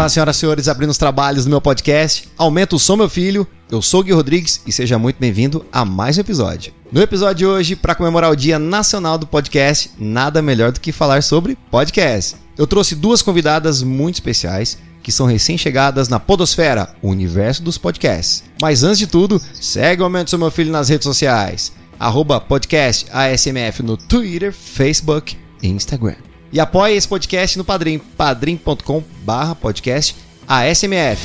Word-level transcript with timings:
Olá, 0.00 0.08
senhoras 0.08 0.36
e 0.36 0.40
senhores, 0.40 0.66
abrindo 0.66 0.88
os 0.88 0.96
trabalhos 0.96 1.44
do 1.44 1.50
meu 1.50 1.60
podcast. 1.60 2.26
Aumenta 2.38 2.74
o 2.74 2.78
som, 2.78 2.96
meu 2.96 3.08
filho. 3.10 3.46
Eu 3.70 3.82
sou 3.82 4.00
o 4.00 4.02
Gui 4.02 4.12
Rodrigues 4.12 4.62
e 4.66 4.72
seja 4.72 4.98
muito 4.98 5.18
bem-vindo 5.20 5.62
a 5.70 5.84
mais 5.84 6.16
um 6.16 6.22
episódio. 6.22 6.72
No 6.90 7.02
episódio 7.02 7.36
de 7.36 7.44
hoje, 7.46 7.76
para 7.76 7.94
comemorar 7.94 8.32
o 8.32 8.34
Dia 8.34 8.58
Nacional 8.58 9.18
do 9.18 9.26
Podcast, 9.26 9.90
nada 9.98 10.40
melhor 10.40 10.72
do 10.72 10.80
que 10.80 10.90
falar 10.90 11.22
sobre 11.22 11.54
podcast. 11.70 12.36
Eu 12.56 12.66
trouxe 12.66 12.94
duas 12.94 13.20
convidadas 13.20 13.82
muito 13.82 14.14
especiais 14.14 14.78
que 15.02 15.12
são 15.12 15.26
recém-chegadas 15.26 16.08
na 16.08 16.18
Podosfera, 16.18 16.94
o 17.02 17.10
universo 17.10 17.62
dos 17.62 17.76
podcasts. 17.76 18.42
Mas 18.58 18.82
antes 18.82 19.00
de 19.00 19.06
tudo, 19.06 19.38
segue 19.52 20.00
o 20.00 20.04
Aumento 20.06 20.30
Seu 20.30 20.38
Meu 20.38 20.50
Filho 20.50 20.72
nas 20.72 20.88
redes 20.88 21.04
sociais. 21.04 21.74
Arroba 21.98 22.40
podcast 22.40 23.06
ASMF 23.12 23.82
no 23.82 23.98
Twitter, 23.98 24.50
Facebook 24.50 25.36
e 25.62 25.68
Instagram. 25.68 26.29
E 26.52 26.58
apoie 26.58 26.96
esse 26.96 27.06
podcast 27.06 27.56
no 27.56 27.64
Padrim, 27.64 27.98
padrim.com 27.98 29.04
barra 29.22 29.54
podcast 29.54 30.16
ASMF. 30.48 31.22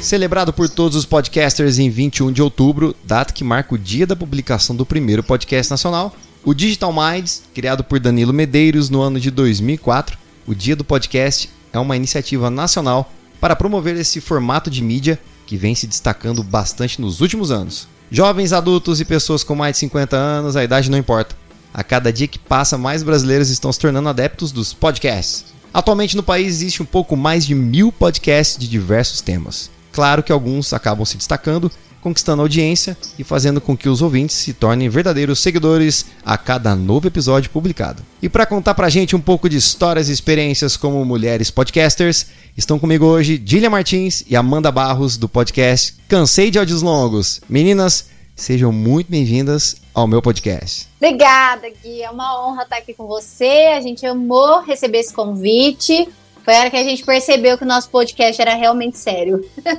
Celebrado 0.00 0.52
por 0.52 0.68
todos 0.68 0.96
os 0.96 1.04
podcasters 1.04 1.80
em 1.80 1.90
21 1.90 2.30
de 2.30 2.40
outubro, 2.40 2.94
data 3.02 3.32
que 3.32 3.42
marca 3.42 3.74
o 3.74 3.78
dia 3.78 4.06
da 4.06 4.14
publicação 4.14 4.76
do 4.76 4.86
primeiro 4.86 5.24
podcast 5.24 5.72
nacional, 5.72 6.14
o 6.44 6.54
Digital 6.54 6.92
Minds, 6.92 7.42
criado 7.52 7.82
por 7.82 7.98
Danilo 7.98 8.32
Medeiros 8.32 8.88
no 8.88 9.00
ano 9.00 9.18
de 9.18 9.30
2004, 9.30 10.16
o 10.46 10.54
Dia 10.54 10.76
do 10.76 10.84
Podcast 10.84 11.50
é 11.72 11.78
uma 11.80 11.96
iniciativa 11.96 12.48
nacional 12.48 13.12
para 13.40 13.56
promover 13.56 13.96
esse 13.96 14.20
formato 14.20 14.70
de 14.70 14.82
mídia 14.82 15.18
que 15.46 15.56
vem 15.56 15.74
se 15.74 15.88
destacando 15.88 16.44
bastante 16.44 17.00
nos 17.00 17.20
últimos 17.20 17.50
anos. 17.50 17.88
Jovens, 18.10 18.52
adultos 18.52 19.00
e 19.00 19.04
pessoas 19.04 19.42
com 19.42 19.54
mais 19.54 19.74
de 19.74 19.78
50 19.80 20.16
anos, 20.16 20.54
a 20.54 20.62
idade 20.62 20.90
não 20.90 20.98
importa. 20.98 21.34
A 21.72 21.82
cada 21.82 22.12
dia 22.12 22.28
que 22.28 22.38
passa, 22.38 22.76
mais 22.76 23.02
brasileiros 23.02 23.50
estão 23.50 23.72
se 23.72 23.78
tornando 23.78 24.08
adeptos 24.08 24.52
dos 24.52 24.74
podcasts. 24.74 25.46
Atualmente 25.72 26.16
no 26.16 26.22
país 26.22 26.48
existe 26.48 26.82
um 26.82 26.86
pouco 26.86 27.16
mais 27.16 27.46
de 27.46 27.54
mil 27.54 27.90
podcasts 27.90 28.58
de 28.58 28.68
diversos 28.68 29.20
temas. 29.20 29.70
Claro 29.90 30.22
que 30.22 30.32
alguns 30.32 30.72
acabam 30.72 31.04
se 31.04 31.16
destacando, 31.16 31.70
conquistando 32.02 32.42
audiência 32.42 32.96
e 33.18 33.24
fazendo 33.24 33.60
com 33.60 33.76
que 33.76 33.88
os 33.88 34.02
ouvintes 34.02 34.36
se 34.36 34.52
tornem 34.52 34.88
verdadeiros 34.88 35.38
seguidores 35.38 36.06
a 36.26 36.36
cada 36.36 36.74
novo 36.74 37.06
episódio 37.06 37.50
publicado. 37.50 38.02
E 38.20 38.28
para 38.28 38.44
contar 38.44 38.74
pra 38.74 38.90
gente 38.90 39.14
um 39.14 39.20
pouco 39.20 39.48
de 39.48 39.56
histórias 39.56 40.08
e 40.08 40.12
experiências 40.12 40.76
como 40.76 41.04
mulheres 41.04 41.50
podcasters, 41.50 42.26
estão 42.56 42.78
comigo 42.78 43.06
hoje 43.06 43.38
Dília 43.38 43.70
Martins 43.70 44.24
e 44.28 44.34
Amanda 44.34 44.70
Barros 44.70 45.16
do 45.16 45.28
podcast 45.28 45.94
Cansei 46.08 46.50
de 46.50 46.58
Áudios 46.58 46.82
Longos. 46.82 47.40
Meninas, 47.48 48.06
sejam 48.42 48.72
muito 48.72 49.08
bem-vindas 49.08 49.76
ao 49.94 50.08
meu 50.08 50.20
podcast. 50.20 50.88
Obrigada, 51.00 51.68
Gui. 51.70 52.02
É 52.02 52.10
uma 52.10 52.44
honra 52.44 52.64
estar 52.64 52.76
aqui 52.76 52.92
com 52.92 53.06
você. 53.06 53.70
A 53.76 53.80
gente 53.80 54.04
amou 54.04 54.62
receber 54.62 54.98
esse 54.98 55.14
convite. 55.14 56.08
Foi 56.44 56.52
a 56.56 56.60
hora 56.60 56.70
que 56.70 56.76
a 56.76 56.82
gente 56.82 57.04
percebeu 57.04 57.56
que 57.56 57.62
o 57.62 57.66
nosso 57.66 57.88
podcast 57.88 58.42
era 58.42 58.54
realmente 58.54 58.98
sério. 58.98 59.48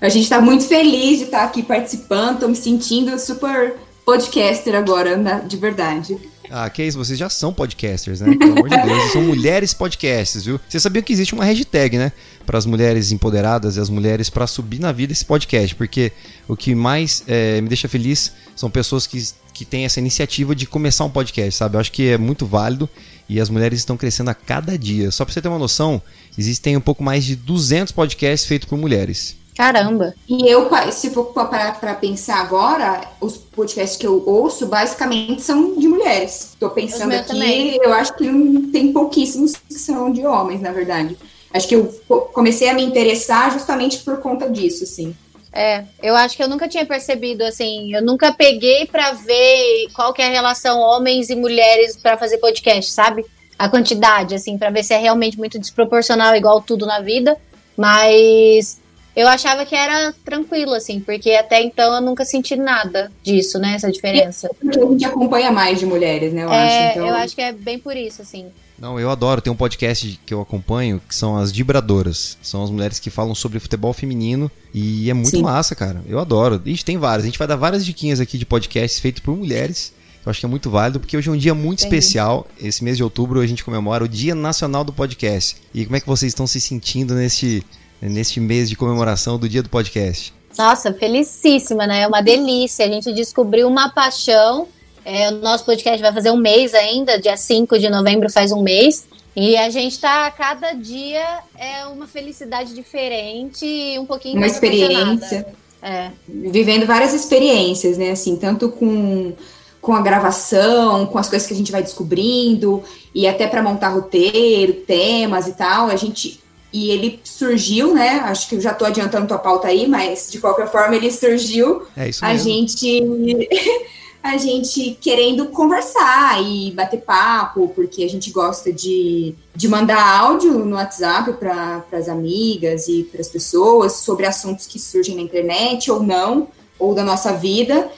É, 0.00 0.06
a 0.06 0.08
gente 0.10 0.24
está 0.24 0.40
muito 0.40 0.64
feliz 0.66 1.18
de 1.18 1.24
estar 1.24 1.44
aqui 1.44 1.62
participando, 1.62 2.34
estou 2.34 2.48
me 2.50 2.56
sentindo 2.56 3.18
super 3.18 3.76
podcaster 4.08 4.74
agora, 4.74 5.44
de 5.46 5.56
verdade. 5.58 6.16
Ah, 6.48 6.70
que 6.70 6.82
isso, 6.82 6.96
vocês 6.96 7.18
já 7.18 7.28
são 7.28 7.52
podcasters, 7.52 8.22
né? 8.22 8.34
Pelo 8.38 8.52
amor 8.52 8.70
de 8.70 8.82
Deus, 8.82 9.12
são 9.12 9.20
mulheres 9.20 9.74
podcasts, 9.74 10.46
viu? 10.46 10.58
Você 10.66 10.80
sabia 10.80 11.02
que 11.02 11.12
existe 11.12 11.34
uma 11.34 11.44
hashtag, 11.44 11.98
né? 11.98 12.10
Para 12.46 12.56
as 12.56 12.64
mulheres 12.64 13.12
empoderadas 13.12 13.76
e 13.76 13.80
as 13.80 13.90
mulheres 13.90 14.30
para 14.30 14.46
subir 14.46 14.80
na 14.80 14.92
vida 14.92 15.12
esse 15.12 15.26
podcast, 15.26 15.74
porque 15.74 16.10
o 16.48 16.56
que 16.56 16.74
mais 16.74 17.22
é, 17.28 17.60
me 17.60 17.68
deixa 17.68 17.86
feliz 17.86 18.32
são 18.56 18.70
pessoas 18.70 19.06
que, 19.06 19.22
que 19.52 19.66
têm 19.66 19.84
essa 19.84 20.00
iniciativa 20.00 20.54
de 20.54 20.64
começar 20.64 21.04
um 21.04 21.10
podcast, 21.10 21.58
sabe? 21.58 21.76
Eu 21.76 21.80
acho 21.80 21.92
que 21.92 22.08
é 22.08 22.16
muito 22.16 22.46
válido 22.46 22.88
e 23.28 23.38
as 23.38 23.50
mulheres 23.50 23.78
estão 23.78 23.98
crescendo 23.98 24.30
a 24.30 24.34
cada 24.34 24.78
dia. 24.78 25.10
Só 25.10 25.26
para 25.26 25.34
você 25.34 25.42
ter 25.42 25.48
uma 25.48 25.58
noção, 25.58 26.00
existem 26.38 26.78
um 26.78 26.80
pouco 26.80 27.02
mais 27.04 27.26
de 27.26 27.36
200 27.36 27.92
podcasts 27.92 28.48
feitos 28.48 28.66
por 28.66 28.78
mulheres. 28.78 29.36
Caramba! 29.58 30.14
E 30.28 30.48
eu, 30.48 30.70
se 30.92 31.10
for 31.10 31.32
parar 31.32 31.80
para 31.80 31.92
pensar 31.92 32.38
agora, 32.38 33.00
os 33.20 33.36
podcasts 33.36 33.98
que 33.98 34.06
eu 34.06 34.22
ouço 34.24 34.68
basicamente 34.68 35.42
são 35.42 35.74
de 35.74 35.88
mulheres. 35.88 36.50
Estou 36.52 36.70
pensando 36.70 37.12
aqui, 37.12 37.26
também. 37.26 37.76
eu 37.82 37.92
acho 37.92 38.14
que 38.14 38.24
tem 38.72 38.92
pouquíssimos 38.92 39.56
que 39.56 39.74
são 39.74 40.12
de 40.12 40.24
homens, 40.24 40.60
na 40.60 40.70
verdade. 40.70 41.18
Acho 41.52 41.66
que 41.66 41.74
eu 41.74 41.86
comecei 42.32 42.68
a 42.68 42.72
me 42.72 42.84
interessar 42.84 43.50
justamente 43.50 43.98
por 43.98 44.18
conta 44.20 44.48
disso, 44.48 44.84
assim. 44.84 45.12
É, 45.52 45.82
eu 46.00 46.14
acho 46.14 46.36
que 46.36 46.42
eu 46.44 46.48
nunca 46.48 46.68
tinha 46.68 46.86
percebido 46.86 47.42
assim, 47.42 47.92
eu 47.92 48.00
nunca 48.00 48.32
peguei 48.32 48.86
para 48.86 49.10
ver 49.10 49.88
qual 49.92 50.12
que 50.12 50.22
é 50.22 50.26
a 50.28 50.30
relação 50.30 50.78
homens 50.78 51.30
e 51.30 51.34
mulheres 51.34 51.96
para 51.96 52.16
fazer 52.16 52.38
podcast, 52.38 52.92
sabe? 52.92 53.26
A 53.58 53.68
quantidade 53.68 54.36
assim, 54.36 54.56
para 54.56 54.70
ver 54.70 54.84
se 54.84 54.94
é 54.94 54.98
realmente 54.98 55.36
muito 55.36 55.58
desproporcional 55.58 56.36
igual 56.36 56.62
tudo 56.62 56.86
na 56.86 57.00
vida, 57.00 57.36
mas 57.76 58.78
eu 59.18 59.26
achava 59.26 59.66
que 59.66 59.74
era 59.74 60.14
tranquilo, 60.24 60.72
assim, 60.74 61.00
porque 61.00 61.32
até 61.32 61.60
então 61.60 61.92
eu 61.92 62.00
nunca 62.00 62.24
senti 62.24 62.54
nada 62.54 63.10
disso, 63.20 63.58
né? 63.58 63.74
Essa 63.74 63.90
diferença. 63.90 64.48
Porque 64.60 64.78
a 64.78 64.86
gente 64.86 65.04
acompanha 65.04 65.50
mais 65.50 65.80
de 65.80 65.86
mulheres, 65.86 66.32
né? 66.32 66.44
Eu 66.44 66.52
é, 66.52 66.66
acho. 66.66 66.92
Então... 66.92 67.08
Eu 67.08 67.14
acho 67.16 67.34
que 67.34 67.42
é 67.42 67.52
bem 67.52 67.80
por 67.80 67.96
isso, 67.96 68.22
assim. 68.22 68.46
Não, 68.78 69.00
eu 69.00 69.10
adoro. 69.10 69.40
Tem 69.40 69.52
um 69.52 69.56
podcast 69.56 70.20
que 70.24 70.32
eu 70.32 70.40
acompanho 70.40 71.02
que 71.08 71.12
são 71.12 71.36
as 71.36 71.52
Dibradoras. 71.52 72.38
São 72.40 72.62
as 72.62 72.70
mulheres 72.70 73.00
que 73.00 73.10
falam 73.10 73.34
sobre 73.34 73.58
futebol 73.58 73.92
feminino 73.92 74.48
e 74.72 75.10
é 75.10 75.14
muito 75.14 75.30
Sim. 75.30 75.42
massa, 75.42 75.74
cara. 75.74 76.00
Eu 76.06 76.20
adoro. 76.20 76.62
A 76.64 76.68
gente 76.68 76.84
tem 76.84 76.96
várias. 76.96 77.24
A 77.24 77.26
gente 77.26 77.40
vai 77.40 77.48
dar 77.48 77.56
várias 77.56 77.84
diquinhas 77.84 78.20
aqui 78.20 78.38
de 78.38 78.46
podcasts 78.46 79.00
feitos 79.00 79.20
por 79.20 79.36
mulheres. 79.36 79.92
Eu 80.24 80.30
acho 80.30 80.38
que 80.38 80.46
é 80.46 80.48
muito 80.48 80.70
válido, 80.70 81.00
porque 81.00 81.16
hoje 81.16 81.28
é 81.28 81.32
um 81.32 81.36
dia 81.36 81.54
muito 81.54 81.80
Entendi. 81.80 81.96
especial. 81.96 82.46
Esse 82.60 82.84
mês 82.84 82.96
de 82.96 83.02
outubro 83.02 83.40
a 83.40 83.46
gente 83.48 83.64
comemora 83.64 84.04
o 84.04 84.08
Dia 84.08 84.36
Nacional 84.36 84.84
do 84.84 84.92
Podcast. 84.92 85.56
E 85.74 85.84
como 85.84 85.96
é 85.96 86.00
que 86.00 86.06
vocês 86.06 86.30
estão 86.30 86.46
se 86.46 86.60
sentindo 86.60 87.14
nesse, 87.14 87.64
neste 88.00 88.40
mês 88.40 88.68
de 88.68 88.76
comemoração 88.76 89.38
do 89.38 89.48
dia 89.48 89.62
do 89.62 89.68
podcast? 89.68 90.32
Nossa, 90.56 90.92
felicíssima, 90.92 91.86
né? 91.86 92.02
É 92.02 92.06
uma 92.06 92.20
delícia. 92.20 92.84
A 92.84 92.88
gente 92.88 93.12
descobriu 93.12 93.68
uma 93.68 93.90
paixão. 93.90 94.66
É, 95.04 95.28
o 95.28 95.36
nosso 95.36 95.64
podcast 95.64 96.00
vai 96.00 96.12
fazer 96.12 96.30
um 96.30 96.36
mês 96.36 96.74
ainda, 96.74 97.18
dia 97.18 97.36
5 97.36 97.78
de 97.78 97.88
novembro 97.88 98.30
faz 98.30 98.52
um 98.52 98.62
mês. 98.62 99.06
E 99.34 99.56
a 99.56 99.70
gente 99.70 100.00
tá, 100.00 100.30
cada 100.32 100.72
dia 100.72 101.24
é 101.56 101.86
uma 101.86 102.06
felicidade 102.06 102.74
diferente 102.74 103.64
e 103.64 103.98
um 103.98 104.04
pouquinho 104.04 104.36
Uma 104.36 104.46
experiência. 104.46 105.46
É. 105.80 106.10
Vivendo 106.26 106.86
várias 106.86 107.14
experiências, 107.14 107.96
né? 107.96 108.10
Assim, 108.10 108.36
tanto 108.36 108.68
com, 108.68 109.32
com 109.80 109.94
a 109.94 110.02
gravação, 110.02 111.06
com 111.06 111.18
as 111.18 111.28
coisas 111.28 111.46
que 111.46 111.54
a 111.54 111.56
gente 111.56 111.70
vai 111.70 111.82
descobrindo, 111.82 112.82
e 113.14 113.28
até 113.28 113.46
para 113.46 113.62
montar 113.62 113.90
roteiro, 113.90 114.72
temas 114.72 115.46
e 115.46 115.52
tal. 115.52 115.86
A 115.86 115.94
gente 115.94 116.40
e 116.72 116.90
ele 116.90 117.20
surgiu, 117.24 117.94
né? 117.94 118.20
Acho 118.24 118.48
que 118.48 118.56
eu 118.56 118.60
já 118.60 118.72
estou 118.72 118.86
adiantando 118.86 119.26
tua 119.26 119.38
pauta 119.38 119.68
aí, 119.68 119.88
mas 119.88 120.30
de 120.30 120.38
qualquer 120.38 120.70
forma 120.70 120.94
ele 120.94 121.10
surgiu. 121.10 121.82
É 121.96 122.08
isso 122.08 122.24
mesmo. 122.24 122.26
A 122.26 122.36
gente 122.36 123.02
a 124.22 124.36
gente 124.36 124.98
querendo 125.00 125.46
conversar 125.46 126.42
e 126.42 126.72
bater 126.72 127.00
papo, 127.00 127.68
porque 127.74 128.02
a 128.02 128.08
gente 128.08 128.30
gosta 128.30 128.72
de, 128.72 129.34
de 129.54 129.68
mandar 129.68 130.02
áudio 130.20 130.58
no 130.64 130.76
WhatsApp 130.76 131.32
para 131.34 131.84
as 131.92 132.08
amigas 132.08 132.88
e 132.88 133.04
para 133.04 133.20
as 133.20 133.28
pessoas 133.28 133.92
sobre 133.92 134.26
assuntos 134.26 134.66
que 134.66 134.78
surgem 134.78 135.16
na 135.16 135.22
internet 135.22 135.90
ou 135.90 136.02
não, 136.02 136.48
ou 136.78 136.94
da 136.94 137.04
nossa 137.04 137.32
vida. 137.32 137.90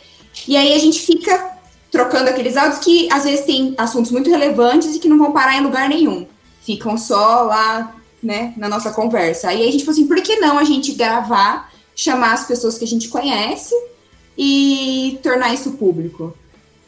E 0.47 0.57
aí 0.57 0.75
a 0.75 0.79
gente 0.79 1.01
fica 1.01 1.59
trocando 1.91 2.31
aqueles 2.31 2.57
áudios 2.57 2.79
que 2.79 3.09
às 3.11 3.25
vezes 3.25 3.45
tem 3.45 3.75
assuntos 3.77 4.13
muito 4.13 4.31
relevantes 4.31 4.95
e 4.95 4.99
que 5.01 5.09
não 5.09 5.19
vão 5.19 5.33
parar 5.33 5.57
em 5.57 5.63
lugar 5.63 5.89
nenhum. 5.89 6.27
Ficam 6.61 6.97
só 6.97 7.43
lá 7.43 7.97
né, 8.23 8.53
na 8.57 8.69
nossa 8.69 8.91
conversa. 8.91 9.49
Aí 9.49 9.69
a 9.69 9.73
gente 9.73 9.85
falou 9.85 9.99
assim, 9.99 10.07
por 10.07 10.21
que 10.23 10.37
não 10.37 10.59
a 10.59 10.65
gente 10.65 10.93
gravar, 10.93 11.73
chamar 11.95 12.35
as 12.35 12.47
pessoas 12.47 12.79
que 12.79 12.85
a 12.85 12.89
gente 12.89 13.09
conhece 13.09 13.75
e 14.37 15.19
tornar 15.23 15.55
isso 15.55 15.73
público? 15.73 16.35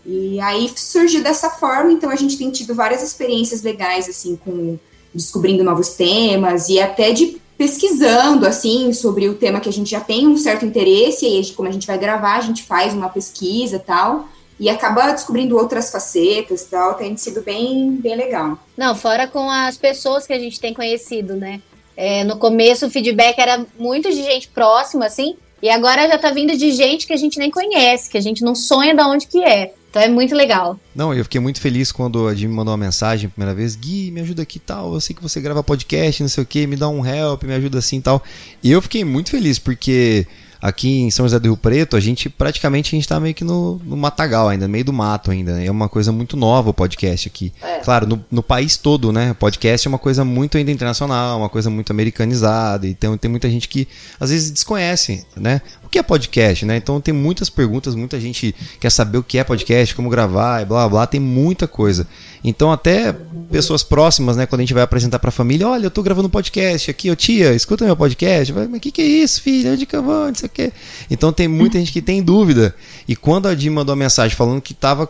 E 0.04 0.40
aí 0.40 0.70
surgiu 0.74 1.22
dessa 1.22 1.50
forma, 1.50 1.92
então 1.92 2.10
a 2.10 2.16
gente 2.16 2.36
tem 2.36 2.50
tido 2.50 2.74
várias 2.74 3.02
experiências 3.02 3.62
legais, 3.62 4.08
assim, 4.08 4.36
com 4.36 4.78
descobrindo 5.14 5.62
novos 5.62 5.90
temas 5.90 6.68
e 6.68 6.80
até 6.80 7.12
de 7.12 7.40
pesquisando, 7.56 8.46
assim, 8.46 8.92
sobre 8.92 9.28
o 9.28 9.34
tema 9.34 9.60
que 9.60 9.68
a 9.68 9.72
gente 9.72 9.90
já 9.90 10.00
tem 10.00 10.26
um 10.26 10.36
certo 10.36 10.64
interesse, 10.66 11.24
e 11.24 11.28
aí, 11.28 11.50
como 11.52 11.68
a 11.68 11.72
gente 11.72 11.86
vai 11.86 11.96
gravar, 11.98 12.36
a 12.36 12.40
gente 12.40 12.64
faz 12.64 12.92
uma 12.92 13.08
pesquisa 13.08 13.78
tal 13.78 14.28
e 14.62 14.68
acaba 14.68 15.10
descobrindo 15.10 15.56
outras 15.56 15.90
facetas 15.90 16.62
tal, 16.70 16.94
tem 16.94 17.16
sido 17.16 17.42
bem, 17.42 17.96
bem 17.96 18.14
legal. 18.14 18.56
Não, 18.76 18.94
fora 18.94 19.26
com 19.26 19.50
as 19.50 19.76
pessoas 19.76 20.24
que 20.24 20.32
a 20.32 20.38
gente 20.38 20.60
tem 20.60 20.72
conhecido, 20.72 21.34
né? 21.34 21.60
É, 21.96 22.22
no 22.22 22.36
começo 22.38 22.86
o 22.86 22.90
feedback 22.90 23.40
era 23.40 23.66
muito 23.76 24.08
de 24.08 24.22
gente 24.22 24.46
próxima, 24.46 25.06
assim, 25.06 25.34
e 25.60 25.68
agora 25.68 26.06
já 26.06 26.16
tá 26.16 26.30
vindo 26.30 26.56
de 26.56 26.70
gente 26.70 27.08
que 27.08 27.12
a 27.12 27.16
gente 27.16 27.40
nem 27.40 27.50
conhece, 27.50 28.08
que 28.08 28.16
a 28.16 28.20
gente 28.20 28.44
não 28.44 28.54
sonha 28.54 28.94
de 28.94 29.02
onde 29.02 29.26
que 29.26 29.42
é. 29.42 29.74
Então 29.90 30.00
é 30.00 30.08
muito 30.08 30.32
legal. 30.32 30.78
Não, 30.94 31.12
eu 31.12 31.24
fiquei 31.24 31.40
muito 31.40 31.60
feliz 31.60 31.90
quando 31.90 32.28
a 32.28 32.34
Jim 32.34 32.46
me 32.46 32.54
mandou 32.54 32.70
uma 32.70 32.78
mensagem 32.78 33.26
a 33.26 33.30
primeira 33.30 33.54
vez. 33.54 33.74
Gui, 33.74 34.12
me 34.12 34.20
ajuda 34.20 34.42
aqui 34.42 34.58
e 34.58 34.60
tal. 34.60 34.94
Eu 34.94 35.00
sei 35.00 35.14
que 35.14 35.20
você 35.20 35.40
grava 35.40 35.62
podcast, 35.62 36.22
não 36.22 36.28
sei 36.28 36.44
o 36.44 36.46
que, 36.46 36.68
me 36.68 36.76
dá 36.76 36.88
um 36.88 37.04
help, 37.04 37.42
me 37.42 37.52
ajuda 37.52 37.80
assim 37.80 37.98
e 37.98 38.00
tal. 38.00 38.22
E 38.62 38.70
eu 38.70 38.80
fiquei 38.80 39.04
muito 39.04 39.30
feliz, 39.30 39.58
porque 39.58 40.24
aqui 40.62 41.00
em 41.00 41.10
São 41.10 41.26
José 41.26 41.40
do 41.40 41.48
Rio 41.48 41.56
Preto, 41.56 41.96
a 41.96 42.00
gente 42.00 42.30
praticamente 42.30 42.94
a 42.94 42.96
gente 42.96 43.08
tá 43.08 43.18
meio 43.18 43.34
que 43.34 43.42
no, 43.42 43.80
no 43.84 43.96
matagal 43.96 44.48
ainda, 44.48 44.68
meio 44.68 44.84
do 44.84 44.92
mato 44.92 45.32
ainda. 45.32 45.62
É 45.62 45.68
uma 45.68 45.88
coisa 45.88 46.12
muito 46.12 46.36
nova 46.36 46.70
o 46.70 46.74
podcast 46.74 47.26
aqui. 47.26 47.52
É. 47.60 47.80
Claro, 47.80 48.06
no, 48.06 48.24
no, 48.30 48.42
país 48.42 48.76
todo, 48.76 49.10
né? 49.12 49.32
O 49.32 49.34
podcast 49.34 49.86
é 49.86 49.88
uma 49.88 49.98
coisa 49.98 50.24
muito 50.24 50.56
ainda 50.56 50.70
internacional, 50.70 51.38
uma 51.38 51.48
coisa 51.48 51.68
muito 51.68 51.90
americanizada. 51.90 52.86
Então 52.86 53.18
tem 53.18 53.28
muita 53.28 53.50
gente 53.50 53.68
que 53.68 53.88
às 54.20 54.30
vezes 54.30 54.52
desconhece, 54.52 55.26
né? 55.36 55.60
Que 55.92 55.98
é 55.98 56.02
podcast, 56.02 56.64
né? 56.64 56.78
Então 56.78 56.98
tem 57.02 57.12
muitas 57.12 57.50
perguntas, 57.50 57.94
muita 57.94 58.18
gente 58.18 58.54
quer 58.80 58.90
saber 58.90 59.18
o 59.18 59.22
que 59.22 59.36
é 59.36 59.44
podcast, 59.44 59.94
como 59.94 60.08
gravar, 60.08 60.64
blá 60.64 60.88
blá, 60.88 61.06
tem 61.06 61.20
muita 61.20 61.68
coisa. 61.68 62.08
Então 62.42 62.72
até 62.72 63.14
pessoas 63.50 63.82
próximas, 63.82 64.38
né, 64.38 64.46
quando 64.46 64.60
a 64.60 64.64
gente 64.64 64.72
vai 64.72 64.82
apresentar 64.82 65.18
para 65.18 65.28
a 65.28 65.32
família, 65.32 65.68
olha, 65.68 65.84
eu 65.84 65.90
tô 65.90 66.02
gravando 66.02 66.28
um 66.28 66.30
podcast 66.30 66.90
aqui, 66.90 67.10
ô 67.10 67.14
tia, 67.14 67.52
escuta 67.52 67.84
meu 67.84 67.94
podcast. 67.94 68.54
Mas 68.54 68.68
o 68.68 68.80
que 68.80 68.90
que 68.90 69.02
é 69.02 69.06
isso, 69.06 69.42
filho? 69.42 69.70
Onde 69.70 69.84
que 69.84 69.94
eu 69.94 70.02
vou? 70.02 70.28
Não 70.28 70.34
sei 70.34 70.46
o 70.46 70.50
quê. 70.50 70.72
Então 71.10 71.30
tem 71.30 71.46
muita 71.46 71.78
gente 71.78 71.92
que 71.92 72.00
tem 72.00 72.22
dúvida. 72.22 72.74
E 73.06 73.14
quando 73.14 73.46
a 73.46 73.54
Jim 73.54 73.68
mandou 73.68 73.92
a 73.92 73.96
mensagem 73.96 74.34
falando 74.34 74.62
que 74.62 74.72
tava 74.72 75.06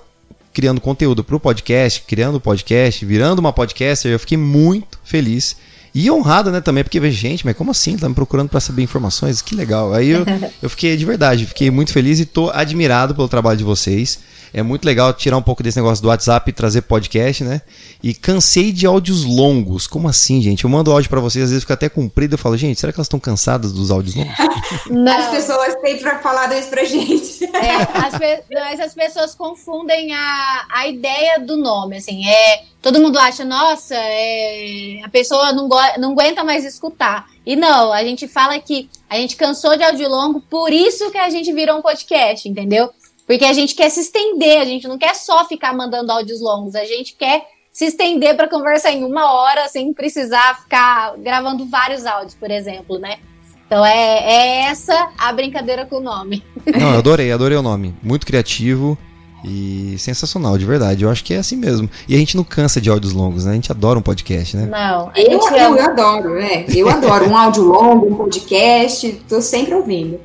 criando 0.52 0.80
conteúdo 0.80 1.22
para 1.22 1.36
o 1.36 1.40
podcast, 1.40 2.02
criando 2.08 2.40
podcast, 2.40 3.06
virando 3.06 3.38
uma 3.38 3.52
podcaster, 3.52 4.10
eu 4.10 4.18
fiquei 4.18 4.36
muito 4.36 4.98
feliz. 5.04 5.56
E 5.94 6.10
honrado, 6.10 6.50
né, 6.50 6.60
também, 6.60 6.82
porque, 6.82 7.10
gente, 7.10 7.44
mas 7.44 7.56
como 7.56 7.70
assim? 7.70 7.96
Tá 7.96 8.08
me 8.08 8.14
procurando 8.14 8.48
para 8.48 8.60
saber 8.60 8.82
informações? 8.82 9.42
Que 9.42 9.54
legal. 9.54 9.92
Aí 9.92 10.08
eu, 10.08 10.24
eu 10.62 10.70
fiquei, 10.70 10.96
de 10.96 11.04
verdade, 11.04 11.46
fiquei 11.46 11.70
muito 11.70 11.92
feliz 11.92 12.18
e 12.18 12.24
tô 12.24 12.50
admirado 12.50 13.14
pelo 13.14 13.28
trabalho 13.28 13.58
de 13.58 13.64
vocês. 13.64 14.18
É 14.54 14.62
muito 14.62 14.84
legal 14.84 15.12
tirar 15.12 15.36
um 15.36 15.42
pouco 15.42 15.62
desse 15.62 15.78
negócio 15.78 16.02
do 16.02 16.08
WhatsApp 16.08 16.50
e 16.50 16.52
trazer 16.52 16.82
podcast, 16.82 17.42
né? 17.42 17.62
E 18.02 18.12
cansei 18.12 18.70
de 18.70 18.86
áudios 18.86 19.24
longos. 19.24 19.86
Como 19.86 20.08
assim, 20.08 20.42
gente? 20.42 20.64
Eu 20.64 20.70
mando 20.70 20.92
áudio 20.92 21.08
para 21.08 21.20
vocês, 21.20 21.44
às 21.44 21.50
vezes 21.50 21.64
fica 21.64 21.74
até 21.74 21.88
comprido. 21.88 22.34
Eu 22.34 22.38
falo, 22.38 22.56
gente, 22.56 22.78
será 22.78 22.92
que 22.92 22.98
elas 22.98 23.06
estão 23.06 23.18
cansadas 23.20 23.72
dos 23.72 23.90
áudios 23.90 24.14
longos? 24.14 24.34
Não. 24.90 25.12
As 25.12 25.30
pessoas 25.30 25.74
têm 25.76 25.98
pra 25.98 26.18
falar 26.18 26.52
isso 26.58 26.68
pra 26.68 26.84
gente. 26.84 27.44
É, 27.44 27.76
as 27.98 28.12
mas 28.50 28.80
as 28.80 28.94
pessoas 28.94 29.34
confundem 29.34 30.12
a, 30.14 30.66
a 30.70 30.86
ideia 30.86 31.38
do 31.38 31.56
nome, 31.56 31.96
assim. 31.96 32.26
É, 32.26 32.64
todo 32.80 33.00
mundo 33.00 33.18
acha, 33.18 33.44
nossa, 33.44 33.94
é, 33.94 35.00
a 35.02 35.08
pessoa 35.08 35.52
não, 35.52 35.68
não 35.98 36.12
aguenta 36.12 36.44
mais 36.44 36.64
escutar. 36.64 37.26
E 37.44 37.56
não, 37.56 37.92
a 37.92 38.04
gente 38.04 38.28
fala 38.28 38.58
que 38.58 38.88
a 39.08 39.16
gente 39.16 39.36
cansou 39.36 39.76
de 39.76 39.82
áudio 39.82 40.08
longo, 40.08 40.40
por 40.40 40.72
isso 40.72 41.10
que 41.10 41.18
a 41.18 41.30
gente 41.30 41.52
virou 41.52 41.78
um 41.78 41.82
podcast, 41.82 42.48
entendeu? 42.48 42.90
Porque 43.26 43.44
a 43.44 43.52
gente 43.52 43.74
quer 43.74 43.90
se 43.90 44.00
estender, 44.00 44.60
a 44.60 44.64
gente 44.64 44.88
não 44.88 44.98
quer 44.98 45.14
só 45.14 45.44
ficar 45.46 45.72
mandando 45.74 46.12
áudios 46.12 46.40
longos, 46.40 46.74
a 46.74 46.84
gente 46.84 47.14
quer 47.14 47.46
se 47.72 47.86
estender 47.86 48.36
para 48.36 48.48
conversar 48.48 48.92
em 48.92 49.04
uma 49.04 49.32
hora 49.32 49.68
sem 49.68 49.92
precisar 49.92 50.60
ficar 50.60 51.16
gravando 51.16 51.64
vários 51.66 52.04
áudios, 52.04 52.34
por 52.34 52.50
exemplo, 52.50 52.98
né? 52.98 53.18
Então 53.66 53.86
é, 53.86 54.18
é 54.18 54.64
essa 54.64 55.10
a 55.18 55.32
brincadeira 55.32 55.86
com 55.86 55.96
o 55.96 56.00
nome. 56.00 56.44
Não, 56.78 56.92
eu 56.92 56.98
adorei, 56.98 57.32
adorei 57.32 57.56
o 57.56 57.62
nome. 57.62 57.94
Muito 58.02 58.26
criativo 58.26 58.98
e 59.42 59.96
sensacional, 59.98 60.58
de 60.58 60.66
verdade. 60.66 61.04
Eu 61.04 61.10
acho 61.10 61.24
que 61.24 61.32
é 61.32 61.38
assim 61.38 61.56
mesmo. 61.56 61.88
E 62.06 62.14
a 62.14 62.18
gente 62.18 62.36
não 62.36 62.44
cansa 62.44 62.80
de 62.80 62.90
áudios 62.90 63.12
longos, 63.12 63.44
né? 63.44 63.52
A 63.52 63.54
gente 63.54 63.72
adora 63.72 63.98
um 63.98 64.02
podcast, 64.02 64.56
né? 64.56 64.66
Não, 64.66 65.10
eu, 65.16 65.40
eu, 65.50 65.56
eu 65.56 65.82
adoro, 65.82 66.34
né? 66.34 66.64
Eu 66.68 66.88
adoro 66.88 67.28
um 67.28 67.36
áudio 67.36 67.64
longo, 67.64 68.06
um 68.06 68.14
podcast, 68.14 69.10
tô 69.28 69.40
sempre 69.40 69.74
ouvindo. 69.74 70.20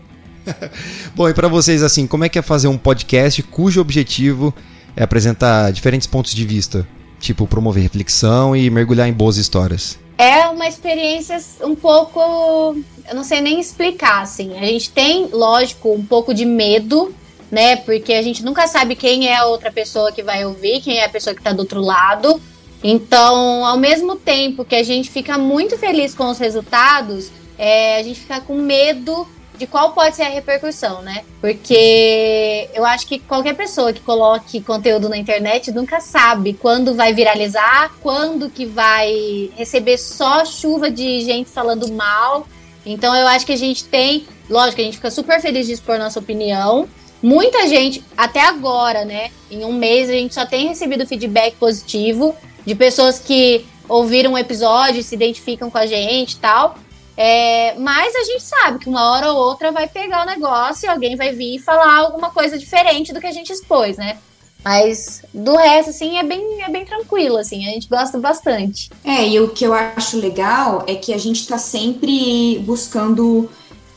Bom, 1.16 1.30
e 1.30 1.34
para 1.34 1.48
vocês, 1.48 1.84
assim, 1.84 2.08
como 2.08 2.26
é 2.26 2.30
que 2.30 2.40
é 2.40 2.42
fazer 2.42 2.68
um 2.68 2.78
podcast 2.78 3.42
cujo 3.44 3.82
objetivo 3.82 4.54
é 4.96 5.04
apresentar 5.04 5.72
diferentes 5.72 6.08
pontos 6.08 6.34
de 6.34 6.46
vista? 6.46 6.88
Tipo, 7.20 7.48
promover 7.48 7.84
reflexão 7.84 8.56
e 8.56 8.70
mergulhar 8.70 9.08
em 9.08 9.14
boas 9.14 9.38
histórias. 9.38 9.98
É 10.18 10.48
uma 10.48 10.68
experiência 10.68 11.40
um 11.64 11.76
pouco. 11.76 12.76
Eu 13.08 13.16
não 13.16 13.24
sei 13.24 13.42
nem 13.42 13.60
explicar, 13.60 14.22
assim. 14.22 14.58
A 14.58 14.66
gente 14.66 14.90
tem, 14.90 15.28
lógico, 15.32 15.94
um 15.94 16.04
pouco 16.04 16.34
de 16.34 16.46
medo, 16.46 17.14
né? 17.52 17.76
Porque 17.76 18.14
a 18.14 18.22
gente 18.22 18.44
nunca 18.44 18.68
sabe 18.68 18.96
quem 18.96 19.28
é 19.28 19.38
a 19.38 19.46
outra 19.46 19.72
pessoa 19.72 20.12
que 20.12 20.24
vai 20.24 20.46
ouvir, 20.46 20.82
quem 20.82 20.98
é 20.98 21.06
a 21.06 21.10
pessoa 21.10 21.36
que 21.36 21.42
tá 21.42 21.54
do 21.54 21.60
outro 21.60 21.82
lado. 21.82 22.42
Então, 22.84 23.66
ao 23.66 23.78
mesmo 23.78 24.16
tempo 24.16 24.66
que 24.66 24.76
a 24.76 24.84
gente 24.84 25.10
fica 25.10 25.38
muito 25.38 25.78
feliz 25.78 26.14
com 26.14 26.30
os 26.30 26.38
resultados, 26.38 27.32
é, 27.58 28.00
a 28.00 28.04
gente 28.04 28.20
fica 28.20 28.40
com 28.40 28.56
medo 28.62 29.28
de 29.58 29.68
qual 29.68 29.92
pode 29.92 30.16
ser 30.16 30.24
a 30.24 30.30
repercussão, 30.30 31.02
né? 31.02 31.24
Porque 31.42 32.70
eu 32.74 32.86
acho 32.86 33.08
que 33.08 33.20
qualquer 33.20 33.56
pessoa 33.56 33.92
que 33.92 34.02
coloque 34.02 34.62
conteúdo 34.62 35.10
na 35.10 35.18
internet 35.18 35.72
nunca 35.72 36.00
sabe 36.00 36.54
quando 36.54 36.94
vai 36.94 37.14
viralizar, 37.14 37.92
quando 38.02 38.50
que 38.50 38.66
vai 38.66 39.50
receber 39.56 39.98
só 39.98 40.46
chuva 40.46 40.90
de 40.90 41.22
gente 41.22 41.50
falando 41.50 41.92
mal. 41.92 42.48
Então 42.86 43.16
eu 43.16 43.28
acho 43.28 43.46
que 43.46 43.54
a 43.54 43.58
gente 43.58 43.84
tem, 43.86 44.28
lógico, 44.50 44.82
a 44.82 44.84
gente 44.84 44.98
fica 44.98 45.12
super 45.12 45.42
feliz 45.42 45.66
de 45.68 45.74
expor 45.74 45.98
nossa 45.98 46.20
opinião. 46.20 46.88
Muita 47.22 47.68
gente, 47.68 48.04
até 48.16 48.42
agora, 48.42 49.04
né? 49.04 49.32
Em 49.50 49.66
um 49.66 49.74
mês 49.74 50.10
a 50.10 50.14
gente 50.14 50.34
só 50.36 50.46
tem 50.46 50.68
recebido 50.68 51.06
feedback 51.08 51.56
positivo 51.56 52.36
de 52.66 52.76
pessoas 52.76 53.18
que 53.18 53.66
ouviram 53.90 54.34
um 54.34 54.38
episódio, 54.38 55.02
se 55.02 55.16
identificam 55.16 55.70
com 55.70 55.78
a 55.78 55.86
gente 55.86 56.34
e 56.34 56.38
tal. 56.38 56.78
É, 57.18 57.74
mas 57.80 58.16
a 58.16 58.24
gente 58.24 58.44
sabe 58.44 58.78
que 58.78 58.88
uma 58.88 59.12
hora 59.12 59.32
ou 59.32 59.38
outra 59.40 59.72
vai 59.72 59.88
pegar 59.88 60.22
o 60.22 60.26
negócio 60.28 60.86
e 60.86 60.90
alguém 60.90 61.16
vai 61.16 61.34
vir 61.34 61.56
e 61.56 61.60
falar 61.60 61.98
alguma 61.98 62.30
coisa 62.30 62.60
diferente 62.60 63.12
do 63.12 63.20
que 63.20 63.26
a 63.26 63.32
gente 63.32 63.52
expôs, 63.52 63.98
né? 63.98 64.20
Mas 64.64 65.24
do 65.34 65.56
resto, 65.56 65.90
assim, 65.90 66.18
é 66.18 66.24
bem, 66.24 66.62
é 66.62 66.70
bem 66.70 66.86
tranquilo, 66.86 67.38
assim, 67.38 67.68
a 67.68 67.72
gente 67.72 67.88
gosta 67.88 68.20
bastante. 68.20 68.92
É, 69.04 69.28
e 69.28 69.40
o 69.40 69.50
que 69.50 69.66
eu 69.66 69.74
acho 69.74 70.20
legal 70.20 70.84
é 70.86 70.94
que 70.94 71.12
a 71.12 71.18
gente 71.18 71.40
está 71.40 71.58
sempre 71.58 72.60
buscando 72.60 73.50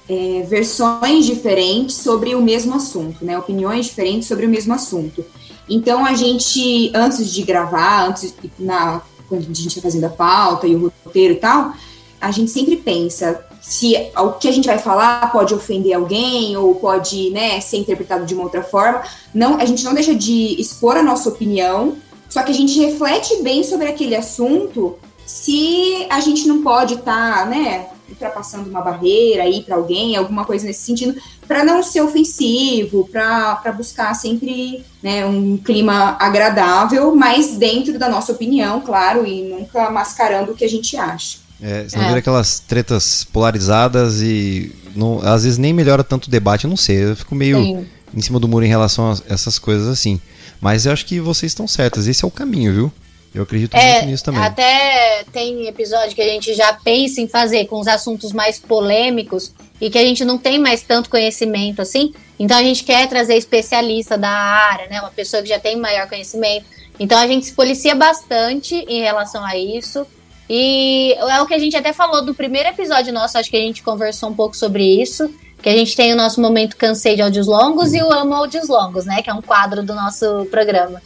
é, 0.09 0.43
versões 0.43 1.27
diferentes 1.27 1.97
sobre 1.97 2.35
o 2.35 2.41
mesmo 2.41 2.75
assunto, 2.75 3.25
né? 3.25 3.37
Opiniões 3.39 3.87
diferentes 3.87 4.29
sobre 4.29 4.47
o 4.47 4.49
mesmo 4.49 4.73
assunto. 4.73 5.25
Então 5.69 6.07
a 6.07 6.15
gente, 6.15 6.91
antes 6.95 7.31
de 7.33 7.43
gravar, 7.43 8.07
antes 8.09 8.35
na, 8.59 9.03
quando 9.29 9.43
a 9.43 9.47
gente 9.47 9.69
está 9.69 9.83
fazendo 9.83 10.05
a 10.05 10.11
pauta 10.11 10.67
e 10.67 10.75
o 10.75 10.93
roteiro 11.05 11.35
e 11.35 11.37
tal, 11.37 11.73
a 12.21 12.31
gente 12.31 12.51
sempre 12.51 12.77
pensa 12.77 13.45
se 13.61 13.95
o 14.17 14.33
que 14.33 14.49
a 14.49 14.53
gente 14.53 14.67
vai 14.67 14.79
falar 14.79 15.31
pode 15.31 15.55
ofender 15.55 15.95
alguém 15.95 16.57
ou 16.57 16.75
pode 16.75 17.31
né, 17.31 17.61
ser 17.61 17.79
interpretado 17.79 18.27
de 18.27 18.35
uma 18.35 18.45
outra 18.45 18.63
forma. 18.63 19.03
Não, 19.35 19.57
a 19.57 19.65
gente 19.65 19.85
não 19.85 19.95
deixa 19.95 20.15
de 20.15 20.61
expor 20.61 20.97
a 20.97 21.03
nossa 21.03 21.29
opinião, 21.29 21.97
só 22.29 22.43
que 22.43 22.51
a 22.51 22.55
gente 22.55 22.79
reflete 22.79 23.43
bem 23.43 23.63
sobre 23.63 23.89
aquele 23.89 24.17
assunto 24.17 24.99
se 25.27 26.07
a 26.11 26.21
gente 26.21 26.49
não 26.49 26.63
pode 26.63 26.95
estar, 26.95 27.45
tá, 27.45 27.47
né, 27.47 27.89
ultrapassando 28.09 28.69
uma 28.69 28.81
barreira 28.81 29.45
aí 29.45 29.63
para 29.63 29.77
alguém, 29.77 30.17
alguma 30.17 30.45
coisa 30.45 30.67
nesse 30.67 30.83
sentido, 30.83 31.21
para 31.47 31.65
não 31.65 31.83
ser 31.83 32.01
ofensivo, 32.01 33.09
para 33.11 33.73
buscar 33.77 34.15
sempre 34.15 34.85
né, 35.03 35.25
um 35.25 35.57
clima 35.57 36.17
agradável, 36.19 37.15
mas 37.15 37.57
dentro 37.57 37.99
da 37.99 38.09
nossa 38.09 38.33
opinião, 38.33 38.81
claro, 38.81 39.25
e 39.25 39.43
nunca 39.43 39.91
mascarando 39.91 40.53
o 40.53 40.55
que 40.55 40.65
a 40.65 40.69
gente 40.69 40.97
acha. 40.97 41.39
É, 41.63 41.85
você 41.85 41.97
não 41.97 42.05
é. 42.05 42.09
vira 42.09 42.19
aquelas 42.21 42.61
tretas 42.61 43.25
polarizadas 43.25 44.23
e 44.23 44.73
não, 44.95 45.21
às 45.23 45.45
vezes 45.45 45.59
nem 45.59 45.73
melhora 45.73 46.03
tanto 46.03 46.27
o 46.27 46.31
debate, 46.31 46.65
eu 46.65 46.71
não 46.71 46.77
sei. 46.77 47.05
Eu 47.05 47.17
fico 47.17 47.35
meio 47.35 47.63
Sim. 47.63 47.87
em 48.15 48.21
cima 48.21 48.41
do 48.41 48.49
muro 48.49 48.65
em 48.65 48.69
relação 48.69 49.13
a 49.13 49.33
essas 49.33 49.59
coisas 49.59 49.89
assim. 49.89 50.21
Mas 50.61 50.87
eu 50.87 50.93
acho 50.93 51.07
que 51.07 51.21
vocês 51.21 51.53
estão 51.53 51.67
certas, 51.67 52.07
esse 52.07 52.25
é 52.25 52.29
o 52.29 52.31
caminho, 52.31 52.73
viu? 52.73 52.93
Eu 53.35 53.45
acredito 53.45 53.75
é, 53.77 53.93
muito 53.95 54.07
nisso 54.07 54.25
também. 54.25 54.43
Até 54.43 55.25
tem 55.33 55.67
episódio 55.69 56.15
que 56.17 56.23
a 56.23 56.29
gente 56.29 56.53
já 56.53 56.73
pensa 56.73 57.21
em 57.21 57.29
fazer 57.29 57.67
com 57.67 57.79
os 57.79 57.87
assuntos 57.87 58.33
mais 58.33 58.59
polêmicos 58.59 59.53
e 59.81 59.89
que 59.89 59.99
a 59.99 60.05
gente 60.05 60.25
não 60.25 60.37
tem 60.37 60.59
mais 60.59 60.83
tanto 60.83 61.09
conhecimento 61.09 61.81
assim. 61.81 62.13
Então 62.39 62.59
a 62.59 62.63
gente 62.63 62.83
quer 62.83 63.09
trazer 63.09 63.37
especialista 63.37 64.19
da 64.19 64.29
área, 64.29 64.89
né? 64.89 65.01
Uma 65.01 65.11
pessoa 65.11 65.43
que 65.43 65.49
já 65.49 65.61
tem 65.61 65.77
maior 65.77 66.09
conhecimento. 66.09 66.67
Então 66.99 67.17
a 67.19 67.27
gente 67.27 67.47
se 67.47 67.53
policia 67.53 67.95
bastante 67.95 68.75
em 68.75 69.01
relação 69.01 69.45
a 69.45 69.57
isso. 69.57 70.05
E 70.53 71.13
é 71.13 71.41
o 71.41 71.47
que 71.47 71.55
a 71.55 71.59
gente 71.61 71.77
até 71.77 71.93
falou 71.93 72.25
do 72.25 72.35
primeiro 72.35 72.71
episódio 72.71 73.13
nosso, 73.13 73.39
acho 73.39 73.49
que 73.49 73.57
a 73.57 73.61
gente 73.61 73.85
conversou 73.85 74.31
um 74.31 74.35
pouco 74.35 74.57
sobre 74.57 74.83
isso. 75.01 75.33
Que 75.63 75.69
a 75.69 75.77
gente 75.77 75.95
tem 75.95 76.13
o 76.13 76.17
nosso 76.17 76.41
momento 76.41 76.77
Cansei 76.77 77.15
de 77.15 77.23
Áudios 77.23 77.47
Longos 77.47 77.95
e 77.95 78.03
o 78.03 78.13
Amo 78.13 78.35
Áudios 78.35 78.69
Longos, 78.69 79.07
né? 79.07 79.23
Que 79.23 79.31
é 79.31 79.33
um 79.33 79.41
quadro 79.41 79.81
do 79.81 79.95
nosso 79.95 80.47
programa. 80.51 81.01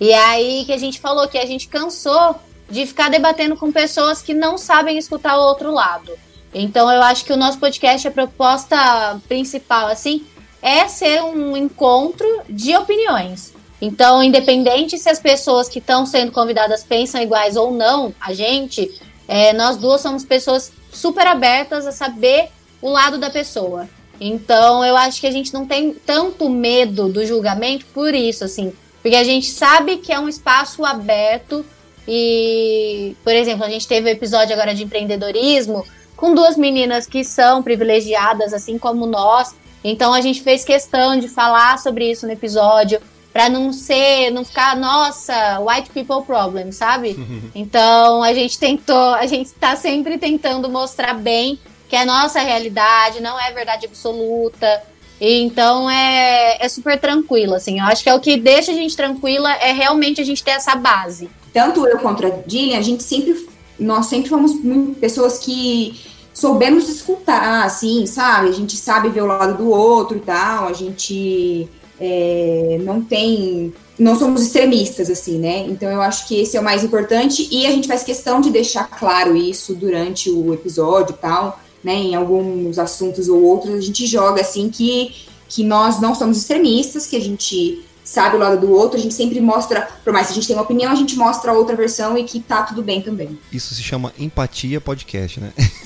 E 0.00 0.14
aí 0.14 0.64
que 0.64 0.72
a 0.72 0.78
gente 0.78 0.98
falou 0.98 1.28
que 1.28 1.36
a 1.36 1.44
gente 1.44 1.68
cansou 1.68 2.36
de 2.70 2.86
ficar 2.86 3.10
debatendo 3.10 3.54
com 3.54 3.70
pessoas 3.70 4.22
que 4.22 4.32
não 4.32 4.56
sabem 4.56 4.96
escutar 4.96 5.36
o 5.36 5.42
outro 5.42 5.70
lado. 5.70 6.12
Então 6.54 6.90
eu 6.90 7.02
acho 7.02 7.22
que 7.22 7.34
o 7.34 7.36
nosso 7.36 7.58
podcast, 7.58 8.08
a 8.08 8.10
proposta 8.10 9.20
principal, 9.28 9.88
assim, 9.88 10.24
é 10.62 10.88
ser 10.88 11.22
um 11.22 11.54
encontro 11.54 12.26
de 12.48 12.74
opiniões. 12.74 13.52
Então, 13.80 14.22
independente 14.22 14.98
se 14.98 15.08
as 15.08 15.20
pessoas 15.20 15.68
que 15.68 15.78
estão 15.78 16.06
sendo 16.06 16.32
convidadas 16.32 16.82
pensam 16.82 17.20
iguais 17.20 17.56
ou 17.56 17.72
não 17.72 18.14
a 18.20 18.32
gente, 18.32 18.90
é, 19.28 19.52
nós 19.52 19.76
duas 19.76 20.00
somos 20.00 20.24
pessoas 20.24 20.72
super 20.90 21.26
abertas 21.26 21.86
a 21.86 21.92
saber 21.92 22.48
o 22.80 22.90
lado 22.90 23.18
da 23.18 23.28
pessoa. 23.28 23.88
Então, 24.20 24.84
eu 24.84 24.96
acho 24.96 25.20
que 25.20 25.26
a 25.26 25.30
gente 25.30 25.52
não 25.52 25.66
tem 25.66 25.92
tanto 25.92 26.48
medo 26.48 27.08
do 27.08 27.26
julgamento 27.26 27.84
por 27.92 28.14
isso, 28.14 28.44
assim. 28.44 28.72
Porque 29.02 29.16
a 29.16 29.24
gente 29.24 29.50
sabe 29.50 29.98
que 29.98 30.12
é 30.12 30.18
um 30.18 30.28
espaço 30.28 30.84
aberto 30.84 31.64
e, 32.08 33.14
por 33.22 33.32
exemplo, 33.32 33.64
a 33.64 33.68
gente 33.68 33.86
teve 33.86 34.08
o 34.08 34.10
um 34.10 34.12
episódio 34.12 34.54
agora 34.54 34.74
de 34.74 34.84
empreendedorismo 34.84 35.84
com 36.16 36.34
duas 36.34 36.56
meninas 36.56 37.06
que 37.06 37.22
são 37.22 37.62
privilegiadas, 37.62 38.54
assim 38.54 38.78
como 38.78 39.06
nós, 39.06 39.54
Então 39.84 40.12
a 40.12 40.20
gente 40.20 40.42
fez 40.42 40.64
questão 40.64 41.16
de 41.16 41.28
falar 41.28 41.78
sobre 41.78 42.10
isso 42.10 42.26
no 42.26 42.32
episódio, 42.32 43.00
para 43.36 43.50
não 43.50 43.70
ser, 43.70 44.30
não 44.30 44.46
ficar, 44.46 44.74
nossa, 44.74 45.60
white 45.60 45.90
people 45.90 46.24
problem, 46.24 46.72
sabe? 46.72 47.18
então 47.54 48.22
a 48.22 48.32
gente 48.32 48.58
tentou, 48.58 49.12
a 49.12 49.26
gente 49.26 49.50
tá 49.50 49.76
sempre 49.76 50.16
tentando 50.16 50.70
mostrar 50.70 51.12
bem 51.12 51.58
que 51.86 51.94
é 51.94 52.00
a 52.00 52.06
nossa 52.06 52.40
realidade, 52.40 53.20
não 53.20 53.38
é 53.38 53.52
verdade 53.52 53.84
absoluta. 53.84 54.82
Então 55.20 55.90
é, 55.90 56.56
é 56.64 56.68
super 56.70 56.98
tranquilo, 56.98 57.52
assim. 57.52 57.78
Eu 57.78 57.84
acho 57.84 58.02
que 58.02 58.08
é 58.08 58.14
o 58.14 58.20
que 58.20 58.38
deixa 58.38 58.72
a 58.72 58.74
gente 58.74 58.96
tranquila 58.96 59.52
é 59.52 59.70
realmente 59.70 60.18
a 60.18 60.24
gente 60.24 60.42
ter 60.42 60.52
essa 60.52 60.74
base. 60.74 61.28
Tanto 61.52 61.86
eu 61.86 61.98
quanto 61.98 62.24
a 62.24 62.30
Dillian, 62.30 62.78
a 62.78 62.82
gente 62.82 63.02
sempre, 63.02 63.46
nós 63.78 64.06
sempre 64.06 64.30
fomos 64.30 64.52
pessoas 64.98 65.38
que 65.38 66.00
soubemos 66.32 66.88
escutar, 66.88 67.66
assim, 67.66 68.06
sabe? 68.06 68.48
A 68.48 68.52
gente 68.52 68.78
sabe 68.78 69.10
ver 69.10 69.20
o 69.20 69.26
lado 69.26 69.58
do 69.58 69.68
outro 69.68 70.16
e 70.16 70.20
tal, 70.20 70.68
a 70.68 70.72
gente 70.72 71.68
é, 72.00 72.78
não 72.82 73.02
tem. 73.02 73.72
Não 73.98 74.18
somos 74.18 74.42
extremistas, 74.42 75.08
assim, 75.08 75.38
né? 75.38 75.60
Então 75.68 75.90
eu 75.90 76.02
acho 76.02 76.28
que 76.28 76.38
esse 76.38 76.56
é 76.56 76.60
o 76.60 76.64
mais 76.64 76.84
importante 76.84 77.48
e 77.50 77.66
a 77.66 77.70
gente 77.70 77.88
faz 77.88 78.02
questão 78.02 78.40
de 78.40 78.50
deixar 78.50 78.84
claro 78.84 79.34
isso 79.34 79.74
durante 79.74 80.30
o 80.30 80.52
episódio 80.52 81.14
e 81.14 81.18
tal, 81.18 81.58
né? 81.82 81.94
Em 81.94 82.14
alguns 82.14 82.78
assuntos 82.78 83.28
ou 83.28 83.42
outros, 83.42 83.74
a 83.74 83.80
gente 83.80 84.06
joga 84.06 84.42
assim 84.42 84.68
que, 84.68 85.14
que 85.48 85.64
nós 85.64 85.98
não 85.98 86.14
somos 86.14 86.36
extremistas, 86.36 87.06
que 87.06 87.16
a 87.16 87.20
gente 87.20 87.82
sabe 88.04 88.36
o 88.36 88.38
lado 88.38 88.60
do 88.60 88.70
outro, 88.70 88.98
a 88.98 89.02
gente 89.02 89.14
sempre 89.14 89.40
mostra, 89.40 89.88
por 90.04 90.12
mais 90.12 90.28
que 90.28 90.32
a 90.32 90.34
gente 90.36 90.46
tenha 90.46 90.58
uma 90.58 90.64
opinião, 90.64 90.92
a 90.92 90.94
gente 90.94 91.16
mostra 91.16 91.50
a 91.50 91.54
outra 91.54 91.74
versão 91.74 92.16
e 92.16 92.22
que 92.22 92.38
tá 92.38 92.62
tudo 92.62 92.82
bem 92.82 93.02
também. 93.02 93.36
Isso 93.52 93.74
se 93.74 93.82
chama 93.82 94.12
empatia 94.18 94.80
podcast, 94.80 95.40
né? 95.40 95.52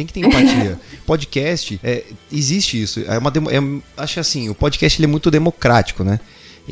Tem 0.00 0.06
que 0.06 0.14
ter 0.14 0.20
empatia. 0.20 0.80
podcast, 1.04 1.78
é, 1.84 2.04
existe 2.32 2.80
isso. 2.80 3.00
É 3.06 3.18
uma, 3.18 3.28
é, 3.28 4.02
acho 4.02 4.18
assim, 4.18 4.48
o 4.48 4.54
podcast 4.54 4.98
ele 4.98 5.04
é 5.04 5.10
muito 5.10 5.30
democrático, 5.30 6.02
né? 6.02 6.18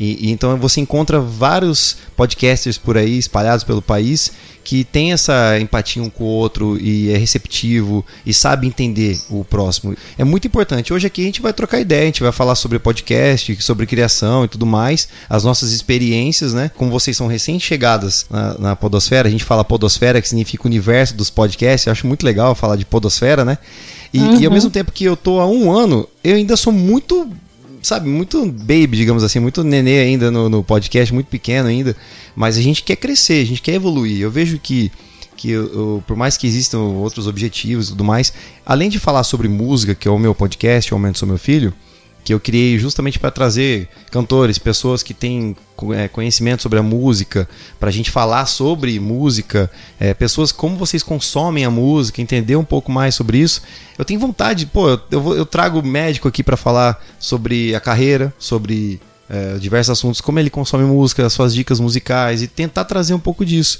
E, 0.01 0.27
e, 0.27 0.31
então 0.31 0.55
você 0.55 0.79
encontra 0.79 1.19
vários 1.19 1.97
podcasters 2.15 2.77
por 2.77 2.97
aí 2.97 3.17
espalhados 3.17 3.65
pelo 3.65 3.81
país 3.81 4.31
que 4.63 4.85
tem 4.85 5.11
essa 5.11 5.59
empatia 5.59 6.01
um 6.01 6.09
com 6.09 6.23
o 6.23 6.27
outro 6.27 6.79
e 6.79 7.11
é 7.11 7.17
receptivo 7.17 8.05
e 8.25 8.33
sabe 8.33 8.67
entender 8.67 9.19
o 9.29 9.43
próximo. 9.43 9.95
É 10.17 10.23
muito 10.23 10.47
importante. 10.47 10.93
Hoje 10.93 11.07
aqui 11.07 11.23
a 11.23 11.25
gente 11.25 11.41
vai 11.41 11.51
trocar 11.51 11.81
ideia, 11.81 12.03
a 12.03 12.05
gente 12.05 12.21
vai 12.21 12.31
falar 12.31 12.55
sobre 12.55 12.77
podcast, 12.79 13.61
sobre 13.61 13.85
criação 13.85 14.45
e 14.45 14.47
tudo 14.47 14.65
mais, 14.65 15.09
as 15.27 15.43
nossas 15.43 15.71
experiências, 15.71 16.53
né? 16.53 16.71
Como 16.77 16.91
vocês 16.91 17.17
são 17.17 17.27
recém-chegadas 17.27 18.27
na, 18.29 18.57
na 18.59 18.75
podosfera, 18.75 19.27
a 19.27 19.31
gente 19.31 19.43
fala 19.43 19.65
podosfera, 19.65 20.21
que 20.21 20.29
significa 20.29 20.67
universo 20.67 21.15
dos 21.15 21.29
podcasts, 21.29 21.87
eu 21.87 21.91
acho 21.91 22.07
muito 22.07 22.23
legal 22.23 22.53
falar 22.53 22.75
de 22.75 22.85
podosfera, 22.85 23.43
né? 23.43 23.57
E, 24.13 24.19
uhum. 24.19 24.39
e 24.39 24.45
ao 24.45 24.51
mesmo 24.51 24.69
tempo 24.69 24.91
que 24.91 25.03
eu 25.03 25.17
tô 25.17 25.39
há 25.39 25.47
um 25.47 25.71
ano, 25.71 26.07
eu 26.23 26.35
ainda 26.35 26.55
sou 26.55 26.71
muito 26.71 27.27
sabe, 27.81 28.07
muito 28.07 28.45
baby, 28.45 28.97
digamos 28.97 29.23
assim, 29.23 29.39
muito 29.39 29.63
nenê 29.63 29.99
ainda 29.99 30.29
no, 30.29 30.49
no 30.49 30.63
podcast, 30.63 31.13
muito 31.13 31.27
pequeno 31.27 31.67
ainda. 31.67 31.95
Mas 32.35 32.57
a 32.57 32.61
gente 32.61 32.83
quer 32.83 32.95
crescer, 32.95 33.41
a 33.41 33.45
gente 33.45 33.61
quer 33.61 33.73
evoluir. 33.73 34.21
Eu 34.21 34.31
vejo 34.31 34.59
que 34.59 34.91
que 35.39 35.51
eu, 35.51 35.73
eu, 35.73 36.03
por 36.05 36.17
mais 36.17 36.35
que 36.35 36.45
existam 36.45 36.79
outros 36.79 37.25
objetivos 37.25 37.87
e 37.87 37.89
tudo 37.91 38.03
mais, 38.03 38.33
além 38.65 38.89
de 38.89 38.99
falar 38.99 39.23
sobre 39.23 39.47
música, 39.47 39.95
que 39.95 40.05
é 40.05 40.11
o 40.11 40.19
meu 40.19 40.35
podcast, 40.35 40.93
o 40.93 40.95
Aumento 40.95 41.17
Sou 41.17 41.25
Meu 41.25 41.37
Filho, 41.37 41.73
que 42.29 42.33
eu 42.33 42.39
criei 42.39 42.77
justamente 42.77 43.17
para 43.17 43.31
trazer 43.31 43.89
cantores, 44.11 44.59
pessoas 44.59 45.01
que 45.01 45.15
têm 45.15 45.57
é, 45.95 46.07
conhecimento 46.07 46.61
sobre 46.61 46.77
a 46.77 46.83
música, 46.83 47.49
para 47.79 47.89
a 47.89 47.91
gente 47.91 48.11
falar 48.11 48.45
sobre 48.45 48.99
música, 48.99 49.67
é, 49.99 50.13
pessoas 50.13 50.51
como 50.51 50.77
vocês 50.77 51.01
consomem 51.01 51.65
a 51.65 51.71
música, 51.71 52.21
entender 52.21 52.55
um 52.55 52.63
pouco 52.63 52.91
mais 52.91 53.15
sobre 53.15 53.39
isso. 53.39 53.63
Eu 53.97 54.05
tenho 54.05 54.19
vontade, 54.19 54.67
pô, 54.67 54.89
eu, 54.89 55.01
eu, 55.09 55.37
eu 55.37 55.45
trago 55.45 55.81
médico 55.81 56.27
aqui 56.27 56.43
para 56.43 56.55
falar 56.55 57.03
sobre 57.17 57.73
a 57.73 57.79
carreira, 57.79 58.31
sobre 58.37 59.01
é, 59.27 59.57
diversos 59.57 59.97
assuntos, 59.97 60.21
como 60.21 60.39
ele 60.39 60.51
consome 60.51 60.83
música, 60.83 61.25
as 61.25 61.33
suas 61.33 61.51
dicas 61.51 61.79
musicais 61.79 62.43
e 62.43 62.47
tentar 62.47 62.85
trazer 62.85 63.15
um 63.15 63.19
pouco 63.19 63.43
disso. 63.43 63.79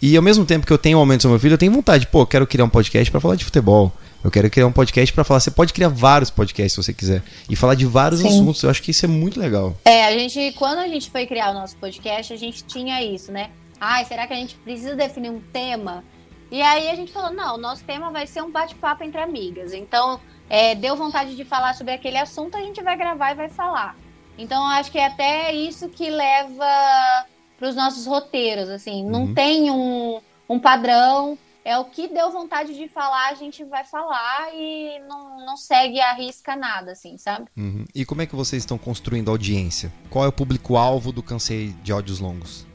E 0.00 0.16
ao 0.16 0.22
mesmo 0.22 0.46
tempo 0.46 0.66
que 0.66 0.72
eu 0.72 0.78
tenho 0.78 0.96
um 0.96 1.00
aumento 1.00 1.24
do 1.24 1.28
meu 1.28 1.38
filho, 1.38 1.52
eu 1.52 1.58
tenho 1.58 1.72
vontade, 1.72 2.06
pô, 2.06 2.24
quero 2.24 2.46
criar 2.46 2.64
um 2.64 2.70
podcast 2.70 3.10
para 3.10 3.20
falar 3.20 3.36
de 3.36 3.44
futebol. 3.44 3.92
Eu 4.22 4.30
quero 4.30 4.50
criar 4.50 4.66
um 4.66 4.72
podcast 4.72 5.12
para 5.12 5.24
falar. 5.24 5.40
Você 5.40 5.50
pode 5.50 5.72
criar 5.72 5.88
vários 5.88 6.30
podcasts 6.30 6.72
se 6.72 6.82
você 6.82 6.92
quiser 6.92 7.22
e 7.48 7.56
falar 7.56 7.74
de 7.74 7.86
vários 7.86 8.20
Sim. 8.20 8.28
assuntos. 8.28 8.62
Eu 8.62 8.70
acho 8.70 8.82
que 8.82 8.90
isso 8.90 9.04
é 9.04 9.08
muito 9.08 9.40
legal. 9.40 9.74
É, 9.84 10.04
a 10.04 10.12
gente, 10.12 10.52
quando 10.52 10.78
a 10.78 10.88
gente 10.88 11.10
foi 11.10 11.26
criar 11.26 11.50
o 11.50 11.54
nosso 11.54 11.76
podcast, 11.76 12.32
a 12.32 12.36
gente 12.36 12.62
tinha 12.64 13.02
isso, 13.02 13.32
né? 13.32 13.50
Ai, 13.80 14.04
será 14.04 14.26
que 14.26 14.34
a 14.34 14.36
gente 14.36 14.54
precisa 14.56 14.94
definir 14.94 15.30
um 15.30 15.40
tema? 15.40 16.04
E 16.50 16.60
aí 16.60 16.90
a 16.90 16.94
gente 16.94 17.12
falou, 17.12 17.32
não, 17.32 17.54
o 17.54 17.58
nosso 17.58 17.82
tema 17.84 18.10
vai 18.10 18.26
ser 18.26 18.42
um 18.42 18.50
bate-papo 18.50 19.02
entre 19.04 19.20
amigas. 19.20 19.72
Então, 19.72 20.20
é, 20.50 20.74
deu 20.74 20.96
vontade 20.96 21.34
de 21.34 21.44
falar 21.44 21.74
sobre 21.74 21.94
aquele 21.94 22.18
assunto, 22.18 22.56
a 22.56 22.60
gente 22.60 22.82
vai 22.82 22.96
gravar 22.96 23.32
e 23.32 23.36
vai 23.36 23.48
falar. 23.48 23.96
Então, 24.36 24.66
acho 24.66 24.90
que 24.90 24.98
é 24.98 25.06
até 25.06 25.54
isso 25.54 25.88
que 25.88 26.10
leva 26.10 27.26
para 27.58 27.68
os 27.68 27.76
nossos 27.76 28.04
roteiros, 28.06 28.68
assim. 28.68 29.04
Não 29.04 29.26
uhum. 29.26 29.34
tem 29.34 29.70
um, 29.70 30.20
um 30.48 30.58
padrão 30.58 31.38
é 31.70 31.78
o 31.78 31.84
que 31.84 32.08
deu 32.08 32.30
vontade 32.32 32.74
de 32.74 32.88
falar, 32.88 33.28
a 33.30 33.34
gente 33.34 33.62
vai 33.64 33.84
falar 33.84 34.52
e 34.52 34.98
não, 35.08 35.46
não 35.46 35.56
segue 35.56 36.00
a 36.00 36.12
risca 36.12 36.56
nada, 36.56 36.92
assim, 36.92 37.16
sabe? 37.16 37.46
Uhum. 37.56 37.84
E 37.94 38.04
como 38.04 38.22
é 38.22 38.26
que 38.26 38.34
vocês 38.34 38.62
estão 38.62 38.76
construindo 38.76 39.30
audiência? 39.30 39.92
Qual 40.08 40.24
é 40.24 40.28
o 40.28 40.32
público-alvo 40.32 41.12
do 41.12 41.22
Cansei 41.22 41.68
de 41.82 41.92
Áudios 41.92 42.18
Longos? 42.18 42.66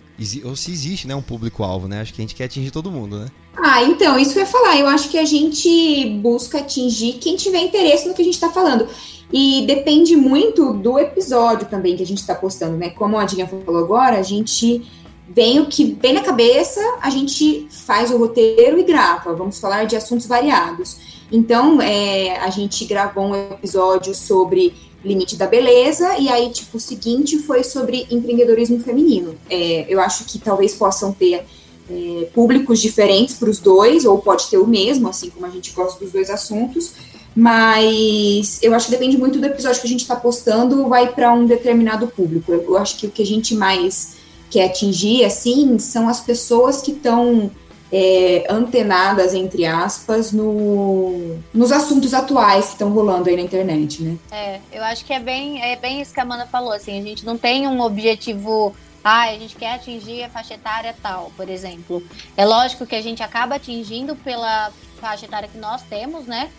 Ou 0.46 0.56
se 0.56 0.72
existe, 0.72 1.08
né, 1.08 1.14
um 1.14 1.22
público-alvo, 1.22 1.90
né? 1.90 2.00
Acho 2.00 2.14
que 2.14 2.22
a 2.22 2.24
gente 2.24 2.36
quer 2.36 2.46
atingir 2.46 2.72
todo 2.72 2.90
mundo, 2.90 3.20
né? 3.20 3.28
Ah, 3.58 3.84
então, 3.84 4.18
isso 4.18 4.32
que 4.32 4.40
eu 4.40 4.44
ia 4.44 4.50
falar. 4.50 4.78
Eu 4.78 4.88
acho 4.88 5.10
que 5.10 5.18
a 5.18 5.26
gente 5.26 6.06
busca 6.22 6.60
atingir 6.60 7.14
quem 7.14 7.36
tiver 7.36 7.60
interesse 7.60 8.08
no 8.08 8.14
que 8.14 8.22
a 8.22 8.26
gente 8.26 8.36
está 8.36 8.50
falando. 8.50 8.88
E 9.32 9.66
depende 9.68 10.16
muito 10.16 10.72
do 10.72 10.98
episódio 10.98 11.68
também 11.68 11.98
que 11.98 12.04
a 12.04 12.06
gente 12.06 12.20
está 12.20 12.34
postando, 12.34 12.78
né? 12.78 12.92
Como 12.92 13.18
a 13.18 13.26
Dinha 13.26 13.46
falou 13.46 13.84
agora, 13.84 14.18
a 14.18 14.24
gente 14.24 14.90
vem 15.28 15.60
o 15.60 15.68
que 15.68 15.98
vem 16.00 16.14
na 16.14 16.22
cabeça, 16.22 16.82
a 17.02 17.10
gente 17.10 17.68
faz 17.70 18.12
o 18.12 18.18
roteiro 18.18 18.80
e 18.80 18.84
grava. 18.84 19.34
Vamos 19.34 19.60
falar 19.60 19.86
de 19.86 19.96
assuntos 19.96 20.26
variados. 20.26 20.98
Então, 21.32 21.82
é, 21.82 22.38
a 22.38 22.50
gente 22.50 22.86
gravou 22.86 23.26
um 23.26 23.36
episódio 23.36 24.14
sobre 24.14 24.74
limite 25.04 25.36
da 25.36 25.46
beleza, 25.46 26.18
e 26.18 26.30
aí, 26.30 26.50
tipo, 26.50 26.78
o 26.78 26.80
seguinte 26.80 27.38
foi 27.40 27.64
sobre 27.64 28.08
empreendedorismo 28.10 28.80
feminino. 28.80 29.36
É, 29.50 29.86
eu 29.88 30.00
acho 30.00 30.26
que 30.26 30.40
talvez 30.40 30.74
possam 30.74 31.14
ter 31.14 31.46
é, 31.90 32.28
públicos 32.34 32.82
diferentes 32.82 33.36
para 33.36 33.50
os 33.50 33.60
dois, 33.60 34.06
ou 34.06 34.18
pode 34.18 34.48
ter 34.48 34.58
o 34.58 34.66
mesmo, 34.66 35.08
assim 35.08 35.30
como 35.30 35.46
a 35.46 35.50
gente 35.50 35.72
gosta 35.74 36.04
dos 36.04 36.12
dois 36.12 36.30
assuntos, 36.30 36.94
mas 37.36 38.60
eu 38.64 38.74
acho 38.74 38.86
que 38.86 38.92
depende 38.92 39.18
muito 39.18 39.40
do 39.40 39.46
episódio 39.46 39.82
que 39.82 39.88
a 39.88 39.90
gente 39.90 40.02
está 40.02 40.16
postando, 40.16 40.88
vai 40.88 41.12
para 41.12 41.34
um 41.34 41.46
determinado 41.46 42.08
público. 42.08 42.52
Eu, 42.52 42.64
eu 42.64 42.78
acho 42.78 42.98
que 42.98 43.08
o 43.08 43.12
que 43.12 43.22
a 43.22 43.26
gente 43.26 43.54
mais 43.54 44.15
quer 44.56 44.68
atingir, 44.68 45.26
assim, 45.26 45.78
são 45.78 46.08
as 46.08 46.22
pessoas 46.22 46.82
que 46.82 46.92
estão 46.92 47.52
é, 47.92 48.46
antenadas, 48.50 49.34
entre 49.34 49.66
aspas, 49.66 50.32
no, 50.32 51.38
nos 51.54 51.74
assuntos 51.74 52.14
atuais 52.14 52.68
que 52.68 52.72
estão 52.72 52.90
rolando 52.90 53.28
aí 53.28 53.36
na 53.36 53.42
internet, 53.42 54.02
né? 54.02 54.18
É, 54.32 54.62
eu 54.72 54.82
acho 54.86 55.04
que 55.04 55.12
é 55.12 55.20
bem, 55.20 55.62
é 55.62 55.76
bem 55.76 56.00
isso 56.00 56.14
que 56.14 56.22
a 56.22 56.24
Amanda 56.24 56.46
falou, 56.46 56.72
assim, 56.72 56.98
a 56.98 57.04
gente 57.04 57.26
não 57.26 57.38
tem 57.38 57.68
um 57.68 57.82
objetivo 57.82 58.74
ah, 59.04 59.26
a 59.26 59.34
gente 59.38 59.58
quer 59.58 59.76
atingir 59.76 60.24
a 60.24 60.30
faixa 60.30 60.54
etária 60.56 60.96
tal, 61.04 61.32
por 61.36 61.48
exemplo. 61.48 62.02
É 62.36 62.46
lógico 62.46 62.88
que 62.88 62.96
a 62.96 63.02
gente 63.02 63.22
acaba 63.22 63.56
atingindo 63.56 64.16
pela 64.16 64.72
faixa 65.00 65.26
etária 65.26 65.50
que 65.50 65.60
nós 65.60 65.84
temos, 65.84 66.26
né? 66.26 66.50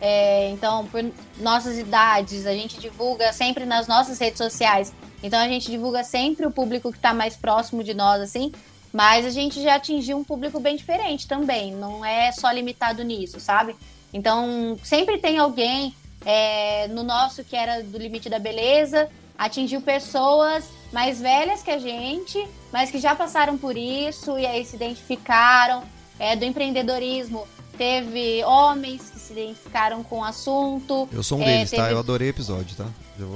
É, 0.00 0.50
então, 0.50 0.84
por 0.86 1.02
nossas 1.38 1.78
idades, 1.78 2.46
a 2.46 2.52
gente 2.52 2.78
divulga 2.78 3.32
sempre 3.32 3.64
nas 3.64 3.86
nossas 3.86 4.18
redes 4.18 4.38
sociais 4.38 4.92
então 5.24 5.40
a 5.40 5.48
gente 5.48 5.70
divulga 5.70 6.04
sempre 6.04 6.44
o 6.44 6.50
público 6.50 6.92
que 6.92 6.98
está 6.98 7.14
mais 7.14 7.34
próximo 7.34 7.82
de 7.82 7.94
nós, 7.94 8.20
assim. 8.20 8.52
Mas 8.92 9.24
a 9.24 9.30
gente 9.30 9.60
já 9.62 9.76
atingiu 9.76 10.18
um 10.18 10.22
público 10.22 10.60
bem 10.60 10.76
diferente 10.76 11.26
também. 11.26 11.72
Não 11.72 12.04
é 12.04 12.30
só 12.30 12.50
limitado 12.50 13.02
nisso, 13.02 13.40
sabe? 13.40 13.74
Então 14.12 14.78
sempre 14.84 15.16
tem 15.16 15.38
alguém 15.38 15.94
é, 16.26 16.88
no 16.88 17.02
nosso 17.02 17.42
que 17.42 17.56
era 17.56 17.82
do 17.82 17.96
limite 17.96 18.28
da 18.28 18.38
beleza, 18.38 19.08
atingiu 19.36 19.80
pessoas 19.80 20.68
mais 20.92 21.22
velhas 21.22 21.62
que 21.62 21.70
a 21.70 21.78
gente, 21.78 22.46
mas 22.70 22.90
que 22.90 22.98
já 22.98 23.14
passaram 23.14 23.56
por 23.56 23.78
isso 23.78 24.38
e 24.38 24.44
aí 24.44 24.62
se 24.62 24.76
identificaram. 24.76 25.82
É, 26.16 26.36
do 26.36 26.44
empreendedorismo, 26.44 27.44
teve 27.76 28.44
homens 28.44 29.10
que 29.10 29.18
se 29.18 29.32
identificaram 29.32 30.02
com 30.02 30.20
o 30.20 30.24
assunto. 30.24 31.08
Eu 31.12 31.22
sou 31.22 31.38
um 31.38 31.44
deles, 31.44 31.70
tá? 31.70 31.76
teve... 31.76 31.88
tá? 31.88 31.92
Eu 31.92 31.98
adorei 31.98 32.28
o 32.28 32.30
episódio, 32.30 32.76
tá? 32.76 32.86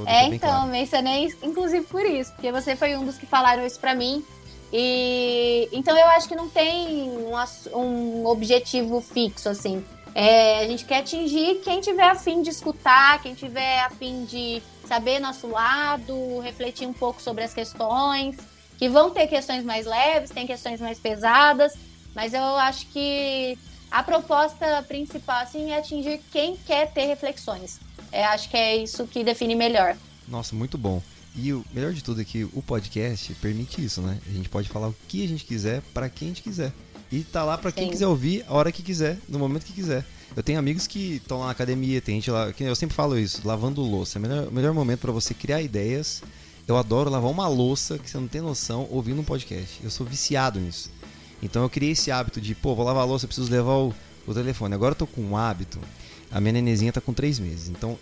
é, 0.07 0.27
então, 0.27 0.39
claro. 0.39 0.69
mencionei 0.69 1.33
inclusive 1.43 1.87
por 1.87 2.05
isso, 2.05 2.33
porque 2.33 2.51
você 2.51 2.75
foi 2.75 2.97
um 2.97 3.05
dos 3.05 3.17
que 3.17 3.27
falaram 3.27 3.65
isso 3.67 3.79
para 3.79 3.95
mim. 3.95 4.25
E 4.73 5.69
então 5.73 5.97
eu 5.97 6.07
acho 6.09 6.29
que 6.29 6.35
não 6.35 6.49
tem 6.49 7.09
um, 7.11 7.33
um 7.77 8.27
objetivo 8.27 9.01
fixo, 9.01 9.49
assim. 9.49 9.85
É, 10.15 10.61
a 10.61 10.67
gente 10.67 10.85
quer 10.85 10.99
atingir 10.99 11.61
quem 11.63 11.81
tiver 11.81 12.09
afim 12.09 12.43
de 12.43 12.51
escutar, 12.51 13.23
quem 13.23 13.35
tiver 13.35 13.81
afim 13.81 14.25
de 14.25 14.63
saber 14.87 15.21
nosso 15.21 15.47
lado, 15.47 16.41
refletir 16.41 16.89
um 16.89 16.93
pouco 16.93 17.23
sobre 17.23 17.45
as 17.45 17.55
questões, 17.55 18.37
que 18.79 18.89
vão 18.89 19.11
ter 19.11 19.27
questões 19.27 19.65
mais 19.65 19.87
leves, 19.87 20.31
tem 20.31 20.47
questões 20.47 20.81
mais 20.81 20.99
pesadas, 20.99 21.75
mas 22.15 22.35
eu 22.35 22.43
acho 22.43 22.87
que 22.87 23.57
a 23.91 24.03
proposta 24.03 24.83
principal 24.87 25.43
assim 25.43 25.71
é 25.71 25.79
atingir 25.79 26.21
quem 26.31 26.57
quer 26.57 26.93
ter 26.93 27.07
reflexões 27.07 27.81
É, 28.13 28.25
acho 28.25 28.49
que 28.49 28.57
é 28.57 28.77
isso 28.77 29.07
que 29.07 29.25
define 29.25 29.55
melhor. 29.55 29.97
Nossa, 30.27 30.55
muito 30.55 30.77
bom. 30.79 31.03
E 31.35 31.53
o 31.53 31.65
melhor 31.73 31.93
de 31.93 32.03
tudo 32.03 32.21
é 32.21 32.25
que 32.25 32.45
o 32.45 32.63
podcast 32.63 33.33
permite 33.35 33.85
isso, 33.85 34.03
né? 34.03 34.19
A 34.27 34.33
gente 34.33 34.49
pode 34.49 34.69
falar 34.69 34.89
o 34.89 34.97
que 35.07 35.25
a 35.25 35.29
gente 35.29 35.45
quiser 35.45 35.83
para 35.95 36.09
quem 36.09 36.29
a 36.29 36.31
gente 36.31 36.43
quiser. 36.43 36.73
E 37.11 37.23
tá 37.23 37.45
lá 37.45 37.57
para 37.57 37.73
quem 37.73 37.85
Sim. 37.85 37.91
quiser 37.91 38.07
ouvir 38.07 38.45
a 38.49 38.55
hora 38.55 38.73
que 38.73 38.83
quiser, 38.83 39.19
no 39.29 39.39
momento 39.39 39.65
que 39.65 39.73
quiser. 39.73 40.05
Eu 40.37 40.43
tenho 40.43 40.59
amigos 40.59 40.87
que 40.87 41.17
estão 41.17 41.39
lá 41.39 41.47
na 41.47 41.53
academia, 41.53 42.01
tem 42.01 42.17
gente 42.17 42.31
lá, 42.31 42.53
eu 42.59 42.75
sempre 42.75 42.95
falo 42.95 43.19
isso, 43.19 43.41
lavando 43.47 43.81
louça. 43.81 44.19
É 44.19 44.21
o 44.21 44.23
melhor, 44.23 44.51
melhor 44.51 44.75
momento 44.75 45.01
para 45.01 45.13
você 45.13 45.33
criar 45.33 45.63
ideias. 45.63 46.23
Eu 46.67 46.77
adoro 46.77 47.09
lavar 47.09 47.31
uma 47.31 47.49
louça 47.49 47.99
que 47.99 48.11
você 48.11 48.19
não 48.19 48.29
tem 48.29 48.43
noção 48.43 48.87
ouvindo 48.91 49.21
um 49.21 49.25
podcast. 49.25 49.81
Eu 49.83 49.91
sou 49.91 50.07
viciado 50.07 50.61
nisso. 50.61 50.91
Então 51.43 51.63
eu 51.63 51.71
criei 51.71 51.93
esse 51.93 52.11
hábito 52.11 52.41
de, 52.41 52.55
pô, 52.55 52.75
vou 52.75 52.85
lavar 52.85 53.03
a 53.03 53.07
louça, 53.07 53.27
preciso 53.27 53.51
levar 53.51 53.75
o, 53.75 53.95
o 54.27 54.35
telefone. 54.35 54.75
Agora 54.75 54.93
eu 54.93 54.97
tô 54.97 55.07
com 55.07 55.23
um 55.23 55.37
hábito. 55.37 55.79
A 56.31 56.41
minha 56.41 56.53
nenezinha 56.53 56.93
tá 56.93 57.01
com 57.01 57.13
três 57.13 57.39
meses. 57.39 57.69
Então 57.69 57.99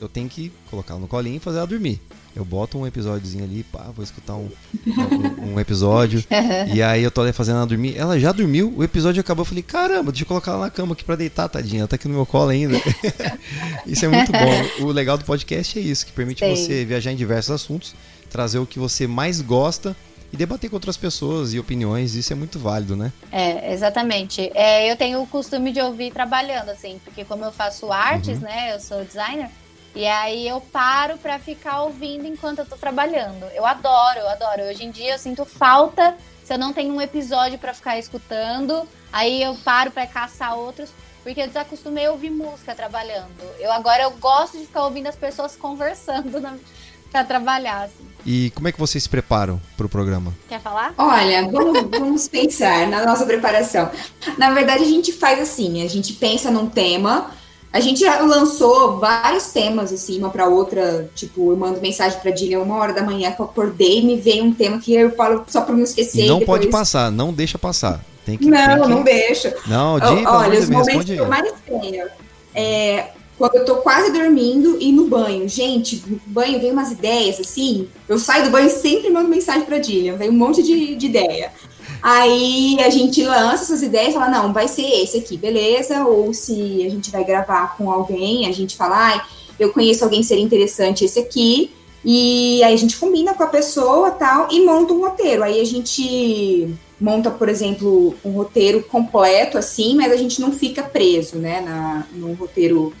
eu 0.00 0.08
tenho 0.08 0.28
que 0.28 0.52
colocar 0.70 0.92
ela 0.92 1.00
no 1.00 1.08
colinho 1.08 1.36
e 1.36 1.40
fazer 1.40 1.58
ela 1.58 1.66
dormir. 1.66 2.00
Eu 2.34 2.44
boto 2.44 2.78
um 2.78 2.86
episódiozinho 2.86 3.44
ali, 3.44 3.62
pá, 3.62 3.90
vou 3.94 4.04
escutar 4.04 4.34
um, 4.34 4.50
um, 4.86 5.54
um 5.54 5.60
episódio. 5.60 6.22
e 6.72 6.82
aí 6.82 7.02
eu 7.02 7.10
tô 7.10 7.22
ali 7.22 7.32
fazendo 7.32 7.56
ela 7.56 7.66
dormir. 7.66 7.96
Ela 7.96 8.20
já 8.20 8.30
dormiu, 8.30 8.74
o 8.76 8.84
episódio 8.84 9.20
acabou. 9.20 9.40
Eu 9.40 9.46
falei, 9.46 9.62
caramba, 9.62 10.12
deixa 10.12 10.24
eu 10.24 10.28
colocar 10.28 10.52
ela 10.52 10.66
na 10.66 10.70
cama 10.70 10.92
aqui 10.92 11.02
pra 11.02 11.16
deitar, 11.16 11.48
tadinha. 11.48 11.80
Ela 11.80 11.88
tá 11.88 11.96
aqui 11.96 12.08
no 12.08 12.14
meu 12.14 12.26
colo 12.26 12.50
ainda. 12.50 12.76
isso 13.86 14.04
é 14.04 14.08
muito 14.08 14.30
bom. 14.32 14.66
O 14.86 14.92
legal 14.92 15.16
do 15.16 15.24
podcast 15.24 15.78
é 15.78 15.82
isso, 15.82 16.04
que 16.04 16.12
permite 16.12 16.44
Sim. 16.44 16.54
você 16.54 16.84
viajar 16.84 17.10
em 17.10 17.16
diversos 17.16 17.50
assuntos, 17.50 17.94
trazer 18.28 18.58
o 18.58 18.66
que 18.66 18.78
você 18.78 19.06
mais 19.06 19.40
gosta 19.40 19.96
e 20.36 20.38
debater 20.38 20.68
com 20.68 20.76
outras 20.76 20.98
pessoas 20.98 21.54
e 21.54 21.58
opiniões, 21.58 22.14
isso 22.14 22.30
é 22.32 22.36
muito 22.36 22.58
válido, 22.58 22.94
né? 22.94 23.10
É, 23.32 23.72
exatamente. 23.72 24.50
É, 24.54 24.90
eu 24.90 24.94
tenho 24.94 25.22
o 25.22 25.26
costume 25.26 25.72
de 25.72 25.80
ouvir 25.80 26.12
trabalhando, 26.12 26.68
assim, 26.68 27.00
porque 27.02 27.24
como 27.24 27.44
eu 27.44 27.50
faço 27.50 27.90
artes, 27.90 28.36
uhum. 28.36 28.44
né, 28.44 28.74
eu 28.74 28.80
sou 28.80 29.02
designer, 29.02 29.48
e 29.94 30.06
aí 30.06 30.46
eu 30.46 30.60
paro 30.60 31.16
para 31.16 31.38
ficar 31.38 31.82
ouvindo 31.82 32.26
enquanto 32.26 32.58
eu 32.58 32.66
tô 32.66 32.76
trabalhando. 32.76 33.46
Eu 33.54 33.64
adoro, 33.64 34.18
eu 34.18 34.28
adoro. 34.28 34.64
Hoje 34.64 34.84
em 34.84 34.90
dia 34.90 35.14
eu 35.14 35.18
sinto 35.18 35.46
falta 35.46 36.14
se 36.44 36.52
eu 36.52 36.58
não 36.58 36.72
tenho 36.72 36.94
um 36.94 37.00
episódio 37.00 37.58
para 37.58 37.72
ficar 37.72 37.98
escutando, 37.98 38.86
aí 39.10 39.42
eu 39.42 39.54
paro 39.64 39.90
para 39.90 40.06
caçar 40.06 40.54
outros, 40.54 40.90
porque 41.22 41.40
eu 41.40 41.46
desacostumei 41.46 42.06
a 42.06 42.12
ouvir 42.12 42.30
música 42.30 42.74
trabalhando. 42.74 43.42
Eu 43.58 43.72
agora 43.72 44.02
eu 44.02 44.10
gosto 44.12 44.58
de 44.58 44.66
ficar 44.66 44.84
ouvindo 44.84 45.06
as 45.06 45.16
pessoas 45.16 45.56
conversando 45.58 46.38
na, 46.40 46.56
pra 47.10 47.24
trabalhar, 47.24 47.84
assim. 47.84 48.06
E 48.26 48.50
como 48.50 48.66
é 48.66 48.72
que 48.72 48.78
vocês 48.78 49.04
se 49.04 49.08
preparam 49.08 49.60
para 49.76 49.86
o 49.86 49.88
programa? 49.88 50.34
Quer 50.48 50.60
falar? 50.60 50.92
Olha, 50.98 51.48
vamos, 51.48 51.80
vamos 51.90 52.28
pensar 52.28 52.88
na 52.88 53.04
nossa 53.06 53.24
preparação. 53.24 53.88
Na 54.36 54.52
verdade, 54.52 54.82
a 54.82 54.86
gente 54.86 55.12
faz 55.12 55.40
assim: 55.40 55.82
a 55.84 55.88
gente 55.88 56.12
pensa 56.14 56.50
num 56.50 56.66
tema, 56.68 57.30
a 57.72 57.78
gente 57.78 58.00
já 58.00 58.20
lançou 58.20 58.98
vários 58.98 59.52
temas, 59.52 59.92
assim, 59.92 60.18
uma 60.18 60.30
para 60.30 60.48
outra. 60.48 61.08
Tipo, 61.14 61.52
eu 61.52 61.56
mando 61.56 61.80
mensagem 61.80 62.18
pra 62.18 62.32
Dilha 62.32 62.60
uma 62.60 62.76
hora 62.76 62.92
da 62.92 63.02
manhã 63.02 63.30
que 63.30 63.40
eu 63.40 63.44
acordei 63.44 64.04
me 64.04 64.16
veio 64.16 64.44
um 64.44 64.52
tema 64.52 64.80
que 64.80 64.92
eu 64.92 65.14
falo 65.14 65.44
só 65.46 65.60
pra 65.60 65.74
não 65.74 65.84
esquecer. 65.84 66.26
Não 66.26 66.40
depois... 66.40 66.60
pode 66.60 66.70
passar, 66.72 67.12
não 67.12 67.32
deixa 67.32 67.56
passar. 67.56 68.04
Tem 68.24 68.36
que, 68.36 68.46
não, 68.46 68.58
tem 68.58 68.82
que... 68.82 68.88
não 68.88 69.02
deixa. 69.04 69.56
Não, 69.68 70.00
Dilha, 70.00 70.28
Olha, 70.28 70.58
os 70.58 70.68
momentos 70.68 71.04
que 71.04 71.16
eu 71.16 71.28
mais 71.28 71.52
tenho 71.64 72.06
é 72.52 73.10
quando 73.38 73.56
eu 73.56 73.64
tô 73.64 73.76
quase 73.76 74.12
dormindo 74.12 74.78
e 74.80 74.92
no 74.92 75.06
banho. 75.06 75.48
Gente, 75.48 76.02
no 76.06 76.20
banho 76.26 76.60
vem 76.60 76.72
umas 76.72 76.90
ideias, 76.90 77.38
assim. 77.38 77.88
Eu 78.08 78.18
saio 78.18 78.44
do 78.44 78.50
banho 78.50 78.66
e 78.66 78.70
sempre 78.70 79.10
mando 79.10 79.28
mensagem 79.28 79.64
pra 79.64 79.78
Dilha. 79.78 80.16
Vem 80.16 80.30
um 80.30 80.32
monte 80.32 80.62
de, 80.62 80.94
de 80.94 81.06
ideia. 81.06 81.52
Aí 82.02 82.78
a 82.80 82.90
gente 82.90 83.22
lança 83.24 83.64
essas 83.64 83.82
ideias 83.82 84.10
e 84.10 84.12
fala, 84.12 84.28
não, 84.28 84.52
vai 84.52 84.68
ser 84.68 84.86
esse 85.02 85.18
aqui, 85.18 85.36
beleza? 85.36 86.04
Ou 86.04 86.32
se 86.32 86.84
a 86.86 86.90
gente 86.90 87.10
vai 87.10 87.24
gravar 87.24 87.76
com 87.76 87.90
alguém, 87.90 88.46
a 88.46 88.52
gente 88.52 88.76
fala, 88.76 89.26
eu 89.58 89.72
conheço 89.72 90.04
alguém 90.04 90.20
que 90.20 90.26
seria 90.26 90.44
interessante 90.44 91.04
esse 91.04 91.18
aqui. 91.18 91.70
E 92.04 92.62
aí 92.62 92.72
a 92.72 92.76
gente 92.76 92.96
combina 92.96 93.34
com 93.34 93.42
a 93.42 93.48
pessoa 93.48 94.12
tal 94.12 94.48
e 94.50 94.64
monta 94.64 94.94
um 94.94 95.00
roteiro. 95.00 95.42
Aí 95.42 95.60
a 95.60 95.64
gente 95.64 96.74
monta, 97.00 97.30
por 97.30 97.48
exemplo, 97.48 98.14
um 98.24 98.30
roteiro 98.30 98.82
completo, 98.84 99.58
assim, 99.58 99.94
mas 99.94 100.12
a 100.12 100.16
gente 100.16 100.40
não 100.40 100.52
fica 100.52 100.82
preso, 100.82 101.36
né, 101.36 101.60
na, 101.60 102.06
no 102.12 102.32
roteiro 102.34 102.94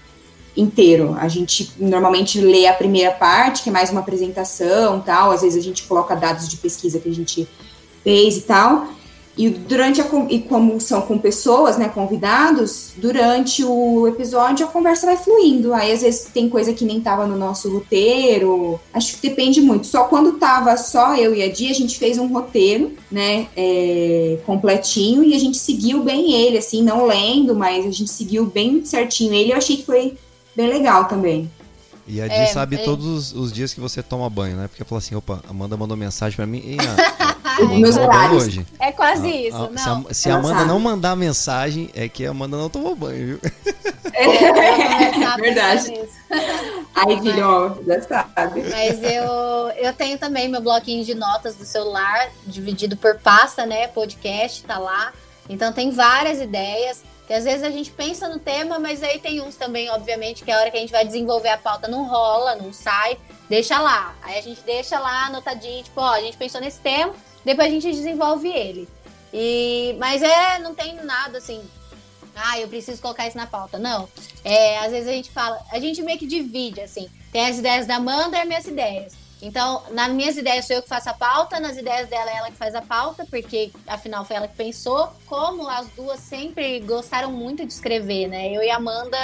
inteiro. 0.56 1.16
A 1.18 1.28
gente 1.28 1.70
normalmente 1.78 2.40
lê 2.40 2.66
a 2.66 2.72
primeira 2.72 3.12
parte, 3.12 3.62
que 3.62 3.68
é 3.68 3.72
mais 3.72 3.90
uma 3.90 4.00
apresentação 4.00 5.00
tal. 5.00 5.30
Às 5.30 5.42
vezes 5.42 5.58
a 5.58 5.62
gente 5.62 5.82
coloca 5.84 6.14
dados 6.14 6.48
de 6.48 6.56
pesquisa 6.56 6.98
que 6.98 7.08
a 7.08 7.14
gente 7.14 7.46
fez 8.02 8.36
e 8.38 8.42
tal. 8.42 8.88
E 9.38 9.50
durante 9.50 10.00
a, 10.00 10.06
e 10.30 10.38
como 10.38 10.80
são 10.80 11.02
com 11.02 11.18
pessoas, 11.18 11.76
né, 11.76 11.90
convidados, 11.90 12.92
durante 12.96 13.62
o 13.62 14.08
episódio 14.08 14.64
a 14.64 14.68
conversa 14.68 15.04
vai 15.04 15.18
fluindo. 15.18 15.74
Aí 15.74 15.92
às 15.92 16.00
vezes 16.00 16.28
tem 16.32 16.48
coisa 16.48 16.72
que 16.72 16.86
nem 16.86 17.00
tava 17.00 17.26
no 17.26 17.36
nosso 17.36 17.70
roteiro. 17.70 18.80
Acho 18.94 19.16
que 19.16 19.28
depende 19.28 19.60
muito. 19.60 19.86
Só 19.86 20.04
quando 20.04 20.38
tava 20.38 20.74
só 20.78 21.14
eu 21.16 21.34
e 21.34 21.42
a 21.42 21.52
Dia, 21.52 21.70
a 21.70 21.74
gente 21.74 21.98
fez 21.98 22.16
um 22.16 22.28
roteiro, 22.28 22.92
né, 23.12 23.48
é, 23.54 24.38
completinho 24.46 25.22
e 25.22 25.34
a 25.34 25.38
gente 25.38 25.58
seguiu 25.58 26.02
bem 26.02 26.32
ele, 26.32 26.56
assim, 26.56 26.82
não 26.82 27.04
lendo, 27.04 27.54
mas 27.54 27.84
a 27.84 27.90
gente 27.90 28.10
seguiu 28.10 28.46
bem 28.46 28.82
certinho 28.86 29.34
ele. 29.34 29.52
Eu 29.52 29.58
achei 29.58 29.76
que 29.76 29.84
foi 29.84 30.16
bem 30.56 30.68
legal 30.68 31.04
também. 31.04 31.50
E 32.08 32.22
a 32.22 32.28
Di 32.28 32.34
é, 32.34 32.46
sabe 32.46 32.76
é... 32.76 32.84
todos 32.84 33.32
os 33.32 33.52
dias 33.52 33.74
que 33.74 33.80
você 33.80 34.02
toma 34.02 34.30
banho, 34.30 34.56
né? 34.56 34.68
Porque 34.68 34.84
falou 34.84 34.98
assim, 34.98 35.16
opa, 35.16 35.42
Amanda 35.48 35.76
mandou 35.76 35.96
mensagem 35.96 36.36
pra 36.36 36.46
mim. 36.46 36.62
E, 36.64 36.76
ah, 36.80 37.64
Meus 37.76 37.96
horários. 37.96 38.44
Hoje. 38.44 38.66
É 38.78 38.92
quase 38.92 39.26
ah, 39.26 39.36
isso, 39.36 39.56
ah, 39.56 39.70
não. 39.70 40.02
Se 40.02 40.10
a, 40.10 40.14
se 40.14 40.30
a 40.30 40.36
Amanda 40.36 40.58
sabe. 40.60 40.68
não 40.68 40.78
mandar 40.78 41.16
mensagem, 41.16 41.90
é 41.94 42.08
que 42.08 42.24
a 42.24 42.30
Amanda 42.30 42.56
não 42.56 42.70
tomou 42.70 42.94
banho, 42.94 43.26
viu? 43.26 43.40
É, 44.12 45.36
verdade. 45.40 45.92
Ai, 46.94 47.20
filho, 47.20 47.46
ó, 47.46 47.74
já 47.84 48.02
sabe. 48.02 48.62
Mas 48.70 49.02
eu, 49.02 49.70
eu 49.76 49.92
tenho 49.92 50.16
também 50.16 50.48
meu 50.48 50.60
bloquinho 50.60 51.04
de 51.04 51.14
notas 51.14 51.56
do 51.56 51.64
celular, 51.64 52.28
dividido 52.46 52.96
por 52.96 53.18
pasta, 53.18 53.66
né? 53.66 53.88
Podcast, 53.88 54.62
tá 54.62 54.78
lá. 54.78 55.12
Então 55.48 55.72
tem 55.72 55.90
várias 55.90 56.40
ideias. 56.40 57.02
Que 57.26 57.32
às 57.32 57.44
vezes 57.44 57.64
a 57.64 57.70
gente 57.70 57.90
pensa 57.90 58.28
no 58.28 58.38
tema, 58.38 58.78
mas 58.78 59.02
aí 59.02 59.18
tem 59.18 59.40
uns 59.40 59.56
também, 59.56 59.90
obviamente, 59.90 60.44
que 60.44 60.50
a 60.50 60.58
hora 60.58 60.70
que 60.70 60.76
a 60.76 60.80
gente 60.80 60.92
vai 60.92 61.04
desenvolver 61.04 61.48
a 61.48 61.58
pauta 61.58 61.88
não 61.88 62.04
rola, 62.04 62.54
não 62.54 62.72
sai, 62.72 63.18
deixa 63.48 63.80
lá. 63.80 64.14
Aí 64.22 64.38
a 64.38 64.42
gente 64.42 64.60
deixa 64.62 64.98
lá 64.98 65.26
anotadinho, 65.26 65.82
tipo, 65.82 66.00
ó, 66.00 66.12
a 66.12 66.20
gente 66.20 66.36
pensou 66.36 66.60
nesse 66.60 66.78
tema, 66.80 67.12
depois 67.44 67.66
a 67.66 67.70
gente 67.70 67.90
desenvolve 67.90 68.48
ele. 68.48 68.88
E, 69.32 69.96
mas 69.98 70.22
é, 70.22 70.58
não 70.60 70.74
tem 70.74 70.94
nada 71.02 71.38
assim, 71.38 71.62
ah, 72.36 72.60
eu 72.60 72.68
preciso 72.68 73.00
colocar 73.00 73.26
isso 73.26 73.36
na 73.36 73.46
pauta. 73.46 73.78
Não. 73.78 74.08
É, 74.44 74.78
às 74.78 74.92
vezes 74.92 75.08
a 75.08 75.12
gente 75.12 75.30
fala, 75.30 75.58
a 75.72 75.80
gente 75.80 76.02
meio 76.02 76.18
que 76.18 76.26
divide, 76.26 76.80
assim. 76.80 77.08
Tem 77.32 77.46
as 77.48 77.58
ideias 77.58 77.86
da 77.86 77.96
Amanda 77.96 78.36
e 78.36 78.40
as 78.40 78.46
minhas 78.46 78.66
ideias. 78.66 79.25
Então, 79.42 79.82
nas 79.90 80.10
minhas 80.12 80.36
ideias 80.36 80.66
sou 80.66 80.76
eu 80.76 80.82
que 80.82 80.88
faço 80.88 81.10
a 81.10 81.14
pauta, 81.14 81.60
nas 81.60 81.76
ideias 81.76 82.08
dela 82.08 82.30
é 82.30 82.36
ela 82.36 82.50
que 82.50 82.56
faz 82.56 82.74
a 82.74 82.80
pauta, 82.80 83.26
porque 83.28 83.70
afinal 83.86 84.24
foi 84.24 84.36
ela 84.36 84.48
que 84.48 84.56
pensou. 84.56 85.10
Como 85.26 85.68
as 85.68 85.88
duas 85.88 86.20
sempre 86.20 86.80
gostaram 86.80 87.30
muito 87.30 87.64
de 87.66 87.72
escrever, 87.72 88.28
né? 88.28 88.50
Eu 88.50 88.62
e 88.62 88.70
a 88.70 88.76
Amanda, 88.76 89.18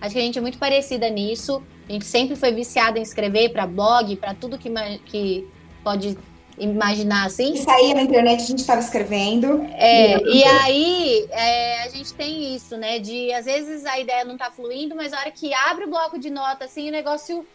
acho 0.00 0.14
que 0.14 0.18
a 0.18 0.22
gente 0.22 0.38
é 0.38 0.42
muito 0.42 0.58
parecida 0.58 1.08
nisso. 1.08 1.62
A 1.88 1.92
gente 1.92 2.04
sempre 2.04 2.34
foi 2.34 2.52
viciada 2.52 2.98
em 2.98 3.02
escrever 3.02 3.50
para 3.50 3.66
blog, 3.66 4.16
para 4.16 4.34
tudo 4.34 4.58
que, 4.58 4.68
que 5.06 5.48
pode 5.84 6.18
imaginar 6.58 7.26
assim. 7.26 7.54
E 7.54 7.58
saía 7.58 7.94
na 7.94 8.02
internet, 8.02 8.42
a 8.42 8.46
gente 8.46 8.60
estava 8.60 8.80
escrevendo. 8.80 9.64
É, 9.74 10.16
e, 10.22 10.38
e 10.38 10.44
aí 10.44 11.26
é, 11.30 11.82
a 11.84 11.88
gente 11.88 12.12
tem 12.14 12.54
isso, 12.54 12.76
né? 12.76 12.98
De 12.98 13.32
às 13.32 13.44
vezes 13.44 13.84
a 13.86 13.98
ideia 13.98 14.24
não 14.24 14.36
tá 14.36 14.50
fluindo, 14.50 14.94
mas 14.96 15.12
a 15.12 15.20
hora 15.20 15.30
que 15.30 15.54
abre 15.54 15.84
o 15.84 15.88
bloco 15.88 16.18
de 16.18 16.30
nota, 16.30 16.64
assim, 16.64 16.88
o 16.88 16.92
negócio 16.92 17.46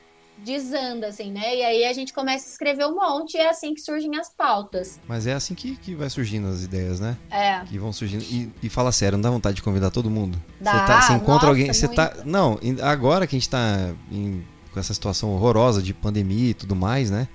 desanda, 0.43 1.08
assim, 1.08 1.32
né? 1.32 1.56
E 1.56 1.63
aí 1.63 1.86
a 1.86 1.93
gente 1.93 2.13
começa 2.13 2.47
a 2.47 2.50
escrever 2.50 2.86
um 2.86 2.95
monte 2.95 3.36
e 3.36 3.38
é 3.38 3.50
assim 3.50 3.73
que 3.73 3.82
surgem 3.82 4.17
as 4.17 4.30
pautas. 4.30 5.00
Mas 5.08 5.28
é 5.28 5.34
assim 5.34 5.54
que, 5.54 5.76
que 5.78 5.95
vai 5.95 6.10
surgindo 6.10 6.47
as 6.47 6.63
ideias, 6.63 7.00
né? 7.00 7.17
É. 7.30 7.60
Que 7.65 7.78
vão 7.78 7.91
surgindo. 7.91 8.23
E, 8.23 8.52
e 8.62 8.69
fala 8.69 8.91
sério, 8.91 9.17
não 9.17 9.23
dá 9.23 9.30
vontade 9.30 9.56
de 9.56 9.63
convidar 9.63 9.91
todo 9.91 10.10
mundo? 10.10 10.41
Dá, 10.60 10.71
você, 10.71 10.86
tá, 10.86 11.02
você 11.02 11.13
encontra 11.13 11.34
nossa, 11.34 11.47
alguém. 11.47 11.73
Você 11.73 11.88
muito. 11.88 11.95
tá. 11.95 12.13
Não, 12.26 12.60
agora 12.82 13.28
que 13.28 13.36
a 13.36 13.39
gente 13.39 13.50
tá 13.50 13.93
em, 14.12 14.45
com 14.73 14.80
essa 14.80 14.93
situação 14.93 15.32
horrorosa 15.32 15.82
de 15.82 15.93
pandemia 15.93 16.52
e 16.52 16.54
tudo 16.54 16.76
mais, 16.76 17.10
né? 17.10 17.28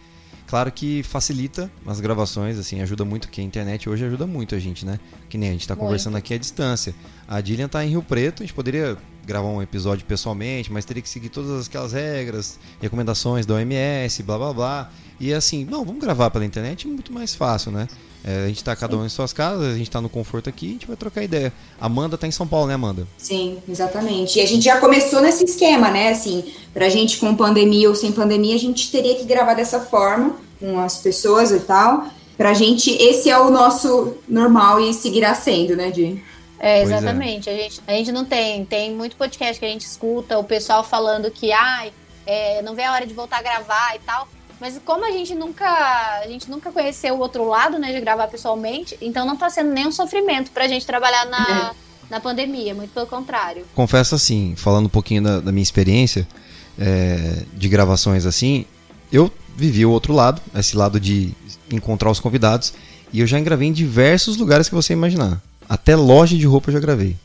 Claro 0.52 0.70
que 0.70 1.02
facilita 1.02 1.72
as 1.86 1.98
gravações, 1.98 2.58
assim, 2.58 2.82
ajuda 2.82 3.06
muito, 3.06 3.30
que 3.30 3.40
a 3.40 3.44
internet 3.44 3.88
hoje 3.88 4.04
ajuda 4.04 4.26
muito 4.26 4.54
a 4.54 4.58
gente, 4.58 4.84
né? 4.84 5.00
Que 5.30 5.38
nem 5.38 5.48
a 5.48 5.52
gente 5.52 5.66
tá 5.66 5.74
muito. 5.74 5.86
conversando 5.86 6.14
aqui 6.18 6.34
à 6.34 6.36
distância. 6.36 6.94
A 7.26 7.40
Dillian 7.40 7.68
tá 7.68 7.82
em 7.82 7.88
Rio 7.88 8.02
Preto, 8.02 8.42
a 8.42 8.44
gente 8.44 8.52
poderia 8.52 8.98
gravar 9.26 9.48
um 9.48 9.62
episódio 9.62 10.04
pessoalmente, 10.04 10.70
mas 10.70 10.84
teria 10.84 11.02
que 11.02 11.08
seguir 11.08 11.30
todas 11.30 11.66
aquelas 11.66 11.94
regras, 11.94 12.58
recomendações 12.82 13.46
da 13.46 13.54
OMS, 13.54 14.22
blá 14.24 14.36
blá 14.36 14.52
blá. 14.52 14.90
E 15.18 15.32
assim, 15.32 15.64
não, 15.64 15.86
vamos 15.86 16.02
gravar 16.02 16.30
pela 16.30 16.44
internet, 16.44 16.86
muito 16.86 17.14
mais 17.14 17.34
fácil, 17.34 17.72
né? 17.72 17.88
É, 18.24 18.44
a 18.44 18.48
gente 18.48 18.62
tá 18.62 18.76
cada 18.76 18.96
um 18.96 19.04
em 19.04 19.08
suas 19.08 19.32
casas, 19.32 19.74
a 19.74 19.76
gente 19.76 19.90
tá 19.90 20.00
no 20.00 20.08
conforto 20.08 20.48
aqui, 20.48 20.68
a 20.68 20.72
gente 20.72 20.86
vai 20.86 20.96
trocar 20.96 21.22
ideia. 21.22 21.52
Amanda 21.80 22.16
tá 22.16 22.26
em 22.26 22.30
São 22.30 22.46
Paulo, 22.46 22.68
né, 22.68 22.74
Amanda? 22.74 23.06
Sim, 23.18 23.58
exatamente. 23.68 24.38
E 24.38 24.42
a 24.42 24.46
gente 24.46 24.64
já 24.64 24.78
começou 24.78 25.20
nesse 25.20 25.44
esquema, 25.44 25.90
né? 25.90 26.10
Assim, 26.10 26.44
pra 26.72 26.88
gente 26.88 27.18
com 27.18 27.34
pandemia 27.34 27.88
ou 27.88 27.94
sem 27.94 28.12
pandemia, 28.12 28.54
a 28.54 28.58
gente 28.58 28.90
teria 28.90 29.16
que 29.16 29.24
gravar 29.24 29.54
dessa 29.54 29.80
forma, 29.80 30.36
com 30.60 30.78
as 30.78 30.98
pessoas 30.98 31.50
e 31.50 31.60
tal. 31.60 32.06
Pra 32.36 32.54
gente, 32.54 32.90
esse 32.90 33.28
é 33.28 33.38
o 33.38 33.50
nosso 33.50 34.16
normal 34.28 34.80
e 34.80 34.94
seguirá 34.94 35.34
sendo, 35.34 35.76
né, 35.76 35.90
Di? 35.90 36.22
É, 36.58 36.82
exatamente. 36.82 37.50
É. 37.50 37.52
A, 37.52 37.56
gente, 37.56 37.82
a 37.88 37.92
gente 37.92 38.12
não 38.12 38.24
tem. 38.24 38.64
Tem 38.64 38.94
muito 38.94 39.16
podcast 39.16 39.58
que 39.58 39.66
a 39.66 39.68
gente 39.68 39.84
escuta, 39.84 40.38
o 40.38 40.44
pessoal 40.44 40.84
falando 40.84 41.28
que, 41.28 41.52
ai, 41.52 41.92
é, 42.24 42.62
não 42.62 42.74
vê 42.74 42.84
a 42.84 42.92
hora 42.92 43.06
de 43.06 43.12
voltar 43.12 43.38
a 43.38 43.42
gravar 43.42 43.96
e 43.96 43.98
tal. 43.98 44.28
Mas 44.62 44.80
como 44.84 45.04
a 45.04 45.10
gente 45.10 45.34
nunca, 45.34 45.66
a 46.20 46.28
gente 46.28 46.48
nunca 46.48 46.70
conheceu 46.70 47.16
o 47.16 47.18
outro 47.18 47.44
lado, 47.44 47.80
né, 47.80 47.92
de 47.92 48.00
gravar 48.00 48.28
pessoalmente, 48.28 48.96
então 49.02 49.26
não 49.26 49.36
tá 49.36 49.50
sendo 49.50 49.72
nenhum 49.72 49.90
sofrimento 49.90 50.52
pra 50.52 50.68
gente 50.68 50.86
trabalhar 50.86 51.26
na, 51.26 51.72
é. 51.72 51.74
na 52.08 52.20
pandemia, 52.20 52.72
muito 52.72 52.94
pelo 52.94 53.08
contrário. 53.08 53.64
Confesso 53.74 54.14
assim, 54.14 54.54
falando 54.56 54.86
um 54.86 54.88
pouquinho 54.88 55.20
da, 55.20 55.40
da 55.40 55.50
minha 55.50 55.64
experiência 55.64 56.28
é, 56.78 57.42
de 57.52 57.68
gravações 57.68 58.24
assim, 58.24 58.64
eu 59.10 59.28
vivi 59.56 59.84
o 59.84 59.90
outro 59.90 60.12
lado, 60.12 60.40
esse 60.54 60.76
lado 60.76 61.00
de 61.00 61.34
encontrar 61.68 62.12
os 62.12 62.20
convidados, 62.20 62.72
e 63.12 63.18
eu 63.18 63.26
já 63.26 63.40
gravei 63.40 63.66
em 63.66 63.72
diversos 63.72 64.36
lugares 64.36 64.68
que 64.68 64.76
você 64.76 64.92
imaginar. 64.92 65.42
Até 65.68 65.96
loja 65.96 66.36
de 66.38 66.46
roupa 66.46 66.70
eu 66.70 66.74
já 66.74 66.78
gravei. 66.78 67.16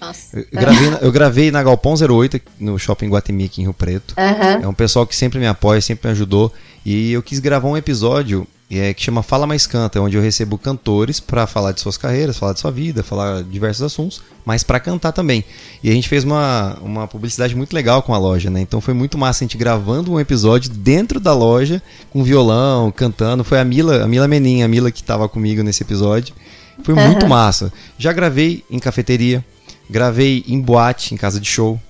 Nossa. 0.00 0.38
Eu, 0.38 0.46
gravei, 0.52 0.90
na, 0.90 0.96
eu 0.98 1.12
gravei 1.12 1.50
na 1.50 1.62
Galpão 1.62 1.94
08, 1.94 2.40
no 2.60 2.78
Shopping 2.78 3.08
Guatemi, 3.08 3.44
aqui 3.44 3.60
em 3.60 3.64
Rio 3.64 3.74
Preto. 3.74 4.14
Uhum. 4.18 4.64
É 4.64 4.68
um 4.68 4.74
pessoal 4.74 5.06
que 5.06 5.16
sempre 5.16 5.38
me 5.38 5.46
apoia, 5.46 5.80
sempre 5.80 6.08
me 6.08 6.12
ajudou. 6.12 6.52
E 6.84 7.12
eu 7.12 7.22
quis 7.22 7.38
gravar 7.38 7.68
um 7.68 7.76
episódio 7.76 8.46
é, 8.70 8.92
que 8.92 9.02
chama 9.02 9.22
Fala 9.22 9.46
Mais 9.46 9.66
Canta, 9.66 10.00
onde 10.00 10.16
eu 10.16 10.22
recebo 10.22 10.58
cantores 10.58 11.20
para 11.20 11.46
falar 11.46 11.72
de 11.72 11.80
suas 11.80 11.96
carreiras, 11.96 12.36
falar 12.36 12.52
de 12.52 12.60
sua 12.60 12.70
vida, 12.70 13.02
falar 13.02 13.42
diversos 13.44 13.82
assuntos, 13.82 14.22
mas 14.44 14.64
para 14.64 14.80
cantar 14.80 15.12
também. 15.12 15.44
E 15.82 15.88
a 15.88 15.92
gente 15.92 16.08
fez 16.08 16.24
uma, 16.24 16.76
uma 16.82 17.06
publicidade 17.06 17.54
muito 17.54 17.72
legal 17.72 18.02
com 18.02 18.12
a 18.12 18.18
loja, 18.18 18.50
né? 18.50 18.60
Então 18.60 18.80
foi 18.80 18.92
muito 18.92 19.16
massa 19.16 19.44
a 19.44 19.46
gente 19.46 19.56
gravando 19.56 20.12
um 20.12 20.20
episódio 20.20 20.70
dentro 20.70 21.20
da 21.20 21.32
loja, 21.32 21.80
com 22.10 22.24
violão, 22.24 22.90
cantando. 22.90 23.44
Foi 23.44 23.60
a 23.60 23.64
Mila, 23.64 24.02
a 24.02 24.08
Mila 24.08 24.26
Menin, 24.26 24.62
a 24.62 24.68
Mila 24.68 24.90
que 24.90 25.00
estava 25.00 25.28
comigo 25.28 25.62
nesse 25.62 25.82
episódio. 25.82 26.34
Foi 26.82 26.94
uhum. 26.94 27.06
muito 27.06 27.26
massa. 27.26 27.72
Já 27.96 28.12
gravei 28.12 28.64
em 28.70 28.78
cafeteria, 28.78 29.44
Gravei 29.88 30.44
em 30.46 30.60
boate, 30.60 31.14
em 31.14 31.16
casa 31.16 31.40
de 31.40 31.48
show. 31.48 31.80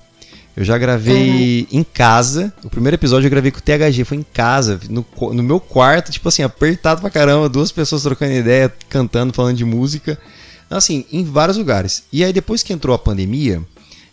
Eu 0.57 0.65
já 0.65 0.79
gravei 0.79 1.67
uhum. 1.71 1.81
em 1.81 1.85
casa. 1.85 2.53
O 2.65 2.71
primeiro 2.71 2.95
episódio 2.95 3.27
eu 3.27 3.31
gravei 3.31 3.51
com 3.51 3.59
o 3.59 3.63
THG, 3.63 4.05
foi 4.05 4.17
em 4.17 4.23
casa, 4.23 4.81
no, 4.89 5.05
no 5.33 5.43
meu 5.43 5.61
quarto, 5.61 6.11
tipo 6.11 6.27
assim, 6.29 6.43
apertado 6.43 7.03
pra 7.03 7.11
caramba, 7.11 7.47
duas 7.47 7.71
pessoas 7.71 8.03
trocando 8.03 8.33
ideia, 8.33 8.73
cantando, 8.89 9.35
falando 9.35 9.57
de 9.57 9.67
música. 9.67 10.19
Assim, 10.71 11.05
em 11.13 11.23
vários 11.25 11.59
lugares. 11.59 12.05
E 12.11 12.25
aí 12.25 12.33
depois 12.33 12.63
que 12.63 12.73
entrou 12.73 12.95
a 12.95 12.99
pandemia, 12.99 13.63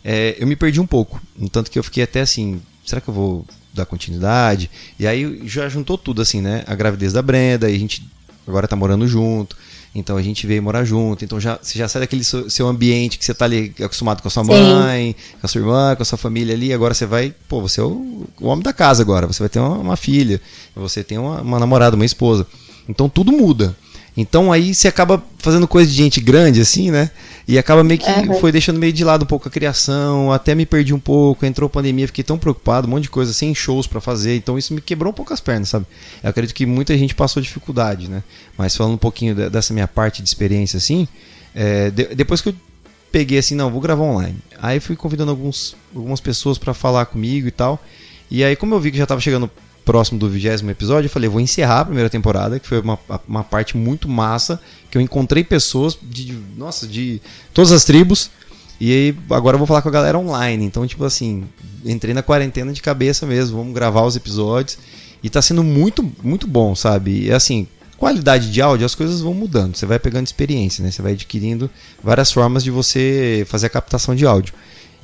é, 0.04 0.36
eu 0.38 0.46
me 0.46 0.54
perdi 0.54 0.80
um 0.80 0.86
pouco. 0.86 1.20
No 1.36 1.48
tanto 1.48 1.70
que 1.70 1.78
eu 1.78 1.82
fiquei 1.82 2.04
até 2.04 2.20
assim, 2.20 2.60
será 2.84 3.00
que 3.00 3.08
eu 3.08 3.14
vou 3.14 3.46
dar 3.72 3.86
continuidade? 3.86 4.70
E 4.98 5.06
aí 5.06 5.42
já 5.46 5.66
juntou 5.68 5.96
tudo, 5.96 6.20
assim, 6.20 6.42
né? 6.42 6.62
A 6.66 6.74
gravidez 6.74 7.14
da 7.14 7.22
Brenda, 7.22 7.70
e 7.70 7.74
a 7.74 7.78
gente 7.78 8.06
agora 8.46 8.68
tá 8.68 8.76
morando 8.76 9.08
junto. 9.08 9.56
Então 9.94 10.16
a 10.16 10.22
gente 10.22 10.46
veio 10.46 10.62
morar 10.62 10.84
junto. 10.84 11.24
Então 11.24 11.38
já, 11.38 11.58
você 11.60 11.78
já 11.78 11.86
sai 11.86 12.02
daquele 12.02 12.24
seu, 12.24 12.50
seu 12.50 12.66
ambiente 12.66 13.16
que 13.16 13.24
você 13.24 13.32
está 13.32 13.44
ali 13.44 13.72
acostumado 13.80 14.20
com 14.20 14.28
a 14.28 14.30
sua 14.30 14.42
mãe, 14.42 15.14
Sim. 15.16 15.36
com 15.40 15.46
a 15.46 15.48
sua 15.48 15.60
irmã, 15.60 15.94
com 15.94 16.02
a 16.02 16.06
sua 16.06 16.18
família 16.18 16.54
ali. 16.54 16.72
Agora 16.72 16.92
você 16.92 17.06
vai, 17.06 17.32
pô, 17.48 17.60
você 17.60 17.80
é 17.80 17.84
o, 17.84 18.26
o 18.40 18.46
homem 18.46 18.62
da 18.62 18.72
casa 18.72 19.02
agora. 19.02 19.26
Você 19.26 19.40
vai 19.40 19.48
ter 19.48 19.60
uma, 19.60 19.78
uma 19.78 19.96
filha, 19.96 20.40
você 20.74 21.04
tem 21.04 21.16
uma, 21.16 21.40
uma 21.40 21.60
namorada, 21.60 21.94
uma 21.94 22.04
esposa. 22.04 22.46
Então 22.88 23.08
tudo 23.08 23.30
muda. 23.30 23.76
Então 24.16 24.52
aí 24.52 24.72
você 24.72 24.86
acaba 24.86 25.22
fazendo 25.38 25.66
coisa 25.66 25.90
de 25.90 25.96
gente 25.96 26.20
grande, 26.20 26.60
assim, 26.60 26.90
né? 26.90 27.10
E 27.46 27.58
acaba 27.58 27.82
meio 27.82 28.00
que 28.00 28.08
uhum. 28.08 28.38
foi 28.40 28.52
deixando 28.52 28.78
meio 28.78 28.92
de 28.92 29.04
lado 29.04 29.24
um 29.24 29.26
pouco 29.26 29.48
a 29.48 29.50
criação, 29.50 30.32
até 30.32 30.54
me 30.54 30.64
perdi 30.64 30.94
um 30.94 31.00
pouco, 31.00 31.44
entrou 31.44 31.66
a 31.66 31.70
pandemia, 31.70 32.06
fiquei 32.06 32.24
tão 32.24 32.38
preocupado, 32.38 32.86
um 32.86 32.90
monte 32.90 33.04
de 33.04 33.10
coisa, 33.10 33.32
sem 33.32 33.54
shows 33.54 33.86
para 33.86 34.00
fazer, 34.00 34.36
então 34.36 34.56
isso 34.56 34.72
me 34.72 34.80
quebrou 34.80 35.10
um 35.10 35.14
pouco 35.14 35.34
as 35.34 35.40
pernas, 35.40 35.68
sabe? 35.68 35.84
Eu 36.22 36.30
acredito 36.30 36.54
que 36.54 36.64
muita 36.64 36.96
gente 36.96 37.14
passou 37.14 37.42
dificuldade, 37.42 38.08
né? 38.08 38.22
Mas 38.56 38.74
falando 38.76 38.94
um 38.94 38.98
pouquinho 38.98 39.34
dessa 39.50 39.74
minha 39.74 39.88
parte 39.88 40.22
de 40.22 40.28
experiência, 40.28 40.76
assim, 40.76 41.06
é, 41.54 41.90
de, 41.90 42.14
depois 42.14 42.40
que 42.40 42.48
eu 42.50 42.54
peguei 43.10 43.38
assim, 43.38 43.54
não, 43.54 43.70
vou 43.70 43.80
gravar 43.80 44.02
online. 44.04 44.38
Aí 44.60 44.80
fui 44.80 44.96
convidando 44.96 45.30
alguns, 45.30 45.76
algumas 45.94 46.20
pessoas 46.20 46.56
para 46.56 46.72
falar 46.72 47.06
comigo 47.06 47.46
e 47.46 47.50
tal. 47.52 47.80
E 48.30 48.42
aí, 48.42 48.56
como 48.56 48.74
eu 48.74 48.80
vi 48.80 48.90
que 48.90 48.98
já 48.98 49.06
tava 49.06 49.20
chegando 49.20 49.48
próximo 49.84 50.18
do 50.18 50.28
vigésimo 50.28 50.70
episódio, 50.70 51.06
eu 51.06 51.10
falei, 51.10 51.28
vou 51.28 51.40
encerrar 51.40 51.80
a 51.80 51.84
primeira 51.84 52.08
temporada, 52.08 52.58
que 52.58 52.66
foi 52.66 52.80
uma, 52.80 52.98
uma 53.28 53.44
parte 53.44 53.76
muito 53.76 54.08
massa, 54.08 54.60
que 54.90 54.96
eu 54.96 55.02
encontrei 55.02 55.44
pessoas 55.44 55.96
de, 56.00 56.36
nossa, 56.56 56.86
de 56.86 57.20
todas 57.52 57.70
as 57.70 57.84
tribos, 57.84 58.30
e 58.80 58.90
aí 58.90 59.16
agora 59.30 59.54
eu 59.54 59.58
vou 59.58 59.66
falar 59.66 59.82
com 59.82 59.88
a 59.88 59.92
galera 59.92 60.18
online. 60.18 60.64
Então, 60.64 60.86
tipo 60.86 61.04
assim, 61.04 61.44
entrei 61.84 62.14
na 62.14 62.22
quarentena 62.22 62.72
de 62.72 62.82
cabeça 62.82 63.26
mesmo, 63.26 63.58
vamos 63.58 63.74
gravar 63.74 64.02
os 64.02 64.16
episódios, 64.16 64.78
e 65.22 65.30
tá 65.30 65.40
sendo 65.40 65.62
muito, 65.62 66.12
muito 66.22 66.46
bom, 66.46 66.74
sabe? 66.74 67.26
E 67.26 67.32
assim, 67.32 67.66
qualidade 67.96 68.50
de 68.50 68.60
áudio, 68.60 68.84
as 68.84 68.94
coisas 68.94 69.20
vão 69.20 69.34
mudando, 69.34 69.76
você 69.76 69.86
vai 69.86 69.98
pegando 69.98 70.26
experiência, 70.26 70.84
né? 70.84 70.90
Você 70.90 71.00
vai 71.00 71.12
adquirindo 71.12 71.70
várias 72.02 72.30
formas 72.32 72.64
de 72.64 72.70
você 72.70 73.46
fazer 73.48 73.66
a 73.66 73.70
captação 73.70 74.14
de 74.14 74.26
áudio. 74.26 74.54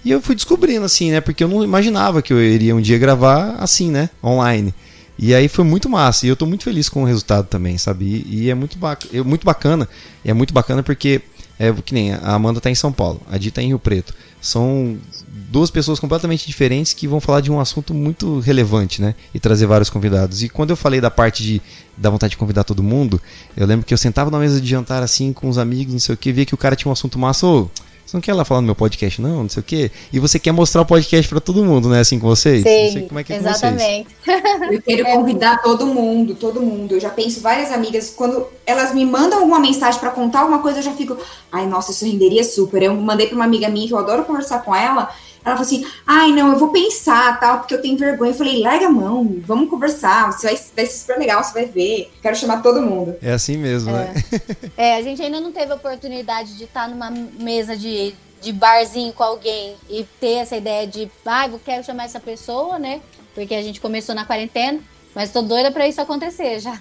E 0.05 0.11
eu 0.11 0.21
fui 0.21 0.35
descobrindo, 0.35 0.85
assim, 0.85 1.11
né? 1.11 1.21
Porque 1.21 1.45
eu 1.45 1.49
não 1.49 1.63
imaginava 1.63 2.23
que 2.23 2.33
eu 2.33 2.43
iria 2.43 2.75
um 2.75 2.81
dia 2.81 2.99
gravar 2.99 3.57
assim, 3.59 3.91
né? 3.91 4.09
Online. 4.23 4.75
E 5.19 5.35
aí 5.35 5.49
foi 5.49 5.65
muito 5.65 5.89
massa. 5.89 6.25
E 6.25 6.31
eu 6.31 6.37
tô 6.37 6.47
muito 6.47 6.65
feliz 6.65 6.89
com 6.89 7.03
o 7.03 7.07
resultado 7.07 7.47
também, 7.47 7.77
sabe? 7.77 8.25
E, 8.27 8.45
e 8.45 8.51
é 8.51 8.55
muito, 8.55 8.79
bac 8.79 9.07
é 9.13 9.23
muito 9.23 9.45
bacana. 9.45 9.87
E 10.25 10.31
é 10.31 10.35
muito 10.35 10.55
bacana 10.55 10.83
porque, 10.83 11.21
é 11.59 11.71
que 11.73 11.93
nem 11.93 12.15
a 12.15 12.35
Amanda 12.35 12.61
tá 12.61 12.71
em 12.71 12.75
São 12.75 12.91
Paulo, 12.91 13.21
a 13.31 13.37
Dita 13.37 13.57
tá 13.57 13.63
em 13.63 13.69
Rio 13.69 13.79
Preto. 13.79 14.15
São 14.41 14.97
duas 15.29 15.71
pessoas 15.71 16.01
completamente 16.01 16.47
diferentes 16.47 16.95
que 16.95 17.07
vão 17.07 17.21
falar 17.21 17.43
de 17.43 17.53
um 17.53 17.61
assunto 17.61 17.93
muito 17.93 18.39
relevante, 18.41 19.03
né? 19.03 19.15
E 19.35 19.39
trazer 19.39 19.67
vários 19.67 19.91
convidados. 19.91 20.43
E 20.43 20.49
quando 20.49 20.71
eu 20.71 20.77
falei 20.77 21.03
da 21.03 21.11
parte 21.11 21.43
de 21.43 21.61
da 21.95 22.09
vontade 22.09 22.31
de 22.31 22.39
convidar 22.39 22.65
todo 22.65 22.83
mundo, 22.83 23.21
eu 23.55 23.67
lembro 23.67 23.85
que 23.85 23.93
eu 23.93 23.99
sentava 23.99 24.31
na 24.31 24.39
mesa 24.39 24.59
de 24.59 24.67
jantar 24.67 25.03
assim 25.03 25.35
com 25.35 25.51
os 25.51 25.59
amigos, 25.59 25.93
não 25.93 26.01
sei 26.01 26.15
o 26.15 26.19
que, 26.19 26.33
via 26.33 26.47
que 26.47 26.55
o 26.55 26.57
cara 26.57 26.75
tinha 26.75 26.89
um 26.89 26.93
assunto 26.93 27.19
massa. 27.19 27.47
Ô, 27.47 27.69
você 28.11 28.17
não 28.17 28.21
quer 28.21 28.35
lá 28.35 28.45
falar 28.45 28.61
no 28.61 28.67
meu 28.67 28.75
podcast, 28.75 29.23
não? 29.23 29.43
Não 29.43 29.49
sei 29.49 29.61
o 29.61 29.65
quê. 29.65 29.91
E 30.13 30.19
você 30.19 30.37
quer 30.37 30.51
mostrar 30.51 30.83
o 30.83 30.85
podcast 30.85 31.29
para 31.29 31.39
todo 31.39 31.65
mundo, 31.65 31.89
né? 31.89 32.01
Assim 32.01 32.19
com 32.19 32.27
vocês? 32.27 32.63
Sim, 32.65 32.85
não 32.85 32.93
sei 32.93 33.03
como 33.03 33.21
é 33.21 33.25
que 33.25 33.33
é 33.33 33.37
exatamente. 33.37 34.09
Eu 34.69 34.83
quero 34.83 35.07
é 35.07 35.15
convidar 35.15 35.63
todo 35.63 35.87
mundo, 35.87 36.35
todo 36.35 36.61
mundo. 36.61 36.97
Eu 36.97 37.01
já 37.01 37.11
penso 37.11 37.41
várias 37.41 37.71
amigas, 37.71 38.13
quando 38.17 38.49
elas 38.67 38.93
me 38.93 39.07
mandam 39.07 39.39
alguma 39.39 39.61
mensagem 39.61 40.01
para 40.01 40.11
contar 40.11 40.41
alguma 40.41 40.59
coisa, 40.59 40.81
eu 40.81 40.83
já 40.83 40.93
fico, 40.93 41.17
ai, 41.53 41.67
nossa, 41.67 41.93
isso 41.93 42.05
renderia 42.05 42.43
super. 42.43 42.83
Eu 42.83 42.97
mandei 42.97 43.29
para 43.29 43.37
uma 43.37 43.45
amiga 43.45 43.69
minha 43.69 43.87
que 43.87 43.95
eu 43.95 43.99
adoro 43.99 44.25
conversar 44.25 44.65
com 44.65 44.75
ela. 44.75 45.09
Ela 45.45 45.57
falou 45.57 45.63
assim: 45.63 45.87
ai, 46.07 46.33
não, 46.33 46.53
eu 46.53 46.59
vou 46.59 46.69
pensar, 46.69 47.39
tal, 47.41 47.59
porque 47.59 47.75
eu 47.75 47.83
tenho 47.83 47.97
vergonha. 47.97 48.31
Eu 48.31 48.37
falei: 48.37 48.61
larga 48.61 48.87
a 48.87 48.91
mão, 48.91 49.37
vamos 49.45 49.71
conversar, 49.71 50.33
você 50.33 50.49
vai, 50.49 50.57
vai 50.77 50.87
ser 50.87 50.99
super 50.99 51.19
legal, 51.19 51.43
você 51.43 51.53
vai 51.53 51.67
ver. 51.67 52.13
Quero 52.21 52.37
chamar 52.37 52.63
todo 52.63 52.83
mundo. 52.83 53.17
É 53.23 53.33
assim 53.33 53.57
mesmo, 53.57 53.91
é. 53.91 53.93
né? 53.93 54.15
é, 54.77 54.97
a 54.97 55.03
gente 55.03 55.23
ainda 55.23 55.41
não 55.41 55.53
teve 55.53 55.73
a 55.73 55.77
oportunidade 55.77 56.57
de 56.57 56.65
estar 56.65 56.89
numa 56.89 57.11
mesa 57.11 57.77
de, 57.77 58.15
de 58.41 58.53
barzinho 58.53 59.13
com 59.13 59.23
alguém 59.23 59.75
e 59.89 60.05
ter 60.21 60.35
essa 60.35 60.57
ideia 60.57 60.87
de, 60.87 61.11
ai, 61.25 61.49
ah, 61.49 61.53
eu 61.53 61.61
quero 61.65 61.85
chamar 61.85 62.05
essa 62.05 62.21
pessoa, 62.21 62.79
né? 62.79 63.01
Porque 63.35 63.55
a 63.55 63.63
gente 63.63 63.81
começou 63.81 64.15
na 64.15 64.25
quarentena. 64.25 64.81
Mas 65.15 65.33
tô 65.33 65.43
doida 65.43 65.73
para 65.73 65.89
isso 65.89 66.01
acontecer 66.01 66.61
já. 66.61 66.81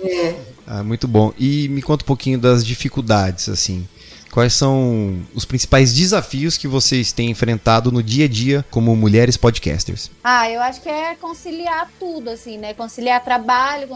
É. 0.00 0.36
Ah, 0.66 0.82
muito 0.82 1.08
bom. 1.08 1.32
E 1.38 1.68
me 1.68 1.80
conta 1.80 2.04
um 2.04 2.06
pouquinho 2.06 2.38
das 2.38 2.64
dificuldades, 2.64 3.48
assim. 3.48 3.88
Quais 4.32 4.54
são 4.54 5.22
os 5.34 5.44
principais 5.44 5.94
desafios 5.94 6.56
que 6.56 6.66
vocês 6.66 7.12
têm 7.12 7.28
enfrentado 7.28 7.92
no 7.92 8.02
dia 8.02 8.24
a 8.24 8.28
dia 8.28 8.64
como 8.70 8.96
mulheres 8.96 9.36
podcasters? 9.36 10.10
Ah, 10.24 10.48
eu 10.48 10.62
acho 10.62 10.80
que 10.80 10.88
é 10.88 11.14
conciliar 11.16 11.90
tudo, 12.00 12.30
assim, 12.30 12.56
né? 12.56 12.72
Conciliar 12.72 13.22
trabalho, 13.22 13.86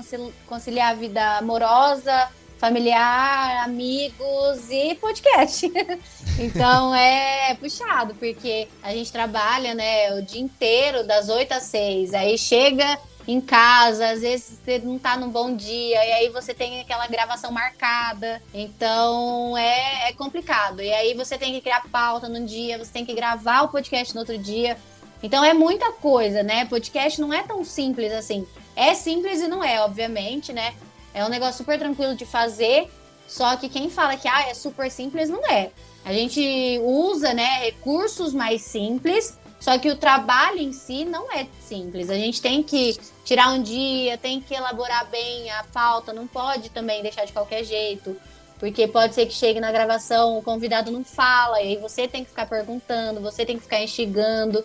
conciliar 0.47 0.91
a 0.91 0.95
vida 0.95 1.39
amorosa, 1.39 2.29
familiar, 2.59 3.65
amigos 3.65 4.71
e 4.71 4.95
podcast. 4.97 5.73
então 6.39 6.95
é 6.95 7.55
puxado, 7.59 8.15
porque 8.17 8.69
a 8.83 8.93
gente 8.93 9.11
trabalha, 9.11 9.75
né, 9.75 10.13
o 10.19 10.23
dia 10.23 10.43
inteiro, 10.43 11.03
das 11.07 11.31
8 11.31 11.53
às 11.53 11.63
6. 11.63 12.13
Aí 12.13 12.37
chega 12.37 12.99
em 13.27 13.41
casa, 13.41 14.11
às 14.11 14.21
vezes 14.21 14.59
você 14.65 14.79
não 14.79 14.99
tá 14.99 15.17
num 15.17 15.29
bom 15.29 15.55
dia, 15.55 16.05
e 16.05 16.13
aí 16.13 16.29
você 16.29 16.55
tem 16.55 16.81
aquela 16.81 17.07
gravação 17.09 17.51
marcada. 17.51 18.41
Então 18.55 19.57
é, 19.59 20.09
é 20.09 20.13
complicado. 20.13 20.81
E 20.81 20.93
aí 20.93 21.15
você 21.15 21.37
tem 21.37 21.53
que 21.53 21.61
criar 21.61 21.83
pauta 21.91 22.29
num 22.29 22.45
dia, 22.45 22.79
você 22.79 22.93
tem 22.93 23.05
que 23.05 23.15
gravar 23.15 23.63
o 23.63 23.69
podcast 23.69 24.15
no 24.15 24.21
outro 24.21 24.39
dia. 24.39 24.77
Então 25.23 25.45
é 25.45 25.53
muita 25.53 25.91
coisa, 25.93 26.43
né? 26.43 26.65
Podcast 26.67 27.21
não 27.21 27.33
é 27.33 27.43
tão 27.43 27.65
simples 27.65 28.13
assim. 28.13 28.47
É 28.77 28.95
simples 28.95 29.41
e 29.41 29.49
não 29.49 29.65
é, 29.65 29.81
obviamente, 29.81 30.53
né? 30.53 30.75
É 31.13 31.25
um 31.25 31.29
negócio 31.29 31.57
super 31.57 31.79
tranquilo 31.79 32.15
de 32.15 32.25
fazer. 32.25 32.89
Só 33.27 33.57
que 33.57 33.69
quem 33.69 33.91
fala 33.91 34.17
que 34.17 34.29
ah, 34.29 34.49
é 34.49 34.55
super 34.55 34.89
simples, 34.89 35.29
não 35.29 35.45
é. 35.51 35.71
A 36.05 36.13
gente 36.13 36.79
usa 36.85 37.35
né, 37.35 37.59
recursos 37.65 38.33
mais 38.33 38.63
simples 38.63 39.37
só 39.59 39.79
que 39.79 39.91
o 39.91 39.97
trabalho 39.97 40.59
em 40.59 40.73
si 40.73 41.05
não 41.05 41.33
é 41.33 41.47
simples. 41.61 42.11
A 42.11 42.15
gente 42.15 42.41
tem 42.41 42.63
que 42.63 42.97
tirar 43.25 43.51
um 43.51 43.63
dia, 43.63 44.19
tem 44.19 44.41
que 44.41 44.55
elaborar 44.55 45.07
bem 45.07 45.51
a 45.51 45.65
pauta, 45.65 46.13
não 46.13 46.27
pode 46.27 46.71
também 46.71 47.03
deixar 47.03 47.25
de 47.25 47.33
qualquer 47.33 47.65
jeito. 47.65 48.17
Porque 48.59 48.89
pode 48.89 49.15
ser 49.15 49.27
que 49.27 49.35
chegue 49.35 49.61
na 49.61 49.71
gravação, 49.71 50.39
o 50.39 50.43
convidado 50.43 50.91
não 50.91 51.05
fala, 51.05 51.61
e 51.61 51.69
aí 51.69 51.77
você 51.77 52.09
tem 52.09 52.25
que 52.25 52.31
ficar 52.31 52.47
perguntando, 52.47 53.21
você 53.21 53.45
tem 53.45 53.57
que 53.57 53.63
ficar 53.63 53.83
instigando. 53.83 54.65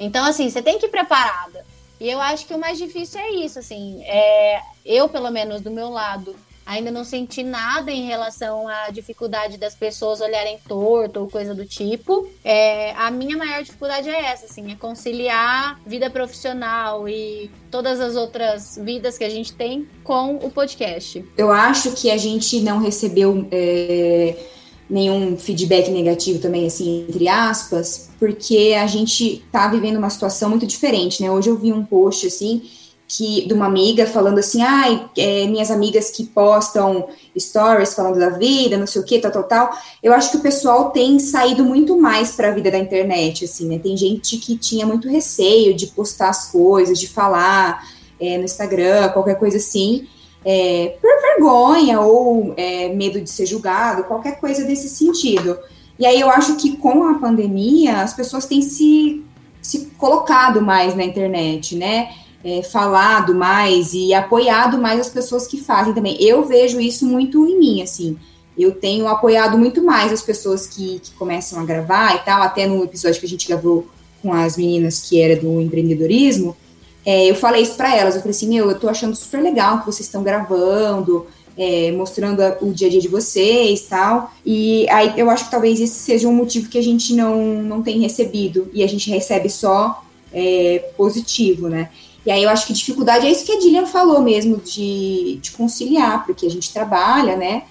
Então, 0.00 0.24
assim, 0.24 0.48
você 0.48 0.62
tem 0.62 0.78
que 0.78 0.86
ir 0.86 0.90
preparada. 0.90 1.64
E 1.98 2.08
eu 2.10 2.20
acho 2.20 2.46
que 2.46 2.54
o 2.54 2.58
mais 2.58 2.78
difícil 2.78 3.20
é 3.20 3.30
isso, 3.30 3.58
assim. 3.58 4.02
É, 4.04 4.60
eu, 4.84 5.08
pelo 5.08 5.30
menos, 5.30 5.60
do 5.60 5.70
meu 5.70 5.90
lado, 5.90 6.36
Ainda 6.66 6.90
não 6.90 7.04
senti 7.04 7.44
nada 7.44 7.92
em 7.92 8.06
relação 8.06 8.66
à 8.66 8.90
dificuldade 8.90 9.56
das 9.56 9.76
pessoas 9.76 10.20
olharem 10.20 10.58
torto 10.66 11.20
ou 11.20 11.30
coisa 11.30 11.54
do 11.54 11.64
tipo. 11.64 12.28
É, 12.44 12.92
a 12.96 13.08
minha 13.08 13.36
maior 13.36 13.62
dificuldade 13.62 14.10
é 14.10 14.26
essa, 14.26 14.46
assim, 14.46 14.72
é 14.72 14.74
conciliar 14.74 15.80
vida 15.86 16.10
profissional 16.10 17.08
e 17.08 17.48
todas 17.70 18.00
as 18.00 18.16
outras 18.16 18.76
vidas 18.82 19.16
que 19.16 19.22
a 19.22 19.30
gente 19.30 19.52
tem 19.52 19.86
com 20.02 20.34
o 20.36 20.50
podcast. 20.50 21.24
Eu 21.36 21.52
acho 21.52 21.92
que 21.92 22.10
a 22.10 22.16
gente 22.16 22.60
não 22.60 22.80
recebeu 22.80 23.46
é, 23.52 24.34
nenhum 24.88 25.36
feedback 25.36 25.90
negativo 25.90 26.40
também, 26.40 26.66
assim, 26.66 27.06
entre 27.08 27.28
aspas, 27.28 28.10
porque 28.18 28.74
a 28.76 28.86
gente 28.86 29.44
tá 29.52 29.68
vivendo 29.68 29.98
uma 29.98 30.10
situação 30.10 30.50
muito 30.50 30.66
diferente, 30.66 31.22
né? 31.22 31.30
Hoje 31.30 31.48
eu 31.48 31.56
vi 31.56 31.72
um 31.72 31.84
post, 31.84 32.26
assim, 32.26 32.62
que 33.08 33.46
de 33.46 33.54
uma 33.54 33.66
amiga 33.66 34.04
falando 34.06 34.38
assim, 34.38 34.62
ai, 34.62 35.00
ah, 35.04 35.10
é, 35.16 35.46
minhas 35.46 35.70
amigas 35.70 36.10
que 36.10 36.24
postam 36.24 37.06
stories 37.38 37.94
falando 37.94 38.18
da 38.18 38.30
vida, 38.30 38.76
não 38.76 38.86
sei 38.86 39.00
o 39.00 39.04
que, 39.04 39.18
tal, 39.20 39.30
tal, 39.30 39.44
tal. 39.44 39.78
Eu 40.02 40.12
acho 40.12 40.30
que 40.32 40.38
o 40.38 40.40
pessoal 40.40 40.90
tem 40.90 41.18
saído 41.18 41.64
muito 41.64 41.96
mais 42.00 42.32
para 42.32 42.48
a 42.48 42.50
vida 42.50 42.70
da 42.70 42.78
internet, 42.78 43.44
assim, 43.44 43.68
né? 43.68 43.78
Tem 43.78 43.96
gente 43.96 44.38
que 44.38 44.56
tinha 44.56 44.84
muito 44.84 45.08
receio 45.08 45.74
de 45.74 45.86
postar 45.86 46.30
as 46.30 46.50
coisas, 46.50 46.98
de 46.98 47.06
falar 47.06 47.86
é, 48.20 48.38
no 48.38 48.44
Instagram, 48.44 49.10
qualquer 49.10 49.38
coisa 49.38 49.56
assim, 49.56 50.08
é, 50.44 50.96
por 51.00 51.10
vergonha 51.20 52.00
ou 52.00 52.54
é, 52.56 52.88
medo 52.88 53.20
de 53.20 53.30
ser 53.30 53.46
julgado, 53.46 54.04
qualquer 54.04 54.40
coisa 54.40 54.64
desse 54.64 54.88
sentido. 54.88 55.58
E 55.98 56.04
aí 56.04 56.20
eu 56.20 56.28
acho 56.28 56.56
que 56.56 56.76
com 56.76 57.04
a 57.04 57.14
pandemia 57.14 58.00
as 58.00 58.14
pessoas 58.14 58.46
têm 58.46 58.62
se, 58.62 59.24
se 59.62 59.86
colocado 59.96 60.60
mais 60.60 60.94
na 60.94 61.04
internet, 61.04 61.76
né? 61.76 62.10
É, 62.44 62.62
falado 62.62 63.34
mais 63.34 63.92
e 63.92 64.14
apoiado 64.14 64.78
mais 64.78 65.00
as 65.00 65.08
pessoas 65.08 65.46
que 65.46 65.60
fazem 65.60 65.92
também. 65.92 66.16
Eu 66.22 66.44
vejo 66.44 66.80
isso 66.80 67.06
muito 67.06 67.46
em 67.46 67.58
mim, 67.58 67.82
assim. 67.82 68.16
Eu 68.56 68.72
tenho 68.72 69.06
apoiado 69.06 69.58
muito 69.58 69.82
mais 69.82 70.12
as 70.12 70.22
pessoas 70.22 70.66
que, 70.66 70.98
que 71.00 71.12
começam 71.12 71.60
a 71.60 71.64
gravar 71.64 72.14
e 72.14 72.18
tal. 72.20 72.42
Até 72.42 72.66
no 72.66 72.82
episódio 72.84 73.20
que 73.20 73.26
a 73.26 73.28
gente 73.28 73.46
gravou 73.46 73.86
com 74.22 74.32
as 74.32 74.56
meninas 74.56 75.00
que 75.00 75.20
era 75.20 75.36
do 75.36 75.60
empreendedorismo, 75.60 76.56
é, 77.04 77.30
eu 77.30 77.34
falei 77.34 77.62
isso 77.62 77.74
para 77.74 77.94
elas. 77.94 78.14
Eu 78.14 78.20
falei 78.20 78.34
assim: 78.34 78.48
meu, 78.48 78.70
eu 78.70 78.78
tô 78.78 78.88
achando 78.88 79.14
super 79.14 79.42
legal 79.42 79.80
que 79.80 79.86
vocês 79.86 80.06
estão 80.06 80.22
gravando, 80.22 81.26
é, 81.56 81.92
mostrando 81.92 82.42
o 82.60 82.72
dia 82.72 82.88
a 82.88 82.90
dia 82.90 83.00
de 83.00 83.08
vocês 83.08 83.82
tal. 83.82 84.32
E 84.44 84.88
aí 84.88 85.12
eu 85.16 85.30
acho 85.30 85.44
que 85.44 85.50
talvez 85.50 85.80
esse 85.80 85.94
seja 85.94 86.28
um 86.28 86.32
motivo 86.32 86.68
que 86.68 86.78
a 86.78 86.82
gente 86.82 87.14
não, 87.14 87.62
não 87.62 87.82
tem 87.82 88.00
recebido 88.00 88.70
e 88.72 88.82
a 88.82 88.86
gente 88.86 89.10
recebe 89.10 89.48
só 89.48 90.02
é, 90.32 90.90
positivo, 90.96 91.68
né? 91.68 91.90
E 92.26 92.30
aí 92.30 92.42
eu 92.42 92.50
acho 92.50 92.66
que 92.66 92.72
dificuldade 92.72 93.24
é 93.24 93.30
isso 93.30 93.44
que 93.44 93.52
a 93.52 93.58
Dillian 93.58 93.86
falou 93.86 94.20
mesmo, 94.20 94.56
de, 94.56 95.38
de 95.40 95.52
conciliar, 95.52 96.26
porque 96.26 96.44
a 96.44 96.50
gente 96.50 96.72
trabalha, 96.72 97.36
né? 97.36 97.62